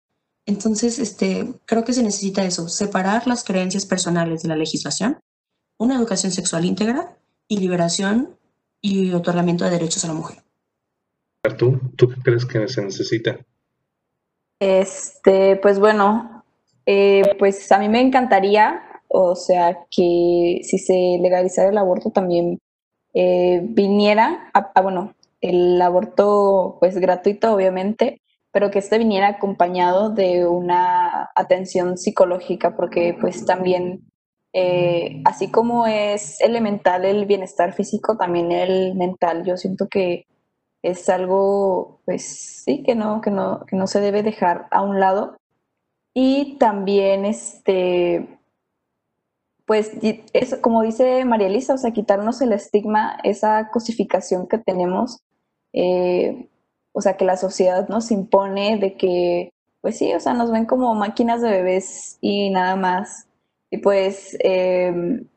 Entonces, 0.45 0.99
este, 0.99 1.53
creo 1.65 1.85
que 1.85 1.93
se 1.93 2.03
necesita 2.03 2.43
eso, 2.43 2.67
separar 2.67 3.27
las 3.27 3.43
creencias 3.43 3.85
personales 3.85 4.43
de 4.43 4.49
la 4.49 4.57
legislación, 4.57 5.19
una 5.77 5.95
educación 5.95 6.31
sexual 6.31 6.65
íntegra 6.65 7.17
y 7.47 7.57
liberación 7.57 8.37
y 8.81 9.11
otorgamiento 9.13 9.63
de 9.63 9.71
derechos 9.71 10.03
a 10.03 10.07
la 10.07 10.13
mujer. 10.13 10.43
¿Tú, 11.57 11.79
tú 11.95 12.09
qué 12.09 12.15
crees 12.21 12.45
que 12.45 12.67
se 12.67 12.81
necesita? 12.81 13.39
Este, 14.59 15.57
pues 15.57 15.79
bueno, 15.79 16.43
eh, 16.85 17.35
pues 17.39 17.71
a 17.71 17.79
mí 17.79 17.89
me 17.89 18.01
encantaría 18.01 18.81
o 19.13 19.35
sea, 19.35 19.85
que 19.91 20.61
si 20.63 20.79
se 20.79 21.19
legalizara 21.21 21.69
el 21.69 21.77
aborto 21.77 22.09
también 22.09 22.59
eh, 23.13 23.61
viniera, 23.63 24.51
bueno, 24.81 25.13
el 25.39 25.79
aborto 25.81 26.77
pues 26.79 26.97
gratuito 26.97 27.53
obviamente, 27.53 28.21
pero 28.51 28.71
que 28.71 28.79
este 28.79 28.97
viniera 28.97 29.27
acompañado 29.27 30.09
de 30.09 30.47
una 30.47 31.29
atención 31.35 31.97
psicológica, 31.97 32.75
porque 32.75 33.15
pues 33.21 33.45
también, 33.45 34.09
eh, 34.53 35.21
así 35.25 35.51
como 35.51 35.85
es 35.85 36.41
elemental 36.41 37.05
el 37.05 37.27
bienestar 37.27 37.73
físico, 37.73 38.17
también 38.17 38.51
el 38.51 38.95
mental, 38.95 39.45
yo 39.45 39.57
siento 39.57 39.87
que 39.89 40.25
es 40.81 41.07
algo, 41.07 42.01
pues 42.05 42.63
sí, 42.65 42.81
que 42.83 42.95
no, 42.95 43.21
que 43.21 43.29
no, 43.29 43.63
que 43.67 43.75
no 43.75 43.85
se 43.85 44.01
debe 44.01 44.23
dejar 44.23 44.67
a 44.71 44.81
un 44.81 44.99
lado. 44.99 45.37
Y 46.15 46.57
también, 46.59 47.25
este, 47.25 48.39
pues 49.73 49.89
es 50.33 50.55
como 50.61 50.83
dice 50.83 51.25
María 51.25 51.47
Elisa, 51.47 51.73
o 51.73 51.77
sea, 51.79 51.89
quitarnos 51.89 52.39
el 52.41 52.53
estigma, 52.53 53.17
esa 53.23 53.71
cosificación 53.71 54.47
que 54.47 54.59
tenemos, 54.59 55.23
eh, 55.73 56.47
o 56.91 57.01
sea, 57.01 57.17
que 57.17 57.25
la 57.25 57.37
sociedad 57.37 57.87
nos 57.89 58.11
impone 58.11 58.77
de 58.77 58.95
que, 58.95 59.51
pues 59.81 59.97
sí, 59.97 60.13
o 60.13 60.19
sea, 60.19 60.35
nos 60.35 60.51
ven 60.51 60.67
como 60.67 60.93
máquinas 60.93 61.41
de 61.41 61.49
bebés 61.49 62.19
y 62.21 62.51
nada 62.51 62.75
más. 62.75 63.25
Y 63.71 63.79
pues 63.79 64.37
em, 64.41 65.27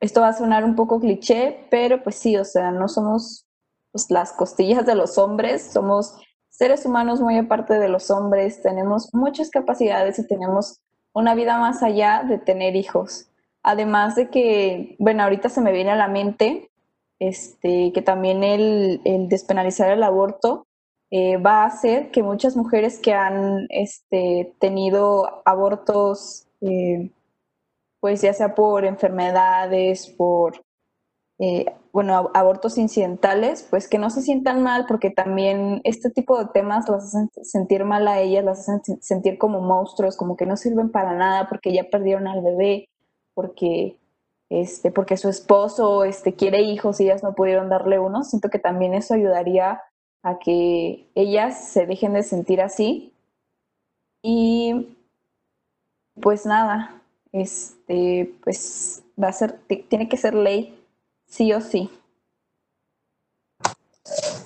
esto 0.00 0.20
va 0.20 0.28
a 0.28 0.32
sonar 0.34 0.64
un 0.64 0.76
poco 0.76 1.00
cliché, 1.00 1.66
pero 1.70 2.02
pues 2.02 2.16
sí, 2.16 2.36
o 2.36 2.44
sea, 2.44 2.70
no 2.70 2.88
somos 2.88 3.46
pues, 3.92 4.10
las 4.10 4.34
costillas 4.34 4.84
de 4.84 4.96
los 4.96 5.16
hombres, 5.16 5.62
somos 5.72 6.14
seres 6.50 6.84
humanos 6.84 7.22
muy 7.22 7.38
aparte 7.38 7.78
de 7.78 7.88
los 7.88 8.10
hombres, 8.10 8.60
tenemos 8.60 9.08
muchas 9.14 9.48
capacidades 9.48 10.18
y 10.18 10.26
tenemos 10.26 10.82
una 11.14 11.34
vida 11.34 11.58
más 11.58 11.82
allá 11.82 12.22
de 12.28 12.36
tener 12.36 12.76
hijos. 12.76 13.28
Además 13.62 14.14
de 14.14 14.30
que, 14.30 14.96
bueno, 14.98 15.22
ahorita 15.24 15.48
se 15.48 15.60
me 15.60 15.72
viene 15.72 15.90
a 15.90 15.96
la 15.96 16.08
mente 16.08 16.70
este, 17.18 17.92
que 17.92 18.02
también 18.02 18.44
el, 18.44 19.00
despenalizar 19.28 19.90
el 19.90 20.02
aborto 20.02 20.66
eh, 21.10 21.36
va 21.38 21.62
a 21.62 21.66
hacer 21.66 22.10
que 22.10 22.22
muchas 22.22 22.56
mujeres 22.56 22.98
que 22.98 23.12
han 23.12 23.66
este, 23.70 24.54
tenido 24.60 25.42
abortos, 25.44 26.46
eh, 26.60 27.10
pues 28.00 28.22
ya 28.22 28.32
sea 28.32 28.54
por 28.54 28.84
enfermedades, 28.84 30.06
por, 30.06 30.62
eh, 31.40 31.66
bueno, 31.92 32.30
abortos 32.34 32.78
incidentales, 32.78 33.66
pues 33.68 33.88
que 33.88 33.98
no 33.98 34.10
se 34.10 34.22
sientan 34.22 34.62
mal 34.62 34.84
porque 34.86 35.10
también 35.10 35.80
este 35.84 36.10
tipo 36.10 36.38
de 36.38 36.50
temas 36.52 36.88
las 36.88 37.06
hacen 37.06 37.30
sentir 37.42 37.84
mal 37.84 38.06
a 38.06 38.20
ellas, 38.20 38.44
las 38.44 38.68
hacen 38.68 39.02
sentir 39.02 39.38
como 39.38 39.60
monstruos, 39.60 40.16
como 40.16 40.36
que 40.36 40.46
no 40.46 40.56
sirven 40.56 40.90
para 40.90 41.14
nada 41.14 41.48
porque 41.48 41.72
ya 41.72 41.84
perdieron 41.90 42.28
al 42.28 42.42
bebé 42.42 42.88
porque, 43.38 43.96
este, 44.50 44.90
porque 44.90 45.16
su 45.16 45.28
esposo 45.28 46.02
este, 46.02 46.34
quiere 46.34 46.60
hijos 46.60 46.98
y 46.98 47.04
ellas 47.04 47.22
no 47.22 47.36
pudieron 47.36 47.68
darle 47.68 48.00
uno, 48.00 48.24
siento 48.24 48.50
que 48.50 48.58
también 48.58 48.94
eso 48.94 49.14
ayudaría 49.14 49.80
a 50.24 50.40
que 50.40 51.08
ellas 51.14 51.68
se 51.68 51.86
dejen 51.86 52.14
de 52.14 52.24
sentir 52.24 52.60
así. 52.60 53.12
Y 54.24 54.88
pues 56.20 56.46
nada, 56.46 57.00
este, 57.30 58.34
pues 58.42 59.04
va 59.22 59.28
a 59.28 59.32
ser, 59.32 59.60
tiene 59.88 60.08
que 60.08 60.16
ser 60.16 60.34
ley, 60.34 60.76
sí 61.28 61.52
o 61.52 61.60
sí. 61.60 61.88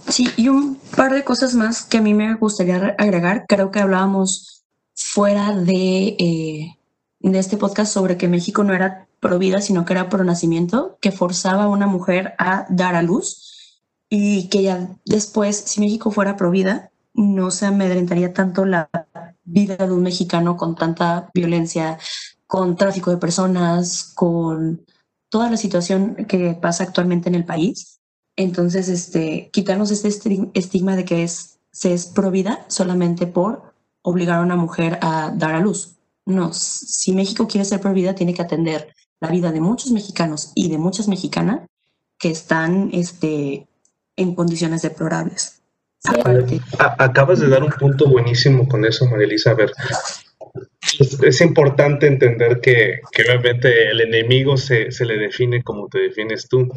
Sí, 0.07 0.29
y 0.37 0.49
un 0.49 0.75
par 0.95 1.15
de 1.15 1.25
cosas 1.25 1.55
más 1.55 1.83
que 1.83 1.97
a 1.97 2.03
mí 2.03 2.13
me 2.13 2.35
gustaría 2.35 2.95
agregar. 2.99 3.47
Creo 3.49 3.71
que 3.71 3.81
hablábamos 3.81 4.67
fuera 4.95 5.57
de 5.57 6.15
eh, 6.19 6.77
de 7.23 7.39
este 7.39 7.57
podcast 7.57 7.93
sobre 7.93 8.17
que 8.17 8.29
México 8.29 8.65
no 8.65 8.75
era 8.75 9.09
pro 9.21 9.39
vida, 9.39 9.61
sino 9.61 9.85
que 9.85 9.93
era 9.93 10.09
pro 10.09 10.25
nacimiento, 10.25 10.99
que 11.01 11.13
forzaba 11.13 11.65
a 11.65 11.69
una 11.69 11.87
mujer 11.87 12.35
a 12.39 12.67
dar 12.69 12.97
a 12.97 13.03
luz 13.03 13.81
y 14.09 14.49
que 14.49 14.65
ya 14.65 14.91
después, 15.07 15.57
si 15.57 15.81
México 15.81 16.11
fuera 16.11 16.37
pro 16.37 16.51
vida, 16.51 16.91
no 17.15 17.51
se 17.51 17.67
amedrentaría 17.67 18.33
tanto 18.33 18.65
la 18.65 18.91
vida 19.45 19.77
de 19.77 19.93
un 19.93 20.03
mexicano 20.03 20.57
con 20.57 20.75
tanta 20.75 21.31
violencia, 21.33 21.99
con 22.47 22.77
tráfico 22.77 23.11
de 23.11 23.19
personas, 23.19 24.13
con 24.15 24.85
toda 25.29 25.51
la 25.51 25.57
situación 25.57 26.15
que 26.29 26.55
pasa 26.61 26.85
actualmente 26.85 27.29
en 27.29 27.37
el 27.37 27.45
país. 27.45 28.01
Entonces, 28.37 28.89
este, 28.89 29.51
quitarnos 29.53 29.91
este 29.91 30.09
estigma 30.55 30.97
de 30.97 31.05
que 31.05 31.27
se 31.29 31.95
es 31.95 32.07
pro 32.07 32.31
vida 32.31 32.65
solamente 32.69 33.27
por 33.27 33.75
obligar 34.03 34.39
a 34.39 34.43
una 34.43 34.57
mujer 34.57 34.99
a 35.01 35.33
dar 35.35 35.55
a 35.55 35.61
luz. 35.61 35.97
No, 36.25 36.53
si 36.53 37.13
México 37.13 37.49
quiere 37.49 37.65
ser 37.65 37.81
pro 37.81 37.93
vida, 37.93 38.15
tiene 38.15 38.35
que 38.35 38.43
atender 38.43 38.95
la 39.21 39.29
vida 39.29 39.53
de 39.53 39.61
muchos 39.61 39.91
mexicanos 39.91 40.53
y 40.55 40.69
de 40.69 40.79
muchas 40.79 41.09
mexicanas 41.09 41.67
que 42.19 42.31
están 42.31 42.91
este, 42.93 43.67
en 44.17 44.35
condiciones 44.35 44.83
deplorables. 44.83 45.63
Acabas 46.99 47.41
de 47.41 47.49
dar 47.49 47.63
un 47.63 47.71
punto 47.71 48.09
buenísimo 48.09 48.67
con 48.69 48.85
eso, 48.85 49.07
María. 49.07 49.29
A 49.47 49.55
ver, 49.55 49.73
es, 50.99 51.41
importante 51.41 52.09
entender 52.09 52.61
que, 52.61 53.01
que, 53.13 53.23
obviamente 53.23 53.89
el 53.91 54.01
enemigo 54.01 54.57
se, 54.57 54.91
se, 54.91 55.05
le 55.05 55.17
define 55.17 55.63
como 55.63 55.89
te 55.89 56.01
defines 56.01 56.49
tú. 56.49 56.69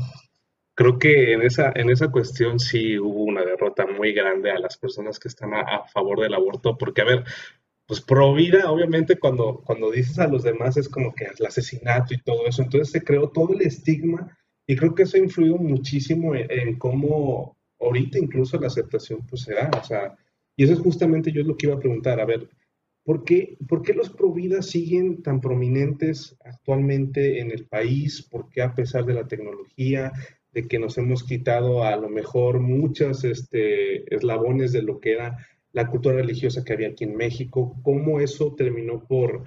Creo 0.75 0.99
que 0.99 1.33
en 1.33 1.41
esa, 1.41 1.71
en 1.73 1.89
esa 1.89 2.09
cuestión 2.09 2.59
sí 2.59 2.99
hubo 2.99 3.23
una 3.23 3.43
derrota 3.43 3.87
muy 3.87 4.13
grande 4.13 4.51
a 4.51 4.59
las 4.59 4.77
personas 4.77 5.17
que 5.17 5.29
están 5.29 5.53
a, 5.53 5.61
a 5.61 5.87
favor 5.87 6.19
del 6.19 6.33
aborto, 6.35 6.77
porque, 6.77 7.01
a 7.01 7.05
ver, 7.05 7.23
pues 7.87 8.01
pro 8.01 8.29
obviamente 8.29 9.17
cuando, 9.17 9.61
cuando 9.63 9.91
dices 9.91 10.17
a 10.19 10.27
los 10.27 10.43
demás 10.43 10.77
es 10.77 10.89
como 10.89 11.13
que 11.13 11.25
el 11.25 11.45
asesinato 11.45 12.13
y 12.13 12.21
todo 12.21 12.47
eso, 12.47 12.63
entonces 12.63 12.91
se 12.91 13.03
creó 13.03 13.29
todo 13.29 13.53
el 13.53 13.61
estigma 13.61 14.35
y 14.65 14.75
creo 14.75 14.95
que 14.95 15.03
eso 15.03 15.17
ha 15.17 15.19
influido 15.19 15.57
muchísimo 15.57 16.33
en, 16.35 16.77
cómo 16.77 17.57
ahorita 17.79 18.17
incluso 18.17 18.59
la 18.59 18.67
aceptación 18.67 19.25
pues 19.27 19.43
se 19.43 19.53
da, 19.53 19.69
o 19.79 19.83
sea, 19.83 20.15
y 20.55 20.63
eso 20.63 20.73
es 20.73 20.79
justamente 20.79 21.31
yo 21.31 21.43
lo 21.43 21.55
que 21.55 21.67
iba 21.67 21.75
a 21.75 21.79
preguntar, 21.79 22.19
a 22.19 22.25
ver, 22.25 22.49
¿por 23.03 23.23
qué, 23.23 23.57
¿por 23.67 23.83
qué 23.83 23.93
los 23.93 24.09
pro 24.09 24.31
vida 24.31 24.63
siguen 24.63 25.21
tan 25.21 25.39
prominentes 25.39 26.35
actualmente 26.43 27.39
en 27.39 27.51
el 27.51 27.65
país? 27.65 28.23
¿Por 28.23 28.49
qué 28.49 28.63
a 28.63 28.73
pesar 28.73 29.05
de 29.05 29.13
la 29.13 29.27
tecnología, 29.27 30.11
de 30.53 30.67
que 30.67 30.79
nos 30.79 30.97
hemos 30.97 31.23
quitado 31.23 31.83
a 31.83 31.95
lo 31.97 32.09
mejor 32.09 32.61
muchas 32.61 33.23
este, 33.25 34.15
eslabones 34.15 34.71
de 34.71 34.81
lo 34.81 34.99
que 34.99 35.11
era 35.11 35.37
la 35.75 35.87
cultura 35.87 36.15
religiosa 36.15 36.63
que 36.63 36.71
había 36.71 36.87
aquí 36.87 37.03
en 37.03 37.17
México, 37.17 37.75
cómo 37.83 38.21
eso 38.21 38.55
terminó 38.55 39.05
por, 39.05 39.43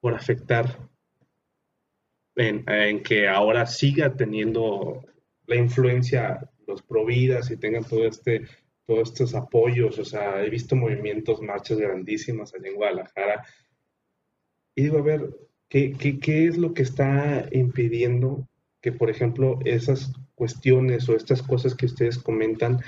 por 0.00 0.14
afectar 0.14 0.88
en, 2.36 3.02
que 3.02 3.26
ahora 3.26 3.66
siga 3.66 4.14
teniendo 4.14 5.04
la 5.46 5.56
influencia 5.56 6.48
los 6.68 6.82
providas 6.82 7.50
y 7.50 7.56
tengan 7.56 7.82
todo 7.82 8.06
este, 8.06 8.46
todos 8.86 9.08
estos 9.08 9.34
apoyos. 9.34 9.98
O 9.98 10.04
sea, 10.04 10.44
he 10.44 10.50
visto 10.50 10.76
movimientos, 10.76 11.42
marchas 11.42 11.78
grandísimas 11.78 12.54
allá 12.54 12.68
en 12.68 12.76
Guadalajara. 12.76 13.44
Y 14.76 14.84
digo, 14.84 14.98
a 14.98 15.02
ver, 15.02 15.34
¿qué, 15.68 15.94
qué, 15.98 16.20
qué 16.20 16.46
es 16.46 16.58
lo 16.58 16.74
que 16.74 16.82
está 16.82 17.48
impidiendo 17.50 18.48
que, 18.80 18.92
por 18.92 19.10
ejemplo, 19.10 19.58
esas 19.64 20.12
cuestiones 20.36 21.08
o 21.08 21.16
estas 21.16 21.42
cosas 21.42 21.74
que 21.74 21.86
ustedes 21.86 22.18
comentan 22.18 22.78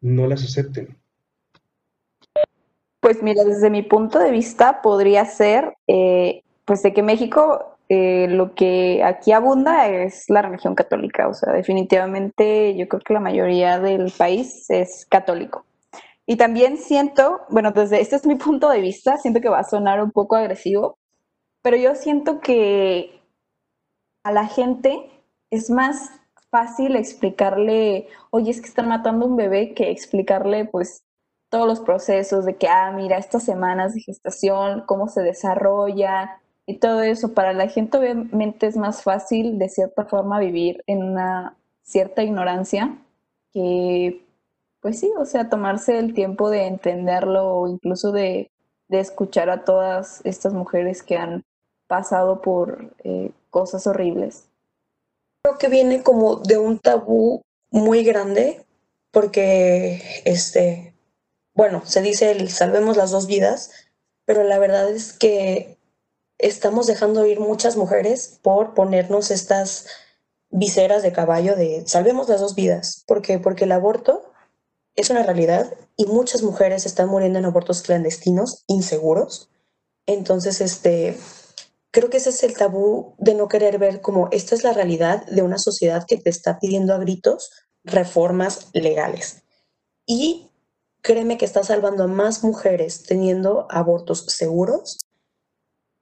no 0.00 0.28
las 0.28 0.44
acepten? 0.44 0.99
Pues 3.00 3.22
mira, 3.22 3.44
desde 3.44 3.70
mi 3.70 3.82
punto 3.82 4.18
de 4.18 4.30
vista 4.30 4.82
podría 4.82 5.24
ser, 5.24 5.74
eh, 5.86 6.42
pues 6.66 6.82
de 6.82 6.92
que 6.92 7.02
México 7.02 7.78
eh, 7.88 8.28
lo 8.28 8.54
que 8.54 9.02
aquí 9.02 9.32
abunda 9.32 9.88
es 9.88 10.24
la 10.28 10.42
religión 10.42 10.74
católica, 10.74 11.26
o 11.26 11.34
sea, 11.34 11.52
definitivamente 11.54 12.76
yo 12.76 12.86
creo 12.88 13.00
que 13.00 13.14
la 13.14 13.20
mayoría 13.20 13.80
del 13.80 14.12
país 14.16 14.66
es 14.68 15.06
católico. 15.10 15.64
Y 16.26 16.36
también 16.36 16.76
siento, 16.76 17.40
bueno, 17.48 17.72
desde 17.72 18.00
este 18.00 18.16
es 18.16 18.26
mi 18.26 18.36
punto 18.36 18.68
de 18.70 18.80
vista, 18.80 19.16
siento 19.16 19.40
que 19.40 19.48
va 19.48 19.60
a 19.60 19.64
sonar 19.64 20.02
un 20.02 20.12
poco 20.12 20.36
agresivo, 20.36 20.98
pero 21.62 21.76
yo 21.76 21.94
siento 21.94 22.40
que 22.40 23.20
a 24.24 24.32
la 24.32 24.46
gente 24.46 25.10
es 25.50 25.70
más 25.70 26.10
fácil 26.50 26.96
explicarle, 26.96 28.08
oye, 28.30 28.50
es 28.50 28.60
que 28.60 28.68
están 28.68 28.88
matando 28.88 29.26
un 29.26 29.36
bebé, 29.36 29.74
que 29.74 29.90
explicarle 29.90 30.66
pues 30.66 31.02
todos 31.50 31.66
los 31.66 31.80
procesos 31.80 32.46
de 32.46 32.56
que, 32.56 32.68
ah, 32.68 32.92
mira, 32.92 33.18
estas 33.18 33.44
semanas 33.44 33.94
de 33.94 34.00
gestación, 34.00 34.84
cómo 34.86 35.08
se 35.08 35.22
desarrolla 35.22 36.40
y 36.64 36.78
todo 36.78 37.02
eso. 37.02 37.34
Para 37.34 37.52
la 37.52 37.68
gente 37.68 37.98
obviamente 37.98 38.66
es 38.66 38.76
más 38.76 39.02
fácil 39.02 39.58
de 39.58 39.68
cierta 39.68 40.06
forma 40.06 40.38
vivir 40.38 40.82
en 40.86 41.02
una 41.02 41.56
cierta 41.82 42.22
ignorancia 42.22 42.96
que, 43.52 44.24
pues 44.80 45.00
sí, 45.00 45.10
o 45.18 45.24
sea, 45.24 45.48
tomarse 45.50 45.98
el 45.98 46.14
tiempo 46.14 46.50
de 46.50 46.66
entenderlo 46.66 47.48
o 47.48 47.68
incluso 47.68 48.12
de, 48.12 48.50
escuchar 48.88 49.50
a 49.50 49.64
todas 49.64 50.20
estas 50.24 50.52
mujeres 50.52 51.04
que 51.04 51.16
han 51.16 51.44
pasado 51.86 52.42
por 52.42 52.92
eh, 53.04 53.30
cosas 53.48 53.86
horribles. 53.86 54.48
Creo 55.44 55.58
que 55.58 55.68
viene 55.68 56.02
como 56.02 56.36
de 56.36 56.58
un 56.58 56.80
tabú 56.80 57.42
muy 57.70 58.02
grande 58.02 58.64
porque 59.12 60.02
este 60.24 60.89
bueno, 61.60 61.82
se 61.84 62.00
dice 62.00 62.30
el 62.30 62.48
salvemos 62.48 62.96
las 62.96 63.10
dos 63.10 63.26
vidas, 63.26 63.70
pero 64.24 64.44
la 64.44 64.58
verdad 64.58 64.90
es 64.90 65.12
que 65.12 65.76
estamos 66.38 66.86
dejando 66.86 67.26
ir 67.26 67.38
muchas 67.38 67.76
mujeres 67.76 68.38
por 68.40 68.72
ponernos 68.72 69.30
estas 69.30 69.86
viseras 70.48 71.02
de 71.02 71.12
caballo 71.12 71.56
de 71.56 71.82
salvemos 71.86 72.30
las 72.30 72.40
dos 72.40 72.54
vidas. 72.54 73.04
¿Por 73.06 73.20
qué? 73.20 73.38
Porque 73.38 73.64
el 73.64 73.72
aborto 73.72 74.32
es 74.94 75.10
una 75.10 75.22
realidad 75.22 75.70
y 75.98 76.06
muchas 76.06 76.42
mujeres 76.42 76.86
están 76.86 77.10
muriendo 77.10 77.38
en 77.38 77.44
abortos 77.44 77.82
clandestinos, 77.82 78.64
inseguros. 78.66 79.50
Entonces, 80.06 80.62
este, 80.62 81.14
creo 81.90 82.08
que 82.08 82.16
ese 82.16 82.30
es 82.30 82.42
el 82.42 82.56
tabú 82.56 83.16
de 83.18 83.34
no 83.34 83.48
querer 83.48 83.76
ver 83.76 84.00
como 84.00 84.30
esta 84.32 84.54
es 84.54 84.64
la 84.64 84.72
realidad 84.72 85.26
de 85.26 85.42
una 85.42 85.58
sociedad 85.58 86.06
que 86.08 86.16
te 86.16 86.30
está 86.30 86.58
pidiendo 86.58 86.94
a 86.94 86.98
gritos 86.98 87.50
reformas 87.84 88.70
legales. 88.72 89.42
Y 90.06 90.49
créeme 91.02 91.38
que 91.38 91.44
está 91.44 91.62
salvando 91.62 92.04
a 92.04 92.08
más 92.08 92.44
mujeres 92.44 93.02
teniendo 93.04 93.66
abortos 93.70 94.26
seguros 94.28 94.98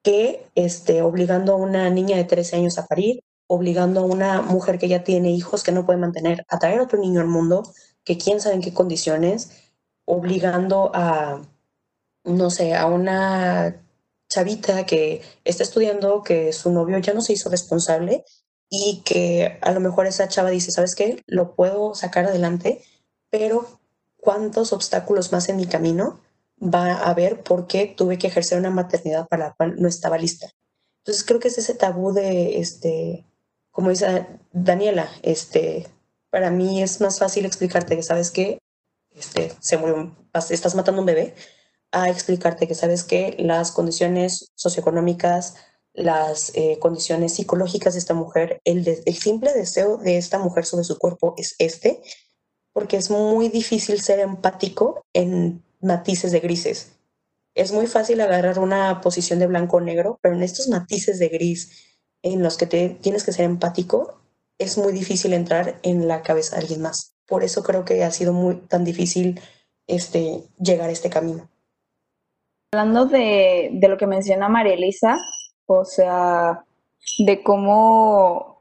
que 0.02 0.46
este, 0.54 1.02
obligando 1.02 1.52
a 1.52 1.56
una 1.56 1.90
niña 1.90 2.16
de 2.16 2.24
13 2.24 2.56
años 2.56 2.78
a 2.78 2.86
parir, 2.86 3.22
obligando 3.46 4.00
a 4.00 4.04
una 4.04 4.42
mujer 4.42 4.78
que 4.78 4.88
ya 4.88 5.04
tiene 5.04 5.30
hijos 5.32 5.62
que 5.62 5.72
no 5.72 5.84
puede 5.84 5.98
mantener 5.98 6.44
a 6.48 6.58
traer 6.58 6.80
otro 6.80 6.98
niño 6.98 7.20
al 7.20 7.28
mundo, 7.28 7.62
que 8.04 8.16
quién 8.16 8.40
sabe 8.40 8.56
en 8.56 8.62
qué 8.62 8.72
condiciones, 8.72 9.50
obligando 10.06 10.90
a, 10.94 11.42
no 12.24 12.50
sé, 12.50 12.74
a 12.74 12.86
una 12.86 13.84
chavita 14.28 14.86
que 14.86 15.22
está 15.44 15.62
estudiando, 15.62 16.22
que 16.22 16.52
su 16.52 16.70
novio 16.70 16.98
ya 16.98 17.14
no 17.14 17.20
se 17.20 17.32
hizo 17.32 17.50
responsable 17.50 18.24
y 18.70 19.02
que 19.04 19.58
a 19.62 19.72
lo 19.72 19.80
mejor 19.80 20.06
esa 20.06 20.28
chava 20.28 20.50
dice, 20.50 20.70
¿sabes 20.70 20.94
qué? 20.94 21.22
Lo 21.26 21.54
puedo 21.54 21.94
sacar 21.94 22.26
adelante, 22.26 22.82
pero 23.30 23.80
cuántos 24.18 24.72
obstáculos 24.72 25.32
más 25.32 25.48
en 25.48 25.56
mi 25.56 25.66
camino 25.66 26.20
va 26.62 26.92
a 26.92 27.10
haber 27.10 27.42
porque 27.42 27.86
tuve 27.86 28.18
que 28.18 28.26
ejercer 28.26 28.58
una 28.58 28.70
maternidad 28.70 29.26
para 29.28 29.48
la 29.48 29.54
cual 29.54 29.76
no 29.78 29.88
estaba 29.88 30.18
lista. 30.18 30.50
Entonces 30.98 31.24
creo 31.24 31.40
que 31.40 31.48
es 31.48 31.58
ese 31.58 31.74
tabú 31.74 32.12
de, 32.12 32.58
este, 32.58 33.24
como 33.70 33.90
dice 33.90 34.26
Daniela, 34.52 35.08
este, 35.22 35.86
para 36.30 36.50
mí 36.50 36.82
es 36.82 37.00
más 37.00 37.18
fácil 37.18 37.46
explicarte 37.46 37.96
que 37.96 38.02
sabes 38.02 38.30
que 38.30 38.58
este, 39.12 39.52
se 39.60 39.78
murió, 39.78 40.14
estás 40.50 40.74
matando 40.74 41.00
un 41.00 41.06
bebé, 41.06 41.34
a 41.90 42.10
explicarte 42.10 42.68
que 42.68 42.74
sabes 42.74 43.04
que 43.04 43.34
las 43.38 43.72
condiciones 43.72 44.50
socioeconómicas, 44.54 45.54
las 45.94 46.52
eh, 46.54 46.78
condiciones 46.80 47.34
psicológicas 47.34 47.94
de 47.94 48.00
esta 48.00 48.14
mujer, 48.14 48.60
el, 48.64 48.86
el 48.86 49.14
simple 49.16 49.52
deseo 49.54 49.96
de 49.96 50.18
esta 50.18 50.38
mujer 50.38 50.66
sobre 50.66 50.84
su 50.84 50.98
cuerpo 50.98 51.34
es 51.38 51.54
este, 51.58 52.02
porque 52.78 52.96
es 52.96 53.10
muy 53.10 53.48
difícil 53.48 54.00
ser 54.00 54.20
empático 54.20 55.04
en 55.12 55.64
matices 55.80 56.30
de 56.30 56.38
grises. 56.38 56.96
Es 57.56 57.72
muy 57.72 57.88
fácil 57.88 58.20
agarrar 58.20 58.60
una 58.60 59.00
posición 59.00 59.40
de 59.40 59.48
blanco 59.48 59.78
o 59.78 59.80
negro, 59.80 60.20
pero 60.22 60.36
en 60.36 60.44
estos 60.44 60.68
matices 60.68 61.18
de 61.18 61.26
gris 61.26 61.96
en 62.22 62.40
los 62.40 62.56
que 62.56 62.66
te, 62.66 62.90
tienes 62.90 63.24
que 63.24 63.32
ser 63.32 63.46
empático, 63.46 64.20
es 64.58 64.78
muy 64.78 64.92
difícil 64.92 65.32
entrar 65.32 65.80
en 65.82 66.06
la 66.06 66.22
cabeza 66.22 66.54
de 66.54 66.62
alguien 66.62 66.82
más. 66.82 67.16
Por 67.26 67.42
eso 67.42 67.64
creo 67.64 67.84
que 67.84 68.04
ha 68.04 68.12
sido 68.12 68.32
muy 68.32 68.54
tan 68.54 68.84
difícil 68.84 69.40
este, 69.88 70.44
llegar 70.60 70.88
a 70.88 70.92
este 70.92 71.10
camino. 71.10 71.48
Hablando 72.72 73.06
de, 73.06 73.70
de 73.72 73.88
lo 73.88 73.98
que 73.98 74.06
menciona 74.06 74.48
María 74.48 74.74
Elisa, 74.74 75.18
o 75.66 75.84
sea, 75.84 76.64
de 77.18 77.42
cómo 77.42 78.57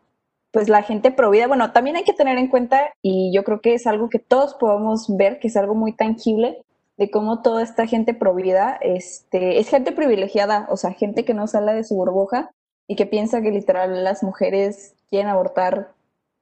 pues 0.57 0.69
la 0.69 0.81
gente 0.81 1.11
provida, 1.11 1.45
bueno, 1.45 1.71
también 1.71 1.97
hay 1.97 2.03
que 2.03 2.13
tener 2.13 2.39
en 2.39 2.47
cuenta, 2.47 2.91
y 3.03 3.31
yo 3.31 3.43
creo 3.43 3.61
que 3.61 3.75
es 3.75 3.85
algo 3.85 4.09
que 4.09 4.17
todos 4.17 4.55
podemos 4.55 5.05
ver, 5.15 5.37
que 5.37 5.49
es 5.49 5.55
algo 5.55 5.75
muy 5.75 5.93
tangible, 5.93 6.65
de 6.97 7.11
cómo 7.11 7.43
toda 7.43 7.61
esta 7.61 7.85
gente 7.85 8.15
provida 8.15 8.75
este, 8.81 9.59
es 9.59 9.69
gente 9.69 9.91
privilegiada, 9.91 10.65
o 10.71 10.75
sea, 10.75 10.93
gente 10.93 11.25
que 11.25 11.35
no 11.35 11.45
sale 11.45 11.75
de 11.75 11.83
su 11.83 11.93
burbuja 11.93 12.49
y 12.87 12.95
que 12.95 13.05
piensa 13.05 13.39
que 13.43 13.51
literal 13.51 14.03
las 14.03 14.23
mujeres 14.23 14.95
quieren 15.11 15.27
abortar, 15.29 15.91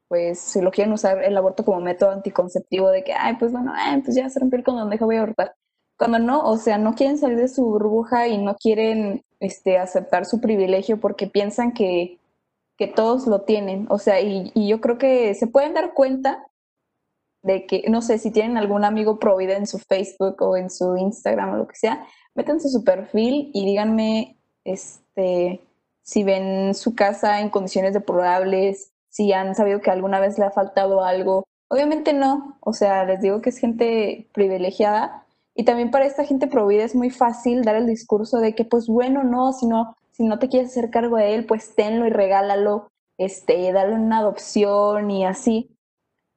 pues 0.07 0.39
si 0.39 0.61
lo 0.61 0.71
quieren 0.71 0.93
usar 0.93 1.21
el 1.21 1.35
aborto 1.35 1.65
como 1.65 1.81
método 1.81 2.11
anticonceptivo 2.11 2.91
de 2.91 3.03
que, 3.03 3.11
ay, 3.11 3.35
pues 3.37 3.51
bueno, 3.51 3.73
pues 4.05 4.15
ya 4.15 4.29
se 4.29 4.39
rompió 4.39 4.59
el 4.59 4.63
condón, 4.63 4.89
deja 4.89 5.03
voy 5.03 5.17
a 5.17 5.23
abortar. 5.23 5.55
Cuando 5.97 6.19
no, 6.19 6.41
o 6.41 6.55
sea, 6.55 6.77
no 6.77 6.95
quieren 6.95 7.17
salir 7.17 7.35
de 7.35 7.49
su 7.49 7.65
burbuja 7.65 8.29
y 8.29 8.37
no 8.37 8.55
quieren 8.55 9.25
este, 9.41 9.77
aceptar 9.77 10.25
su 10.25 10.39
privilegio 10.39 11.01
porque 11.01 11.27
piensan 11.27 11.73
que 11.73 12.17
que 12.77 12.87
todos 12.87 13.27
lo 13.27 13.41
tienen. 13.41 13.87
O 13.89 13.97
sea, 13.97 14.21
y, 14.21 14.51
yo 14.67 14.81
creo 14.81 14.97
que 14.97 15.33
se 15.35 15.47
pueden 15.47 15.73
dar 15.73 15.93
cuenta 15.93 16.47
de 17.43 17.65
que, 17.65 17.83
no 17.89 18.01
sé, 18.01 18.17
si 18.17 18.31
tienen 18.31 18.57
algún 18.57 18.83
amigo 18.83 19.19
provida 19.19 19.55
en 19.55 19.67
su 19.67 19.79
Facebook 19.79 20.41
o 20.41 20.57
en 20.57 20.69
su 20.69 20.97
Instagram 20.97 21.53
o 21.53 21.57
lo 21.57 21.67
que 21.67 21.75
sea, 21.75 22.05
métanse 22.33 22.69
su 22.69 22.83
perfil 22.83 23.51
y 23.53 23.65
díganme 23.65 24.37
este, 24.63 25.61
si 26.01 26.23
ven 26.23 26.73
su 26.73 26.95
casa 26.95 27.41
en 27.41 27.49
condiciones 27.49 27.93
deplorables, 27.93 28.91
si 29.09 29.31
han 29.31 29.55
sabido 29.55 29.79
que 29.79 29.91
alguna 29.91 30.19
vez 30.19 30.37
le 30.39 30.45
ha 30.45 30.51
faltado 30.51 31.03
algo. 31.03 31.45
Obviamente 31.69 32.13
no, 32.13 32.57
o 32.61 32.73
sea, 32.73 33.05
les 33.05 33.21
digo 33.21 33.41
que 33.41 33.49
es 33.49 33.57
gente 33.59 34.27
privilegiada 34.33 35.25
y 35.55 35.63
también 35.63 35.89
para 35.89 36.05
esta 36.05 36.25
gente 36.25 36.47
provida 36.47 36.83
es 36.83 36.95
muy 36.95 37.09
fácil 37.09 37.63
dar 37.63 37.77
el 37.77 37.87
discurso 37.87 38.39
de 38.39 38.53
que, 38.53 38.65
pues 38.65 38.87
bueno, 38.87 39.23
no, 39.23 39.53
si 39.53 39.65
no, 39.65 39.95
si 40.15 40.23
no 40.23 40.39
te 40.39 40.47
quieres 40.47 40.71
hacer 40.71 40.91
cargo 40.91 41.17
de 41.17 41.35
él, 41.35 41.45
pues 41.45 41.75
tenlo 41.75 42.07
y 42.07 42.09
regálalo, 42.09 42.87
este, 43.17 43.71
dale 43.73 43.95
una 43.95 44.19
adopción 44.19 45.11
y 45.11 45.25
así. 45.25 45.77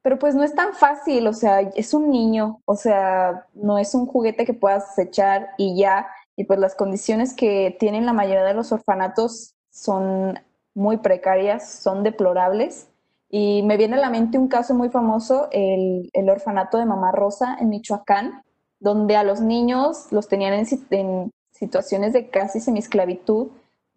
Pero 0.02 0.18
pues 0.18 0.34
no 0.34 0.42
es 0.42 0.54
tan 0.54 0.74
fácil, 0.74 1.26
o 1.28 1.32
sea, 1.32 1.60
es 1.60 1.94
un 1.94 2.10
niño, 2.10 2.60
o 2.64 2.74
sea, 2.74 3.46
no 3.54 3.78
es 3.78 3.94
un 3.94 4.06
juguete 4.06 4.44
que 4.44 4.54
puedas 4.54 4.98
echar 4.98 5.50
y 5.58 5.78
ya. 5.78 6.08
Y 6.36 6.44
pues 6.44 6.58
las 6.58 6.74
condiciones 6.74 7.34
que 7.34 7.76
tienen 7.78 8.06
la 8.06 8.12
mayoría 8.12 8.44
de 8.44 8.54
los 8.54 8.72
orfanatos 8.72 9.54
son 9.70 10.40
muy 10.74 10.96
precarias, 10.98 11.68
son 11.70 12.02
deplorables. 12.02 12.88
Y 13.30 13.62
me 13.62 13.76
viene 13.76 13.96
a 13.96 14.00
la 14.00 14.10
mente 14.10 14.38
un 14.38 14.48
caso 14.48 14.74
muy 14.74 14.88
famoso, 14.88 15.48
el, 15.52 16.10
el 16.12 16.30
orfanato 16.30 16.78
de 16.78 16.86
Mamá 16.86 17.12
Rosa 17.12 17.56
en 17.60 17.68
Michoacán, 17.68 18.42
donde 18.80 19.16
a 19.16 19.24
los 19.24 19.40
niños 19.40 20.10
los 20.10 20.26
tenían 20.26 20.54
en, 20.54 20.66
en 20.90 21.30
situaciones 21.52 22.12
de 22.12 22.30
casi 22.30 22.60
semisclavitud 22.60 23.48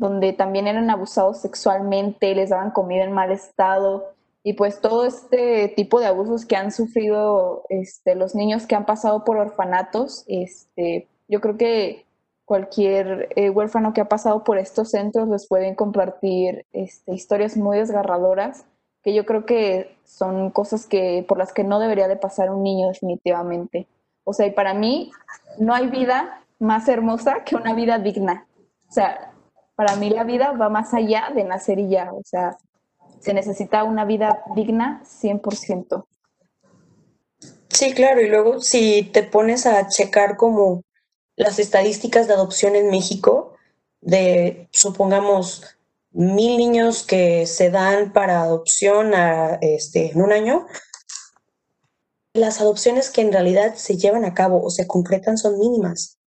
donde 0.01 0.33
también 0.33 0.65
eran 0.65 0.89
abusados 0.89 1.41
sexualmente, 1.41 2.33
les 2.33 2.49
daban 2.49 2.71
comida 2.71 3.03
en 3.03 3.11
mal 3.11 3.31
estado 3.31 4.15
y 4.43 4.53
pues 4.53 4.81
todo 4.81 5.05
este 5.05 5.67
tipo 5.75 5.99
de 5.99 6.07
abusos 6.07 6.45
que 6.45 6.55
han 6.55 6.71
sufrido 6.71 7.63
este, 7.69 8.15
los 8.15 8.33
niños 8.33 8.65
que 8.65 8.73
han 8.73 8.87
pasado 8.87 9.23
por 9.23 9.37
orfanatos, 9.37 10.23
este, 10.27 11.07
yo 11.27 11.39
creo 11.39 11.55
que 11.55 12.05
cualquier 12.45 13.29
eh, 13.35 13.51
huérfano 13.51 13.93
que 13.93 14.01
ha 14.01 14.09
pasado 14.09 14.43
por 14.43 14.57
estos 14.57 14.89
centros 14.89 15.29
les 15.29 15.47
pueden 15.47 15.75
compartir 15.75 16.65
este, 16.73 17.13
historias 17.13 17.55
muy 17.55 17.77
desgarradoras 17.77 18.65
que 19.03 19.13
yo 19.13 19.25
creo 19.25 19.45
que 19.45 19.95
son 20.03 20.49
cosas 20.49 20.87
que 20.87 21.23
por 21.27 21.37
las 21.37 21.53
que 21.53 21.63
no 21.63 21.79
debería 21.79 22.07
de 22.07 22.17
pasar 22.17 22.49
un 22.49 22.63
niño 22.63 22.87
definitivamente. 22.87 23.87
O 24.23 24.33
sea, 24.33 24.47
y 24.47 24.51
para 24.51 24.73
mí 24.73 25.11
no 25.59 25.73
hay 25.73 25.87
vida 25.87 26.43
más 26.59 26.87
hermosa 26.87 27.43
que 27.43 27.55
una 27.55 27.73
vida 27.73 27.99
digna. 27.99 28.47
O 28.89 28.91
sea, 28.91 29.30
para 29.82 29.95
mí 29.95 30.11
la 30.11 30.23
vida 30.23 30.51
va 30.51 30.69
más 30.69 30.93
allá 30.93 31.32
de 31.34 31.43
nacer 31.43 31.79
y 31.79 31.89
ya. 31.89 32.13
O 32.13 32.21
sea, 32.23 32.55
se 33.19 33.34
necesita 33.34 33.84
una 33.84 34.05
vida 34.05 34.43
digna 34.55 35.01
100%. 35.03 36.05
Sí, 37.69 37.91
claro, 37.95 38.21
y 38.21 38.29
luego 38.29 38.61
si 38.61 39.09
te 39.11 39.23
pones 39.23 39.65
a 39.65 39.88
checar 39.88 40.38
como 40.38 40.84
las 41.36 41.57
estadísticas 41.57 42.27
de 42.27 42.36
adopción 42.36 42.75
en 42.75 42.91
México, 42.91 43.55
de 44.01 44.69
supongamos 44.71 45.63
mil 46.11 46.59
niños 46.59 47.01
que 47.01 47.47
se 47.47 47.71
dan 47.71 48.13
para 48.13 48.43
adopción 48.43 49.13
este, 49.61 50.11
en 50.11 50.21
un 50.21 50.32
año, 50.32 50.67
las 52.34 52.61
adopciones 52.61 53.09
que 53.09 53.21
en 53.21 53.32
realidad 53.32 53.73
se 53.73 53.97
llevan 53.97 54.25
a 54.25 54.36
cabo 54.36 54.63
o 54.63 54.69
se 54.69 54.86
concretan 54.86 55.39
son 55.39 55.57
mínimas. 55.57 56.19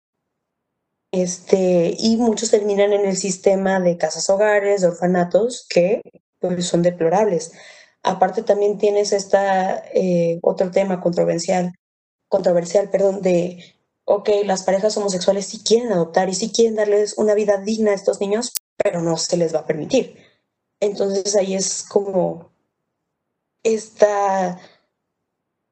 Este, 1.13 1.95
y 1.99 2.17
muchos 2.17 2.51
terminan 2.51 2.93
en 2.95 3.05
el 3.07 3.17
sistema 3.19 3.81
de 3.81 3.99
casas 3.99 4.31
hogares, 4.31 4.81
de 4.81 4.89
orfanatos, 4.89 5.67
que 5.69 6.01
pues, 6.41 6.67
son 6.67 6.83
deplorables. 6.83 7.53
Aparte 8.03 8.43
también 8.43 8.79
tienes 8.79 9.13
esta, 9.13 9.85
eh, 9.95 10.39
otro 10.43 10.71
tema 10.71 11.01
controversial, 11.01 11.75
controversial, 12.29 12.91
perdón, 12.91 13.21
de, 13.21 13.63
ok, 14.07 14.31
las 14.47 14.65
parejas 14.65 14.97
homosexuales 14.97 15.47
sí 15.47 15.63
quieren 15.63 15.93
adoptar 15.93 16.31
y 16.31 16.35
sí 16.35 16.51
quieren 16.51 16.77
darles 16.77 17.19
una 17.19 17.35
vida 17.35 17.59
digna 17.59 17.93
a 17.93 17.95
estos 17.95 18.21
niños, 18.21 18.53
pero 18.77 19.03
no 19.03 19.19
se 19.19 19.37
les 19.37 19.55
va 19.55 19.61
a 19.61 19.67
permitir. 19.67 20.17
Entonces 20.81 21.37
ahí 21.37 21.55
es 21.55 21.85
como 21.85 22.51
esta, 23.63 24.59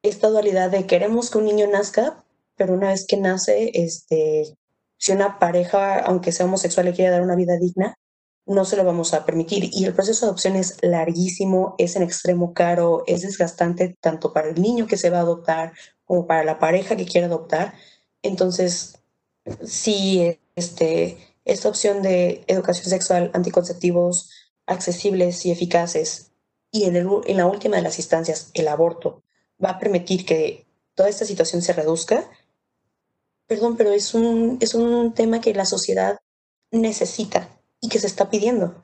esta 0.03 0.29
dualidad 0.29 0.71
de 0.71 0.87
queremos 0.87 1.31
que 1.31 1.39
un 1.39 1.47
niño 1.47 1.67
nazca, 1.67 2.25
pero 2.57 2.75
una 2.75 2.89
vez 2.89 3.07
que 3.07 3.17
nace, 3.17 3.71
este, 3.75 4.57
si 5.01 5.13
una 5.13 5.39
pareja, 5.39 5.99
aunque 6.01 6.31
sea 6.31 6.45
homosexual, 6.45 6.85
le 6.85 6.93
quiere 6.93 7.11
dar 7.11 7.23
una 7.23 7.35
vida 7.35 7.57
digna, 7.57 7.97
no 8.45 8.67
se 8.67 8.77
lo 8.77 8.85
vamos 8.85 9.15
a 9.15 9.25
permitir. 9.25 9.71
Y 9.73 9.87
el 9.87 9.95
proceso 9.95 10.27
de 10.27 10.31
adopción 10.31 10.57
es 10.57 10.77
larguísimo, 10.83 11.75
es 11.79 11.97
en 11.97 12.03
extremo 12.03 12.53
caro, 12.53 13.03
es 13.07 13.23
desgastante 13.23 13.97
tanto 14.01 14.35
para 14.35 14.51
el 14.51 14.61
niño 14.61 14.87
que 14.87 14.99
se 14.99 15.09
va 15.09 15.19
a 15.19 15.23
adoptar 15.23 15.73
como 16.05 16.27
para 16.27 16.45
la 16.45 16.59
pareja 16.59 16.97
que 16.97 17.07
quiere 17.07 17.29
adoptar. 17.29 17.73
Entonces, 18.23 19.01
sí, 19.65 20.39
este, 20.55 21.17
esta 21.47 21.71
opción 21.71 22.03
de 22.03 22.45
educación 22.47 22.87
sexual, 22.87 23.31
anticonceptivos 23.33 24.31
accesibles 24.67 25.47
y 25.47 25.51
eficaces, 25.51 26.33
y 26.71 26.85
en, 26.85 26.97
en 26.97 27.37
la 27.39 27.47
última 27.47 27.77
de 27.77 27.83
las 27.83 27.99
instancias, 27.99 28.51
el 28.53 28.69
aborto, 28.69 29.23
va 29.65 29.71
a 29.71 29.79
permitir 29.79 30.27
que 30.27 30.67
toda 30.95 31.09
esta 31.09 31.25
situación 31.25 31.63
se 31.63 31.73
reduzca. 31.73 32.31
Perdón, 33.51 33.77
pero 33.77 33.91
es 33.91 34.15
un, 34.15 34.59
es 34.61 34.77
un 34.77 35.13
tema 35.13 35.41
que 35.41 35.53
la 35.53 35.65
sociedad 35.65 36.21
necesita 36.71 37.49
y 37.81 37.89
que 37.89 37.99
se 37.99 38.07
está 38.07 38.31
pidiendo. 38.31 38.81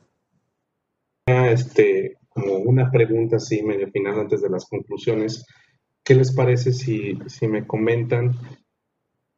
Este, 1.24 2.18
como 2.28 2.56
una 2.56 2.90
pregunta 2.90 3.36
así 3.36 3.62
medio 3.62 3.88
final 3.92 4.18
antes 4.18 4.42
de 4.42 4.50
las 4.50 4.64
conclusiones. 4.64 5.46
¿Qué 6.02 6.16
les 6.16 6.32
parece 6.32 6.72
si, 6.72 7.16
si 7.28 7.46
me 7.46 7.64
comentan 7.64 8.32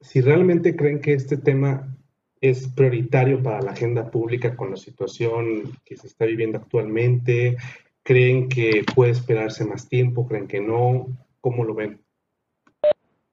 si 0.00 0.22
realmente 0.22 0.74
creen 0.74 1.02
que 1.02 1.12
este 1.12 1.36
tema 1.36 1.94
es 2.40 2.66
prioritario 2.68 3.42
para 3.42 3.60
la 3.60 3.72
agenda 3.72 4.10
pública 4.10 4.56
con 4.56 4.70
la 4.70 4.78
situación 4.78 5.78
que 5.84 5.98
se 5.98 6.06
está 6.06 6.24
viviendo 6.24 6.56
actualmente? 6.56 7.58
¿Creen 8.02 8.48
que 8.48 8.82
puede 8.94 9.10
esperarse 9.10 9.62
más 9.66 9.90
tiempo? 9.90 10.26
¿Creen 10.26 10.48
que 10.48 10.62
no? 10.62 11.06
¿Cómo 11.42 11.64
lo 11.64 11.74
ven? 11.74 12.02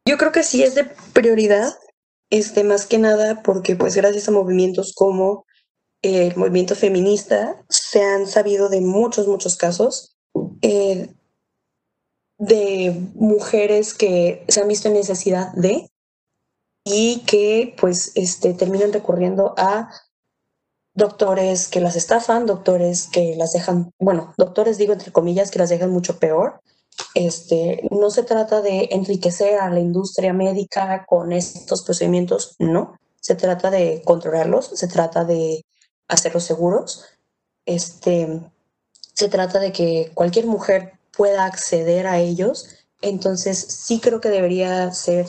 Yo 0.07 0.17
creo 0.17 0.33
que 0.33 0.43
sí 0.43 0.61
es 0.61 0.75
de 0.75 0.85
prioridad, 1.13 1.73
este, 2.37 2.63
más 2.63 2.85
que 2.85 2.97
nada 2.97 3.41
porque 3.43 3.75
pues 3.75 3.95
gracias 3.95 4.27
a 4.27 4.31
movimientos 4.31 4.93
como 4.93 5.45
el 6.01 6.35
movimiento 6.35 6.75
feminista 6.75 7.63
se 7.69 8.03
han 8.03 8.27
sabido 8.27 8.67
de 8.69 8.81
muchos, 8.81 9.27
muchos 9.27 9.55
casos 9.55 10.17
eh, 10.61 11.13
de 12.37 13.09
mujeres 13.15 13.93
que 13.93 14.43
se 14.49 14.61
han 14.61 14.67
visto 14.67 14.89
en 14.89 14.95
necesidad 14.95 15.53
de 15.53 15.89
y 16.83 17.21
que 17.21 17.73
pues 17.79 18.11
este, 18.15 18.53
terminan 18.53 18.91
recurriendo 18.91 19.55
a 19.57 19.89
doctores 20.93 21.69
que 21.69 21.79
las 21.79 21.95
estafan, 21.95 22.45
doctores 22.45 23.07
que 23.07 23.35
las 23.37 23.53
dejan, 23.53 23.91
bueno, 23.97 24.33
doctores 24.37 24.77
digo 24.77 24.91
entre 24.93 25.11
comillas, 25.11 25.51
que 25.51 25.59
las 25.59 25.69
dejan 25.69 25.91
mucho 25.91 26.19
peor. 26.19 26.61
Este, 27.13 27.87
no 27.91 28.09
se 28.09 28.23
trata 28.23 28.61
de 28.61 28.89
enriquecer 28.91 29.59
a 29.59 29.69
la 29.69 29.79
industria 29.79 30.33
médica 30.33 31.05
con 31.05 31.31
estos 31.31 31.81
procedimientos, 31.83 32.55
no. 32.59 32.97
Se 33.19 33.35
trata 33.35 33.71
de 33.71 34.01
controlarlos, 34.05 34.67
se 34.75 34.87
trata 34.87 35.25
de 35.25 35.65
hacerlos 36.07 36.43
seguros. 36.43 37.05
Este, 37.65 38.41
se 39.13 39.29
trata 39.29 39.59
de 39.59 39.71
que 39.71 40.11
cualquier 40.13 40.45
mujer 40.45 40.93
pueda 41.15 41.45
acceder 41.45 42.07
a 42.07 42.19
ellos. 42.19 42.67
Entonces, 43.01 43.57
sí 43.59 43.99
creo 43.99 44.21
que 44.21 44.29
debería 44.29 44.91
ser 44.91 45.27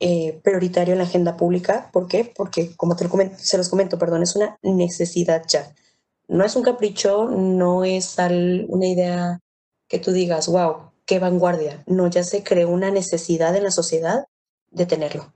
eh, 0.00 0.40
prioritario 0.44 0.92
en 0.92 0.98
la 0.98 1.04
agenda 1.04 1.36
pública. 1.36 1.90
¿Por 1.92 2.08
qué? 2.08 2.32
Porque, 2.36 2.76
como 2.76 2.96
te 2.96 3.08
comento, 3.08 3.36
se 3.38 3.56
los 3.56 3.68
comento, 3.68 3.98
perdón, 3.98 4.22
es 4.22 4.36
una 4.36 4.58
necesidad 4.62 5.42
ya. 5.48 5.74
No 6.28 6.44
es 6.44 6.54
un 6.56 6.62
capricho, 6.62 7.26
no 7.30 7.84
es 7.84 8.16
una 8.18 8.86
idea 8.86 9.40
que 9.88 9.98
tú 9.98 10.12
digas, 10.12 10.48
wow, 10.48 10.87
qué 11.08 11.18
vanguardia. 11.18 11.82
No, 11.86 12.06
ya 12.06 12.22
se 12.22 12.44
creó 12.44 12.68
una 12.68 12.92
necesidad 12.92 13.56
en 13.56 13.64
la 13.64 13.70
sociedad 13.72 14.28
de 14.70 14.86
tenerlo. 14.86 15.32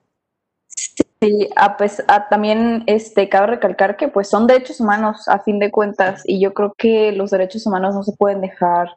Sí, 0.68 1.48
pues, 1.78 2.04
también 2.30 2.84
este, 2.86 3.28
cabe 3.28 3.46
recalcar 3.48 3.96
que 3.96 4.08
pues 4.08 4.28
son 4.28 4.46
derechos 4.46 4.80
humanos 4.80 5.28
a 5.28 5.38
fin 5.38 5.58
de 5.58 5.70
cuentas 5.70 6.22
y 6.26 6.40
yo 6.40 6.52
creo 6.52 6.74
que 6.76 7.12
los 7.12 7.30
derechos 7.30 7.66
humanos 7.66 7.94
no 7.94 8.02
se 8.02 8.12
pueden 8.12 8.40
dejar 8.40 8.96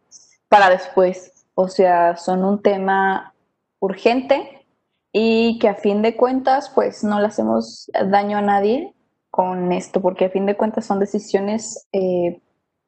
para 0.50 0.70
después. 0.70 1.46
O 1.56 1.70
sea, 1.70 2.18
son 2.18 2.44
un 2.44 2.62
tema 2.62 3.34
urgente 3.80 4.66
y 5.14 5.58
que 5.60 5.70
a 5.70 5.76
fin 5.76 6.02
de 6.02 6.18
cuentas 6.18 6.70
pues 6.70 7.04
no 7.04 7.22
le 7.22 7.28
hacemos 7.28 7.90
daño 8.08 8.38
a 8.40 8.42
nadie 8.42 8.94
con 9.30 9.72
esto, 9.72 10.02
porque 10.02 10.26
a 10.26 10.30
fin 10.30 10.46
de 10.46 10.58
cuentas 10.58 10.86
son 10.86 11.00
decisiones 11.00 11.88
eh, 11.94 12.42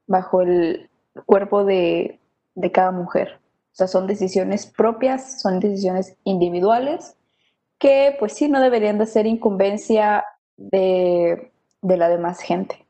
bajo 0.08 0.42
el 0.42 0.90
cuerpo 1.26 1.64
de, 1.64 2.20
de 2.56 2.72
cada 2.72 2.92
mujer. 2.92 3.40
O 3.78 3.86
sea, 3.86 3.88
son 3.88 4.08
decisiones 4.08 4.66
propias, 4.66 5.40
son 5.40 5.60
decisiones 5.60 6.18
individuales 6.24 7.16
que 7.78 8.16
pues 8.18 8.34
sí 8.34 8.50
no 8.50 8.60
deberían 8.60 8.98
de 8.98 9.06
ser 9.06 9.28
incumbencia 9.28 10.26
de, 10.58 11.52
de 11.84 11.98
la 11.98 12.10
demás 12.10 12.42
gente. 12.42 12.88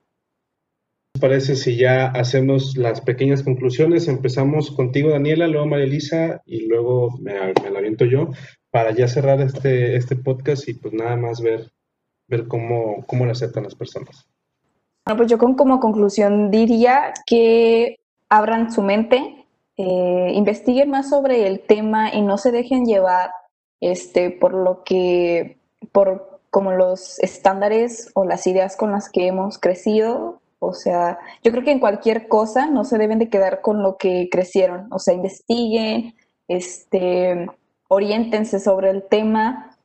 ¿Qué 1.13 1.19
parece 1.19 1.57
si 1.57 1.75
ya 1.75 2.05
hacemos 2.11 2.77
las 2.77 3.01
pequeñas 3.01 3.43
conclusiones? 3.43 4.07
Empezamos 4.07 4.71
contigo, 4.71 5.09
Daniela, 5.09 5.49
luego 5.49 5.67
María 5.67 5.87
Elisa 5.87 6.41
y 6.45 6.67
luego 6.67 7.17
me, 7.19 7.33
me 7.33 7.69
la 7.69 7.79
aviento 7.79 8.05
yo 8.05 8.29
para 8.71 8.91
ya 8.91 9.09
cerrar 9.09 9.41
este, 9.41 9.97
este 9.97 10.15
podcast 10.15 10.69
y 10.69 10.75
pues 10.75 10.93
nada 10.93 11.17
más 11.17 11.41
ver, 11.41 11.69
ver 12.29 12.47
cómo, 12.47 13.03
cómo 13.07 13.25
lo 13.25 13.33
aceptan 13.33 13.63
las 13.63 13.75
personas. 13.75 14.25
Bueno, 15.05 15.17
pues 15.17 15.29
yo 15.29 15.37
con, 15.37 15.55
como 15.55 15.81
conclusión 15.81 16.49
diría 16.49 17.11
que 17.25 17.97
abran 18.29 18.71
su 18.71 18.81
mente, 18.81 19.36
eh, 19.77 20.31
investiguen 20.33 20.89
más 20.89 21.09
sobre 21.09 21.47
el 21.47 21.61
tema 21.61 22.13
y 22.13 22.21
no 22.21 22.37
se 22.37 22.51
dejen 22.51 22.85
llevar 22.85 23.31
este, 23.79 24.31
por 24.31 24.53
lo 24.53 24.83
que, 24.83 25.59
por 25.91 26.39
como 26.49 26.71
los 26.71 27.19
estándares 27.19 28.09
o 28.15 28.25
las 28.25 28.47
ideas 28.47 28.75
con 28.75 28.91
las 28.91 29.09
que 29.09 29.27
hemos 29.27 29.59
crecido. 29.59 30.41
O 30.59 30.73
sea, 30.73 31.19
yo 31.43 31.51
creo 31.51 31.63
que 31.63 31.71
en 31.71 31.79
cualquier 31.79 32.27
cosa 32.27 32.67
no 32.67 32.83
se 32.83 32.97
deben 32.97 33.19
de 33.19 33.29
quedar 33.29 33.61
con 33.61 33.83
lo 33.83 33.97
que 33.97 34.27
crecieron. 34.31 34.91
O 34.91 34.97
sea, 34.97 35.13
investiguen, 35.13 36.15
este, 36.47 37.47
oriéntense 37.87 38.59
sobre 38.59 38.89
el 38.89 39.03
tema 39.03 39.77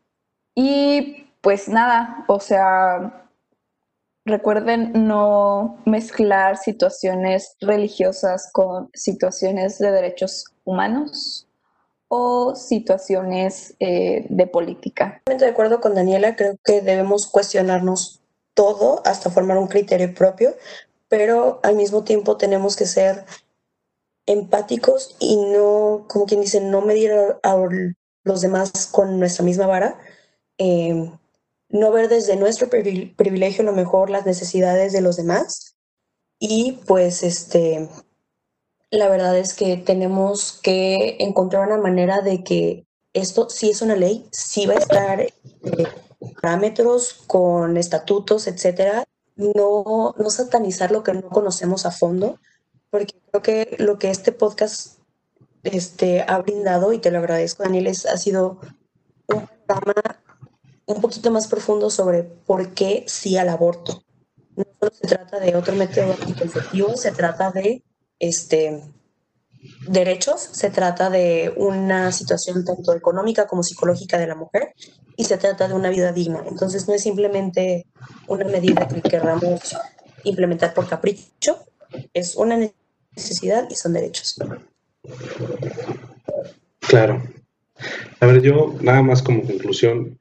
y 0.55 1.27
pues 1.43 1.69
nada, 1.69 2.25
o 2.29 2.41
sea, 2.41 3.29
recuerden 4.25 4.93
no 5.07 5.79
mezclar 5.85 6.57
situaciones 6.57 7.57
religiosas 7.61 8.51
con 8.53 8.91
situaciones 8.95 9.79
de 9.79 9.91
derechos 9.91 10.45
humanos 10.65 11.49
o 12.09 12.55
situaciones 12.55 13.75
eh, 13.81 14.27
de 14.29 14.47
política. 14.47 15.23
De 15.27 15.47
acuerdo 15.47 15.81
con 15.81 15.95
Daniela, 15.95 16.37
creo 16.37 16.57
que 16.65 16.83
debemos 16.83 17.27
cuestionarnos 17.27 18.21
todo 18.55 19.01
hasta 19.05 19.31
formar 19.31 19.59
un 19.59 19.67
criterio 19.67 20.13
propio, 20.15 20.55
pero 21.09 21.61
al 21.63 21.75
mismo 21.75 22.05
tiempo 22.05 22.37
tenemos 22.37 22.77
que 22.77 22.87
ser 22.87 23.25
empáticos 24.27 25.17
y 25.19 25.37
no, 25.37 26.05
como 26.09 26.27
quien 26.27 26.43
dice, 26.43 26.61
no 26.61 26.81
medir 26.83 27.13
a, 27.43 27.57
los 28.25 28.41
demás 28.41 28.89
con 28.93 29.19
nuestra 29.19 29.45
misma 29.45 29.67
vara, 29.67 29.99
em, 30.59 31.17
no 31.73 31.91
ver 31.91 32.09
desde 32.09 32.37
nuestro 32.37 32.69
privilegio 32.71 33.65
lo 33.65 33.73
mejor 33.73 34.11
las 34.11 34.25
necesidades 34.25 34.93
de 34.93 35.01
los 35.01 35.17
demás 35.17 35.75
y 36.39 36.79
pues 36.87 37.23
este 37.25 37.89
la 38.91 39.09
verdad 39.09 39.37
es 39.39 39.55
que 39.55 39.79
tenemos 39.79 40.61
que 40.63 41.17
encontrar 41.19 41.67
una 41.67 41.79
manera 41.79 42.21
de 42.21 42.45
que 42.45 42.87
esto 43.15 43.49
sí 43.49 43.71
es 43.71 43.83
una 43.83 43.97
ley, 43.97 44.27
sí 44.33 44.67
va 44.67 44.75
a 44.75 44.79
estar 44.79 45.21
eh, 45.21 45.33
parámetros 46.41 47.15
con 47.27 47.77
estatutos, 47.77 48.47
etcétera. 48.47 49.05
No, 49.37 50.15
no 50.19 50.31
satanizar 50.31 50.91
lo 50.91 51.03
que 51.03 51.15
no 51.15 51.29
conocemos 51.31 51.87
a 51.87 51.91
fondo, 51.91 52.39
porque 52.91 53.15
creo 53.31 53.43
que 53.43 53.77
lo 53.79 53.99
que 53.99 54.11
este 54.11 54.31
podcast 54.31 54.99
este, 55.63 56.23
ha 56.29 56.39
brindado, 56.39 56.93
y 56.93 56.99
te 56.99 57.11
lo 57.11 57.19
agradezco, 57.19 57.63
Daniel, 57.63 57.87
es, 57.87 58.05
ha 58.05 58.19
sido 58.19 58.61
un 59.29 59.49
programa 59.67 60.22
un 60.95 61.01
poquito 61.01 61.31
más 61.31 61.49
profundo 61.49 61.91
sobre 61.91 62.23
por 62.23 62.75
qué 62.75 63.05
sí 63.07 63.37
al 63.37 63.49
aborto. 63.49 64.03
No 64.57 64.65
solo 64.79 64.93
se 64.93 65.07
trata 65.07 65.41
de 65.41 65.57
otro 65.57 65.75
método 65.75 66.13
anticonceptivo, 66.13 66.97
se 66.97 67.13
trata 67.13 67.51
de 67.51 67.83
este, 68.19 68.83
derechos, 69.89 70.41
se 70.41 70.71
trata 70.71 71.11
de 71.11 71.53
una 71.57 72.13
situación 72.13 72.65
tanto 72.65 72.95
económica 72.95 73.47
como 73.47 73.63
psicológica 73.63 74.19
de 74.19 74.27
la 74.27 74.35
mujer 74.35 74.75
y 75.17 75.25
se 75.25 75.37
trata 75.39 75.69
de 75.69 75.75
una 75.75 75.91
vida 75.91 76.13
digna. 76.13 76.43
Entonces 76.47 76.89
no 76.89 76.95
es 76.95 77.03
simplemente 77.03 77.87
una 78.27 78.45
medida 78.45 78.89
que 78.89 79.03
queramos 79.03 79.77
implementar 80.25 80.75
por 80.75 80.89
capricho, 80.89 81.59
es 82.13 82.37
una 82.37 82.59
necesidad 83.15 83.69
y 83.71 83.75
son 83.75 83.93
derechos. 83.93 84.37
Claro. 86.81 87.23
A 88.21 88.27
ver, 88.27 88.43
yo 88.43 88.75
nada 88.81 89.03
más 89.03 89.23
como 89.23 89.43
conclusión, 89.43 90.19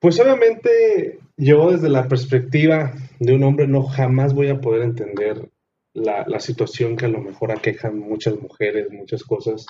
pues 0.00 0.18
obviamente 0.18 1.20
yo 1.36 1.70
desde 1.70 1.88
la 1.88 2.08
perspectiva 2.08 2.92
de 3.18 3.34
un 3.34 3.44
hombre 3.44 3.68
no 3.68 3.82
jamás 3.82 4.34
voy 4.34 4.48
a 4.48 4.60
poder 4.60 4.82
entender 4.82 5.50
la, 5.92 6.40
situación 6.40 6.96
que 6.96 7.06
a 7.06 7.08
lo 7.08 7.20
mejor 7.20 7.52
aquejan 7.52 7.98
muchas 7.98 8.40
mujeres, 8.40 8.90
muchas 8.90 9.22
cosas. 9.22 9.66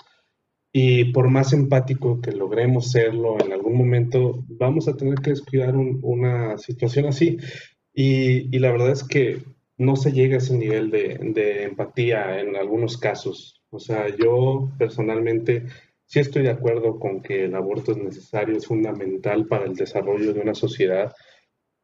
Y 0.73 1.13
por 1.13 1.29
más 1.29 1.53
empático 1.53 2.21
que 2.21 2.33
logremos 2.33 2.93
serlo, 2.93 3.41
en 3.41 3.53
algún 3.53 3.77
momento 3.77 4.45
vamos 4.49 4.87
a 4.87 4.97
tener 4.97 5.17
que 5.17 5.31
descuidar 5.31 5.77
un, 5.77 5.99
una 6.03 6.59
situación 6.59 7.07
así. 7.07 7.39
Y, 7.93 8.55
y, 8.55 8.59
la 8.61 8.71
verdad 8.71 8.93
es 8.93 9.03
que 9.03 9.43
no 9.79 9.97
se 9.97 10.13
llega 10.13 10.37
a 10.37 10.39
ese 10.39 10.57
nivel 10.57 10.91
de, 10.91 11.19
de 11.35 11.65
empatía 11.65 12.41
en 12.41 12.55
algunos 12.55 12.99
casos. 12.99 13.63
O 13.71 13.81
sea, 13.81 14.07
yo 14.17 14.71
personalmente 14.79 15.67
sí 16.11 16.19
estoy 16.19 16.43
de 16.43 16.51
acuerdo 16.51 16.99
con 16.99 17.23
que 17.23 17.45
el 17.45 17.55
aborto 17.55 17.93
es 17.93 17.99
necesario, 17.99 18.57
es 18.57 18.67
fundamental 18.67 19.47
para 19.47 19.67
el 19.67 19.77
desarrollo 19.77 20.35
de 20.35 20.41
una 20.41 20.57
sociedad. 20.57 21.15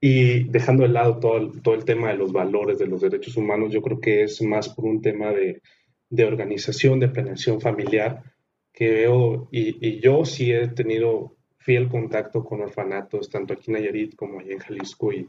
Y 0.01 0.43
dejando 0.51 0.83
de 0.83 0.89
lado 0.89 1.21
todo 1.21 1.37
el, 1.37 1.63
todo 1.63 1.77
el 1.77 1.85
tema 1.85 2.09
de 2.09 2.17
los 2.17 2.33
valores 2.33 2.77
de 2.79 2.89
los 2.89 3.01
derechos 3.01 3.37
humanos, 3.37 3.73
yo 3.73 3.81
creo 3.81 4.01
que 4.01 4.25
es 4.25 4.43
más 4.43 4.69
por 4.69 4.85
un 4.85 5.01
tema 5.01 5.31
de, 5.31 5.63
de 6.11 6.25
organización, 6.25 6.99
de 6.99 7.09
planeación 7.09 7.61
familiar, 7.61 8.25
que 8.73 8.91
veo, 8.91 9.49
y, 9.53 10.01
yo 10.01 10.25
sí 10.25 10.53
he 10.53 10.67
tenido 10.69 11.37
fiel 11.59 11.89
contacto 11.89 12.45
con 12.45 12.63
orfanatos, 12.63 13.31
tanto 13.31 13.55
aquí 13.55 13.71
en 13.71 13.75
Nayarit 13.75 14.17
como 14.17 14.41
allá 14.41 14.55
en 14.55 14.59
Jalisco, 14.59 15.13
y, 15.13 15.29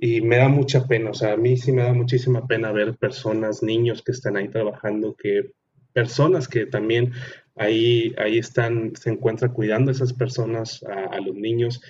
y 0.00 0.20
me 0.20 0.38
da 0.38 0.48
mucha 0.48 0.88
pena, 0.88 1.10
o 1.10 1.14
sea, 1.14 1.34
a 1.34 1.36
mí 1.36 1.56
sí 1.56 1.70
me 1.70 1.82
da 1.82 1.92
muchísima 1.92 2.44
pena 2.44 2.72
ver 2.72 2.96
personas, 2.96 3.62
niños 3.62 4.02
que 4.02 4.10
están 4.10 4.36
ahí 4.36 4.48
trabajando, 4.48 5.14
que 5.14 5.52
personas 5.92 6.48
que 6.48 6.66
también 6.66 7.12
ahí, 7.56 8.14
ahí 8.18 8.38
están, 8.38 8.94
se 8.96 9.10
encuentran 9.10 9.52
cuidando 9.52 9.90
a 9.90 9.92
esas 9.92 10.12
personas, 10.12 10.82
a, 10.84 11.20
los 11.20 11.34
niños, 11.34 11.82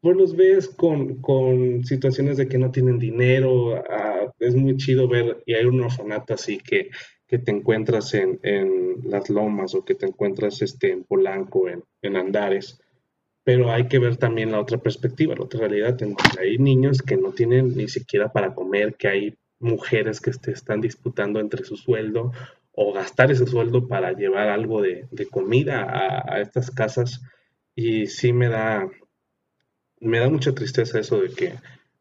pues 0.00 0.16
los 0.16 0.36
ves 0.36 0.68
con, 0.68 1.22
con, 1.22 1.84
situaciones 1.84 2.36
de 2.36 2.48
que 2.48 2.58
no 2.58 2.70
tienen 2.70 2.98
dinero, 2.98 3.82
es 4.40 4.54
muy 4.54 4.76
chido 4.76 5.08
ver, 5.08 5.42
y 5.46 5.54
hay 5.54 5.64
un 5.64 5.80
orfanato 5.80 6.34
así 6.34 6.58
que, 6.58 6.90
que 7.28 7.38
te 7.38 7.52
encuentras 7.52 8.12
en, 8.14 8.40
en, 8.42 9.08
las 9.08 9.30
lomas 9.30 9.74
o 9.74 9.84
que 9.84 9.94
te 9.94 10.06
encuentras 10.06 10.60
este, 10.62 10.90
en 10.90 11.04
Polanco, 11.04 11.68
en, 11.68 11.82
en 12.02 12.16
Andares, 12.16 12.80
pero 13.44 13.72
hay 13.72 13.88
que 13.88 13.98
ver 13.98 14.16
también 14.16 14.52
la 14.52 14.60
otra 14.60 14.78
perspectiva, 14.78 15.34
la 15.34 15.44
otra 15.44 15.60
realidad, 15.60 15.96
hay 16.38 16.58
niños 16.58 17.02
que 17.02 17.16
no 17.16 17.32
tienen 17.32 17.76
ni 17.76 17.88
siquiera 17.88 18.32
para 18.32 18.54
comer, 18.54 18.94
que 18.94 19.08
hay 19.08 19.34
mujeres 19.60 20.20
que 20.20 20.32
te 20.32 20.52
están 20.52 20.80
disputando 20.80 21.38
entre 21.38 21.64
su 21.64 21.76
sueldo 21.76 22.32
o 22.74 22.92
gastar 22.92 23.30
ese 23.30 23.46
sueldo 23.46 23.86
para 23.86 24.12
llevar 24.12 24.48
algo 24.48 24.80
de, 24.80 25.06
de 25.10 25.26
comida 25.26 25.82
a, 25.82 26.34
a, 26.34 26.40
estas 26.40 26.70
casas. 26.70 27.20
Y 27.74 28.06
sí 28.06 28.32
me 28.32 28.48
da, 28.48 28.88
me 30.00 30.18
da 30.18 30.28
mucha 30.28 30.54
tristeza 30.54 30.98
eso 30.98 31.20
de 31.20 31.30
que, 31.30 31.54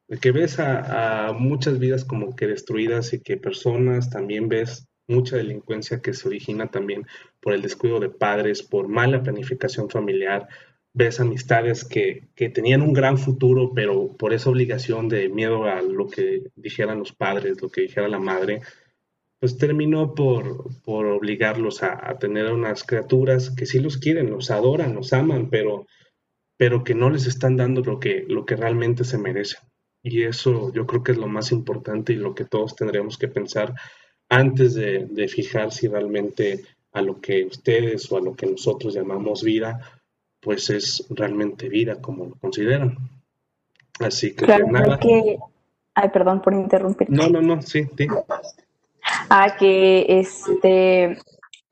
de 0.07 0.17
que 0.17 0.31
ves 0.31 0.59
a, 0.59 1.27
a, 1.27 1.33
muchas 1.33 1.79
vidas 1.79 2.05
como 2.05 2.35
que 2.35 2.47
destruidas 2.47 3.13
y 3.13 3.21
que 3.21 3.37
personas 3.37 4.09
también 4.09 4.49
ves 4.49 4.87
mucha 5.07 5.35
delincuencia 5.35 6.01
que 6.01 6.13
se 6.13 6.27
origina 6.27 6.67
también 6.67 7.05
por 7.41 7.53
el 7.53 7.61
descuido 7.61 7.99
de 7.99 8.09
padres, 8.09 8.63
por 8.63 8.87
mala 8.87 9.23
planificación 9.23 9.89
familiar. 9.89 10.47
Ves 10.93 11.19
amistades 11.19 11.83
que, 11.85 12.27
que 12.35 12.49
tenían 12.49 12.81
un 12.81 12.93
gran 12.93 13.17
futuro, 13.17 13.73
pero 13.73 14.15
por 14.17 14.33
esa 14.33 14.49
obligación 14.49 15.09
de 15.09 15.27
miedo 15.29 15.65
a 15.65 15.81
lo 15.81 16.07
que 16.07 16.43
dijeran 16.55 16.99
los 16.99 17.13
padres, 17.13 17.61
lo 17.61 17.69
que 17.69 17.81
dijera 17.81 18.07
la 18.09 18.19
madre, 18.19 18.61
pues 19.41 19.57
terminó 19.57 20.13
por, 20.13 20.67
por 20.83 21.07
obligarlos 21.07 21.81
a, 21.81 21.99
a, 22.07 22.19
tener 22.19 22.53
unas 22.53 22.83
criaturas 22.83 23.49
que 23.49 23.65
sí 23.65 23.79
los 23.79 23.97
quieren, 23.97 24.29
los 24.29 24.51
adoran, 24.51 24.93
los 24.93 25.13
aman, 25.13 25.49
pero, 25.49 25.87
pero 26.57 26.83
que 26.83 26.93
no 26.93 27.09
les 27.09 27.25
están 27.25 27.57
dando 27.57 27.81
lo 27.81 27.99
que, 27.99 28.23
lo 28.29 28.45
que 28.45 28.55
realmente 28.55 29.03
se 29.03 29.17
merecen. 29.17 29.59
Y 30.03 30.21
eso 30.21 30.71
yo 30.73 30.85
creo 30.85 31.01
que 31.01 31.13
es 31.13 31.17
lo 31.17 31.25
más 31.25 31.51
importante 31.51 32.13
y 32.13 32.17
lo 32.17 32.35
que 32.35 32.45
todos 32.45 32.75
tendríamos 32.75 33.17
que 33.17 33.29
pensar 33.29 33.73
antes 34.29 34.75
de, 34.75 35.07
de 35.07 35.27
fijar 35.27 35.71
si 35.71 35.87
realmente 35.87 36.63
a 36.93 37.01
lo 37.01 37.19
que 37.19 37.43
ustedes 37.43 38.11
o 38.11 38.17
a 38.17 38.21
lo 38.21 38.35
que 38.35 38.45
nosotros 38.45 38.93
llamamos 38.93 39.43
vida, 39.43 40.01
pues 40.39 40.69
es 40.69 41.03
realmente 41.09 41.67
vida 41.67 41.99
como 41.99 42.25
lo 42.25 42.35
consideran. 42.35 42.95
Así 43.99 44.35
que 44.35 44.45
claro, 44.45 44.67
nada. 44.67 44.99
Que... 44.99 45.39
Ay, 45.95 46.09
perdón 46.09 46.43
por 46.43 46.53
interrumpir. 46.53 47.09
No, 47.09 47.27
no, 47.27 47.41
no, 47.41 47.59
sí, 47.63 47.87
sí 47.97 48.07
a 49.29 49.55
que 49.57 50.05
este 50.19 51.17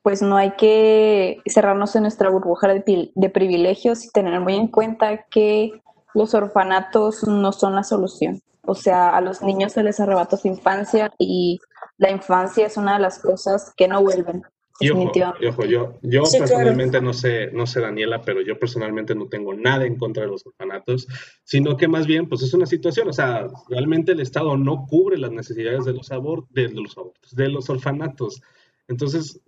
pues 0.02 0.22
no 0.22 0.38
hay 0.38 0.52
que 0.52 1.42
cerrarnos 1.46 1.96
en 1.96 2.04
nuestra 2.04 2.30
burbuja 2.30 2.68
de, 2.70 3.12
de, 3.14 3.30
privilegios 3.30 4.06
y 4.06 4.10
tener 4.10 4.40
muy 4.40 4.56
en 4.56 4.68
cuenta 4.68 5.26
que 5.30 5.72
los 6.14 6.34
orfanatos 6.34 7.28
no 7.28 7.52
son 7.52 7.76
la 7.76 7.84
solución. 7.84 8.42
O 8.66 8.76
sea, 8.76 9.10
a 9.10 9.22
los 9.22 9.42
niños 9.42 9.74
se 9.74 9.84
les 9.84 10.00
arrebata 10.00 10.38
su 10.38 10.48
infancia 10.48 11.12
y 11.18 11.60
la 11.98 12.12
infancia 12.12 12.66
es 12.66 12.78
una 12.78 12.94
de 12.94 13.00
las 13.00 13.20
cosas 13.20 13.74
que 13.76 13.88
no 13.88 14.02
vuelven. 14.02 14.44
Y 14.82 14.90
ojo, 14.92 15.12
y 15.42 15.46
ojo, 15.46 15.66
yo, 15.66 16.00
yo 16.02 16.26
sí, 16.26 16.38
personalmente 16.38 16.92
claro. 16.92 17.08
no 17.08 17.14
sé, 17.14 17.52
no 17.52 17.68
sé 17.68 17.82
Daniela, 17.82 18.22
pero 18.22 18.42
yo 18.42 18.58
personalmente 18.58 19.14
no 19.14 19.28
tengo 19.28 19.54
nada 19.54 19.86
en 19.86 19.98
contra 19.98 20.24
de 20.24 20.30
los 20.30 20.46
orfanatos, 20.46 21.08
sino 21.44 21.76
que 21.76 21.88
más 21.88 22.08
bien, 22.08 22.30
pues 22.30 22.44
es 22.44 22.54
una 22.54 22.66
situación, 22.66 23.10
o 23.10 23.14
sea, 23.14 23.48
realmente 23.68 24.14
el 24.14 24.22
Estado 24.22 24.56
no 24.56 24.86
cubre 24.88 25.18
las 25.18 25.32
necesidades 25.32 25.84
de 25.84 25.94
los, 25.94 26.12
abort 26.12 26.50
de, 26.52 26.70
de 26.70 26.82
los 26.82 26.98
abortos, 26.98 27.36
de 27.36 27.50
los 27.50 27.70
orfanatos. 27.70 28.42
Entonces, 28.88 29.42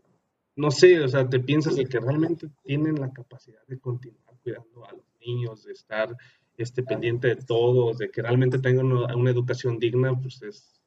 no 0.55 0.69
sé, 0.69 0.99
o 0.99 1.07
sea, 1.07 1.29
te 1.29 1.39
piensas 1.39 1.75
de 1.75 1.85
que 1.85 1.99
realmente 1.99 2.49
tienen 2.63 2.99
la 2.99 3.11
capacidad 3.13 3.65
de 3.67 3.79
continuar 3.79 4.35
cuidando 4.43 4.85
a 4.85 4.91
los 4.91 5.05
niños, 5.25 5.63
de 5.63 5.71
estar 5.71 6.15
este, 6.57 6.83
pendiente 6.83 7.29
de 7.29 7.35
todos, 7.37 7.97
de 7.97 8.11
que 8.11 8.21
realmente 8.21 8.59
tengan 8.59 8.91
una, 8.91 9.15
una 9.15 9.31
educación 9.31 9.79
digna, 9.79 10.13
pues 10.19 10.41
es, 10.41 10.80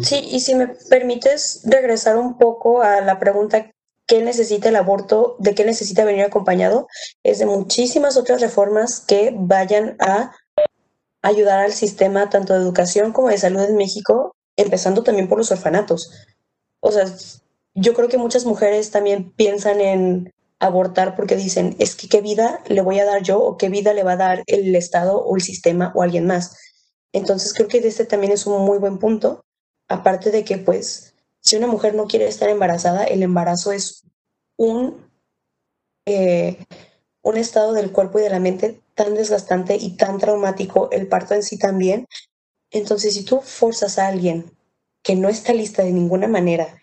Sí, 0.00 0.28
y 0.30 0.40
si 0.40 0.54
me 0.54 0.68
permites 0.90 1.62
regresar 1.64 2.16
un 2.16 2.36
poco 2.36 2.82
a 2.82 3.00
la 3.00 3.18
pregunta, 3.18 3.70
¿qué 4.06 4.22
necesita 4.22 4.68
el 4.68 4.76
aborto? 4.76 5.36
¿De 5.38 5.54
qué 5.54 5.64
necesita 5.64 6.04
venir 6.04 6.24
acompañado? 6.24 6.88
Es 7.22 7.38
de 7.38 7.46
muchísimas 7.46 8.16
otras 8.16 8.40
reformas 8.40 9.00
que 9.00 9.32
vayan 9.36 9.96
a 10.00 10.34
ayudar 11.22 11.60
al 11.60 11.72
sistema 11.72 12.28
tanto 12.28 12.54
de 12.54 12.60
educación 12.60 13.12
como 13.12 13.28
de 13.28 13.38
salud 13.38 13.62
en 13.62 13.76
México, 13.76 14.34
empezando 14.56 15.04
también 15.04 15.28
por 15.28 15.38
los 15.38 15.52
orfanatos. 15.52 16.10
O 16.80 16.90
sea, 16.90 17.04
yo 17.74 17.94
creo 17.94 18.08
que 18.08 18.18
muchas 18.18 18.44
mujeres 18.44 18.90
también 18.90 19.32
piensan 19.32 19.80
en 19.80 20.32
abortar 20.58 21.14
porque 21.14 21.36
dicen, 21.36 21.76
es 21.78 21.94
que 21.94 22.08
qué 22.08 22.20
vida 22.20 22.60
le 22.66 22.82
voy 22.82 22.98
a 22.98 23.04
dar 23.04 23.22
yo 23.22 23.40
o 23.40 23.56
qué 23.56 23.68
vida 23.68 23.94
le 23.94 24.02
va 24.02 24.12
a 24.12 24.16
dar 24.16 24.42
el 24.46 24.74
Estado 24.74 25.18
o 25.18 25.36
el 25.36 25.42
sistema 25.42 25.92
o 25.94 26.02
alguien 26.02 26.26
más. 26.26 26.56
Entonces 27.12 27.54
creo 27.54 27.68
que 27.68 27.78
este 27.78 28.04
también 28.04 28.32
es 28.32 28.46
un 28.46 28.64
muy 28.64 28.78
buen 28.78 28.98
punto 28.98 29.44
aparte 29.92 30.30
de 30.30 30.42
que 30.42 30.56
pues 30.56 31.14
si 31.40 31.56
una 31.56 31.66
mujer 31.66 31.94
no 31.94 32.06
quiere 32.06 32.26
estar 32.26 32.48
embarazada, 32.48 33.04
el 33.04 33.22
embarazo 33.22 33.72
es 33.72 34.04
un, 34.56 35.10
eh, 36.06 36.64
un 37.22 37.36
estado 37.36 37.74
del 37.74 37.92
cuerpo 37.92 38.18
y 38.18 38.22
de 38.22 38.30
la 38.30 38.40
mente 38.40 38.80
tan 38.94 39.14
desgastante 39.14 39.76
y 39.76 39.96
tan 39.96 40.18
traumático, 40.18 40.90
el 40.92 41.08
parto 41.08 41.34
en 41.34 41.42
sí 41.42 41.58
también. 41.58 42.06
Entonces, 42.70 43.14
si 43.14 43.24
tú 43.24 43.40
forzas 43.42 43.98
a 43.98 44.08
alguien 44.08 44.56
que 45.02 45.14
no 45.14 45.28
está 45.28 45.52
lista 45.52 45.82
de 45.82 45.92
ninguna 45.92 46.26
manera 46.26 46.80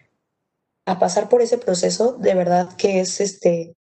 a 0.86 1.00
pasar 1.00 1.30
por 1.30 1.42
ese 1.42 1.58
proceso, 1.58 2.14
de 2.14 2.36
verdad 2.36 2.76
que 2.76 3.00
es 3.00 3.22
este 3.22 3.76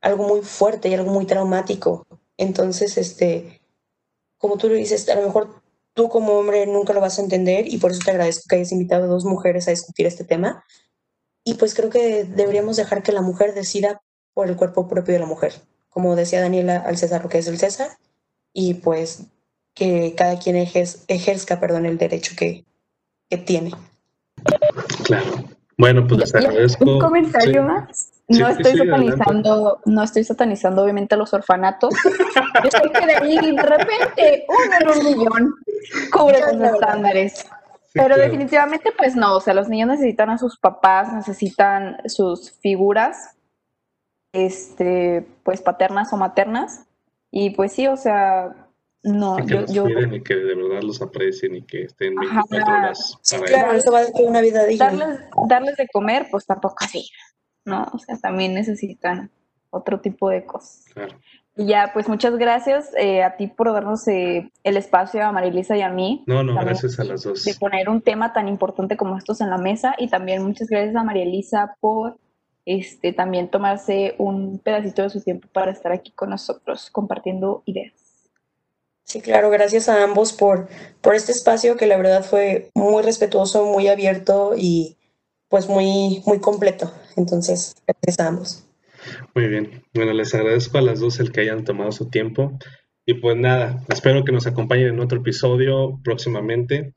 algo 0.00 0.28
muy 0.28 0.40
fuerte 0.40 0.88
y 0.88 0.94
algo 0.94 1.10
muy 1.10 1.26
traumático. 1.26 2.06
Entonces, 2.38 2.96
este, 2.96 3.60
como 4.38 4.56
tú 4.56 4.68
lo 4.68 4.74
dices, 4.74 5.08
a 5.08 5.16
lo 5.16 5.22
mejor 5.22 5.62
tú 5.96 6.10
como 6.10 6.34
hombre 6.34 6.66
nunca 6.66 6.92
lo 6.92 7.00
vas 7.00 7.18
a 7.18 7.22
entender 7.22 7.66
y 7.66 7.78
por 7.78 7.90
eso 7.90 8.00
te 8.04 8.10
agradezco 8.10 8.44
que 8.48 8.56
hayas 8.56 8.70
invitado 8.70 9.04
a 9.04 9.08
dos 9.08 9.24
mujeres 9.24 9.66
a 9.66 9.70
discutir 9.70 10.06
este 10.06 10.24
tema, 10.24 10.62
y 11.42 11.54
pues 11.54 11.74
creo 11.74 11.88
que 11.88 12.24
deberíamos 12.24 12.76
dejar 12.76 13.02
que 13.02 13.12
la 13.12 13.22
mujer 13.22 13.54
decida 13.54 14.02
por 14.34 14.48
el 14.48 14.56
cuerpo 14.56 14.88
propio 14.88 15.14
de 15.14 15.20
la 15.20 15.26
mujer. 15.26 15.54
Como 15.88 16.14
decía 16.14 16.42
Daniela, 16.42 16.76
al 16.76 16.98
César 16.98 17.22
lo 17.22 17.30
que 17.30 17.38
es 17.38 17.46
el 17.46 17.58
César, 17.58 17.88
y 18.52 18.74
pues 18.74 19.22
que 19.74 20.14
cada 20.14 20.38
quien 20.38 20.56
ejerzca 20.56 21.60
perdón, 21.60 21.86
el 21.86 21.96
derecho 21.96 22.34
que, 22.36 22.66
que 23.30 23.38
tiene. 23.38 23.72
Claro. 25.04 25.55
Bueno, 25.78 26.06
pues 26.06 26.20
les 26.20 26.34
agradezco. 26.34 26.84
Un 26.84 26.98
comentario 26.98 27.62
más. 27.62 28.12
No 28.28 28.48
estoy 28.48 28.76
satanizando, 28.76 29.80
no 29.84 30.02
estoy 30.02 30.24
satanizando 30.24 30.82
obviamente 30.82 31.14
a 31.14 31.18
los 31.18 31.32
orfanatos. 31.32 31.94
Yo 32.64 32.70
sé 32.70 32.90
que 32.90 33.06
de 33.06 33.14
ahí 33.14 33.54
de 33.54 33.62
repente 33.62 34.46
uno 34.48 34.76
en 34.80 34.98
un 34.98 35.04
millón 35.04 35.54
cubre 36.10 36.40
los 36.40 36.72
estándares. 36.72 37.46
Pero 37.92 38.16
definitivamente 38.16 38.92
pues 38.96 39.16
no, 39.16 39.36
o 39.36 39.40
sea, 39.40 39.54
los 39.54 39.68
niños 39.68 39.88
necesitan 39.88 40.30
a 40.30 40.38
sus 40.38 40.58
papás, 40.58 41.12
necesitan 41.12 41.96
sus 42.06 42.50
figuras, 42.60 43.36
este, 44.32 45.26
pues 45.44 45.62
paternas 45.62 46.12
o 46.12 46.16
maternas. 46.16 46.84
Y 47.30 47.50
pues 47.50 47.72
sí, 47.72 47.86
o 47.86 47.96
sea, 47.96 48.65
no, 49.02 49.36
que 49.36 49.64
yo, 49.68 49.86
los 49.88 50.12
y 50.12 50.20
que 50.22 50.34
de 50.34 50.54
verdad 50.54 50.82
los 50.82 51.00
aprecien 51.00 51.54
y 51.54 51.62
que 51.62 51.82
estén 51.82 52.14
24 52.16 52.56
horas 52.56 53.18
para 53.30 53.44
Claro, 53.44 53.72
eso 53.72 53.92
va 53.92 54.00
a 54.00 54.04
ser 54.04 54.26
una 54.26 54.40
vida 54.40 54.64
digna. 54.64 54.86
Darles, 54.86 55.20
darles 55.48 55.76
de 55.76 55.86
comer, 55.92 56.26
pues 56.30 56.44
tampoco 56.46 56.76
así, 56.80 57.08
¿no? 57.64 57.86
O 57.92 57.98
sea, 57.98 58.18
también 58.18 58.54
necesitan 58.54 59.30
otro 59.70 60.00
tipo 60.00 60.28
de 60.28 60.44
cosas. 60.44 60.84
Claro. 60.92 61.14
Y 61.58 61.66
ya, 61.66 61.90
pues 61.94 62.06
muchas 62.06 62.36
gracias 62.36 62.90
eh, 62.98 63.22
a 63.22 63.36
ti 63.36 63.46
por 63.46 63.72
darnos 63.72 64.06
eh, 64.08 64.50
el 64.62 64.76
espacio 64.76 65.24
a 65.24 65.32
Marilisa 65.32 65.76
y 65.76 65.80
a 65.80 65.88
mí. 65.88 66.22
No, 66.26 66.42
no, 66.42 66.54
gracias 66.54 67.00
a 67.00 67.04
las 67.04 67.22
dos. 67.22 67.44
De 67.44 67.54
poner 67.54 67.88
un 67.88 68.02
tema 68.02 68.34
tan 68.34 68.46
importante 68.46 68.96
como 68.98 69.16
estos 69.16 69.40
en 69.40 69.48
la 69.48 69.56
mesa 69.56 69.94
y 69.98 70.08
también 70.08 70.42
muchas 70.42 70.68
gracias 70.68 70.94
a 70.94 71.02
María 71.02 71.22
Elisa 71.22 71.76
por 71.80 72.18
este, 72.66 73.14
también 73.14 73.48
tomarse 73.48 74.16
un 74.18 74.58
pedacito 74.58 75.02
de 75.02 75.10
su 75.10 75.22
tiempo 75.22 75.48
para 75.50 75.70
estar 75.70 75.92
aquí 75.92 76.10
con 76.10 76.30
nosotros 76.30 76.90
compartiendo 76.90 77.62
ideas. 77.64 78.05
Sí, 79.06 79.20
claro, 79.20 79.50
gracias 79.50 79.88
a 79.88 80.02
ambos 80.02 80.32
por, 80.32 80.68
por 81.00 81.14
este 81.14 81.30
espacio 81.30 81.76
que 81.76 81.86
la 81.86 81.96
verdad 81.96 82.24
fue 82.24 82.70
muy 82.74 83.04
respetuoso, 83.04 83.64
muy 83.64 83.86
abierto 83.86 84.54
y 84.58 84.96
pues 85.48 85.68
muy, 85.68 86.24
muy 86.26 86.40
completo. 86.40 86.92
Entonces, 87.16 87.76
gracias 87.86 88.18
a 88.18 88.26
ambos. 88.26 88.64
Muy 89.32 89.46
bien. 89.46 89.84
Bueno, 89.94 90.12
les 90.12 90.34
agradezco 90.34 90.78
a 90.78 90.82
las 90.82 90.98
dos 90.98 91.20
el 91.20 91.30
que 91.30 91.42
hayan 91.42 91.62
tomado 91.62 91.92
su 91.92 92.10
tiempo. 92.10 92.58
Y 93.06 93.14
pues 93.14 93.36
nada, 93.36 93.80
espero 93.88 94.24
que 94.24 94.32
nos 94.32 94.48
acompañen 94.48 94.88
en 94.88 94.98
otro 94.98 95.20
episodio 95.20 96.00
próximamente. 96.02 96.92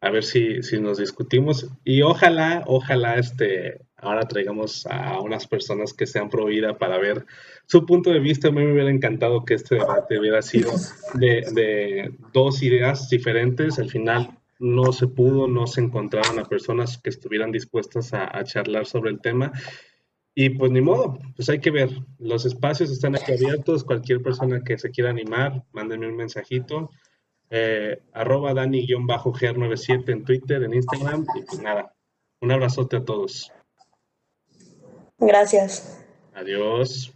A 0.00 0.08
ver 0.08 0.24
si, 0.24 0.62
si 0.62 0.80
nos 0.80 0.96
discutimos. 0.96 1.68
Y 1.84 2.00
ojalá, 2.00 2.64
ojalá 2.68 3.16
este, 3.16 3.82
ahora 4.02 4.26
traigamos 4.26 4.86
a 4.86 5.20
unas 5.20 5.46
personas 5.46 5.92
que 5.92 6.06
sean 6.06 6.30
pro 6.30 6.46
vida 6.46 6.78
para 6.78 6.98
ver 6.98 7.26
su 7.66 7.86
punto 7.86 8.10
de 8.10 8.20
vista. 8.20 8.48
A 8.48 8.50
mí 8.50 8.64
me 8.64 8.72
hubiera 8.72 8.90
encantado 8.90 9.44
que 9.44 9.54
este 9.54 9.76
debate 9.76 10.18
hubiera 10.18 10.42
sido 10.42 10.72
de, 11.14 12.12
dos 12.32 12.62
ideas 12.62 13.08
diferentes. 13.08 13.78
Al 13.78 13.90
final 13.90 14.38
no 14.58 14.92
se 14.92 15.06
pudo, 15.06 15.46
no 15.46 15.66
se 15.66 15.80
encontraron 15.80 16.38
a 16.38 16.44
personas 16.44 16.98
que 16.98 17.10
estuvieran 17.10 17.52
dispuestas 17.52 18.12
a, 18.12 18.42
charlar 18.44 18.86
sobre 18.86 19.10
el 19.10 19.20
tema. 19.20 19.52
Y 20.34 20.50
pues 20.50 20.70
ni 20.70 20.80
modo, 20.80 21.18
pues 21.36 21.48
hay 21.48 21.60
que 21.60 21.70
ver. 21.70 21.90
Los 22.18 22.46
espacios 22.46 22.90
están 22.90 23.16
aquí 23.16 23.32
abiertos. 23.32 23.84
Cualquier 23.84 24.22
persona 24.22 24.62
que 24.64 24.78
se 24.78 24.90
quiera 24.90 25.10
animar, 25.10 25.64
mándenme 25.72 26.08
un 26.08 26.16
mensajito. 26.16 26.90
Eh, 27.50 28.00
arroba 28.12 28.54
Dani-Ger97 28.54 30.08
en 30.08 30.24
Twitter, 30.24 30.62
en 30.62 30.74
Instagram. 30.74 31.26
Y 31.36 31.42
pues 31.42 31.60
nada, 31.60 31.94
un 32.40 32.52
abrazote 32.52 32.96
a 32.96 33.04
todos. 33.04 33.52
Gracias. 35.20 35.98
Adiós. 36.34 37.12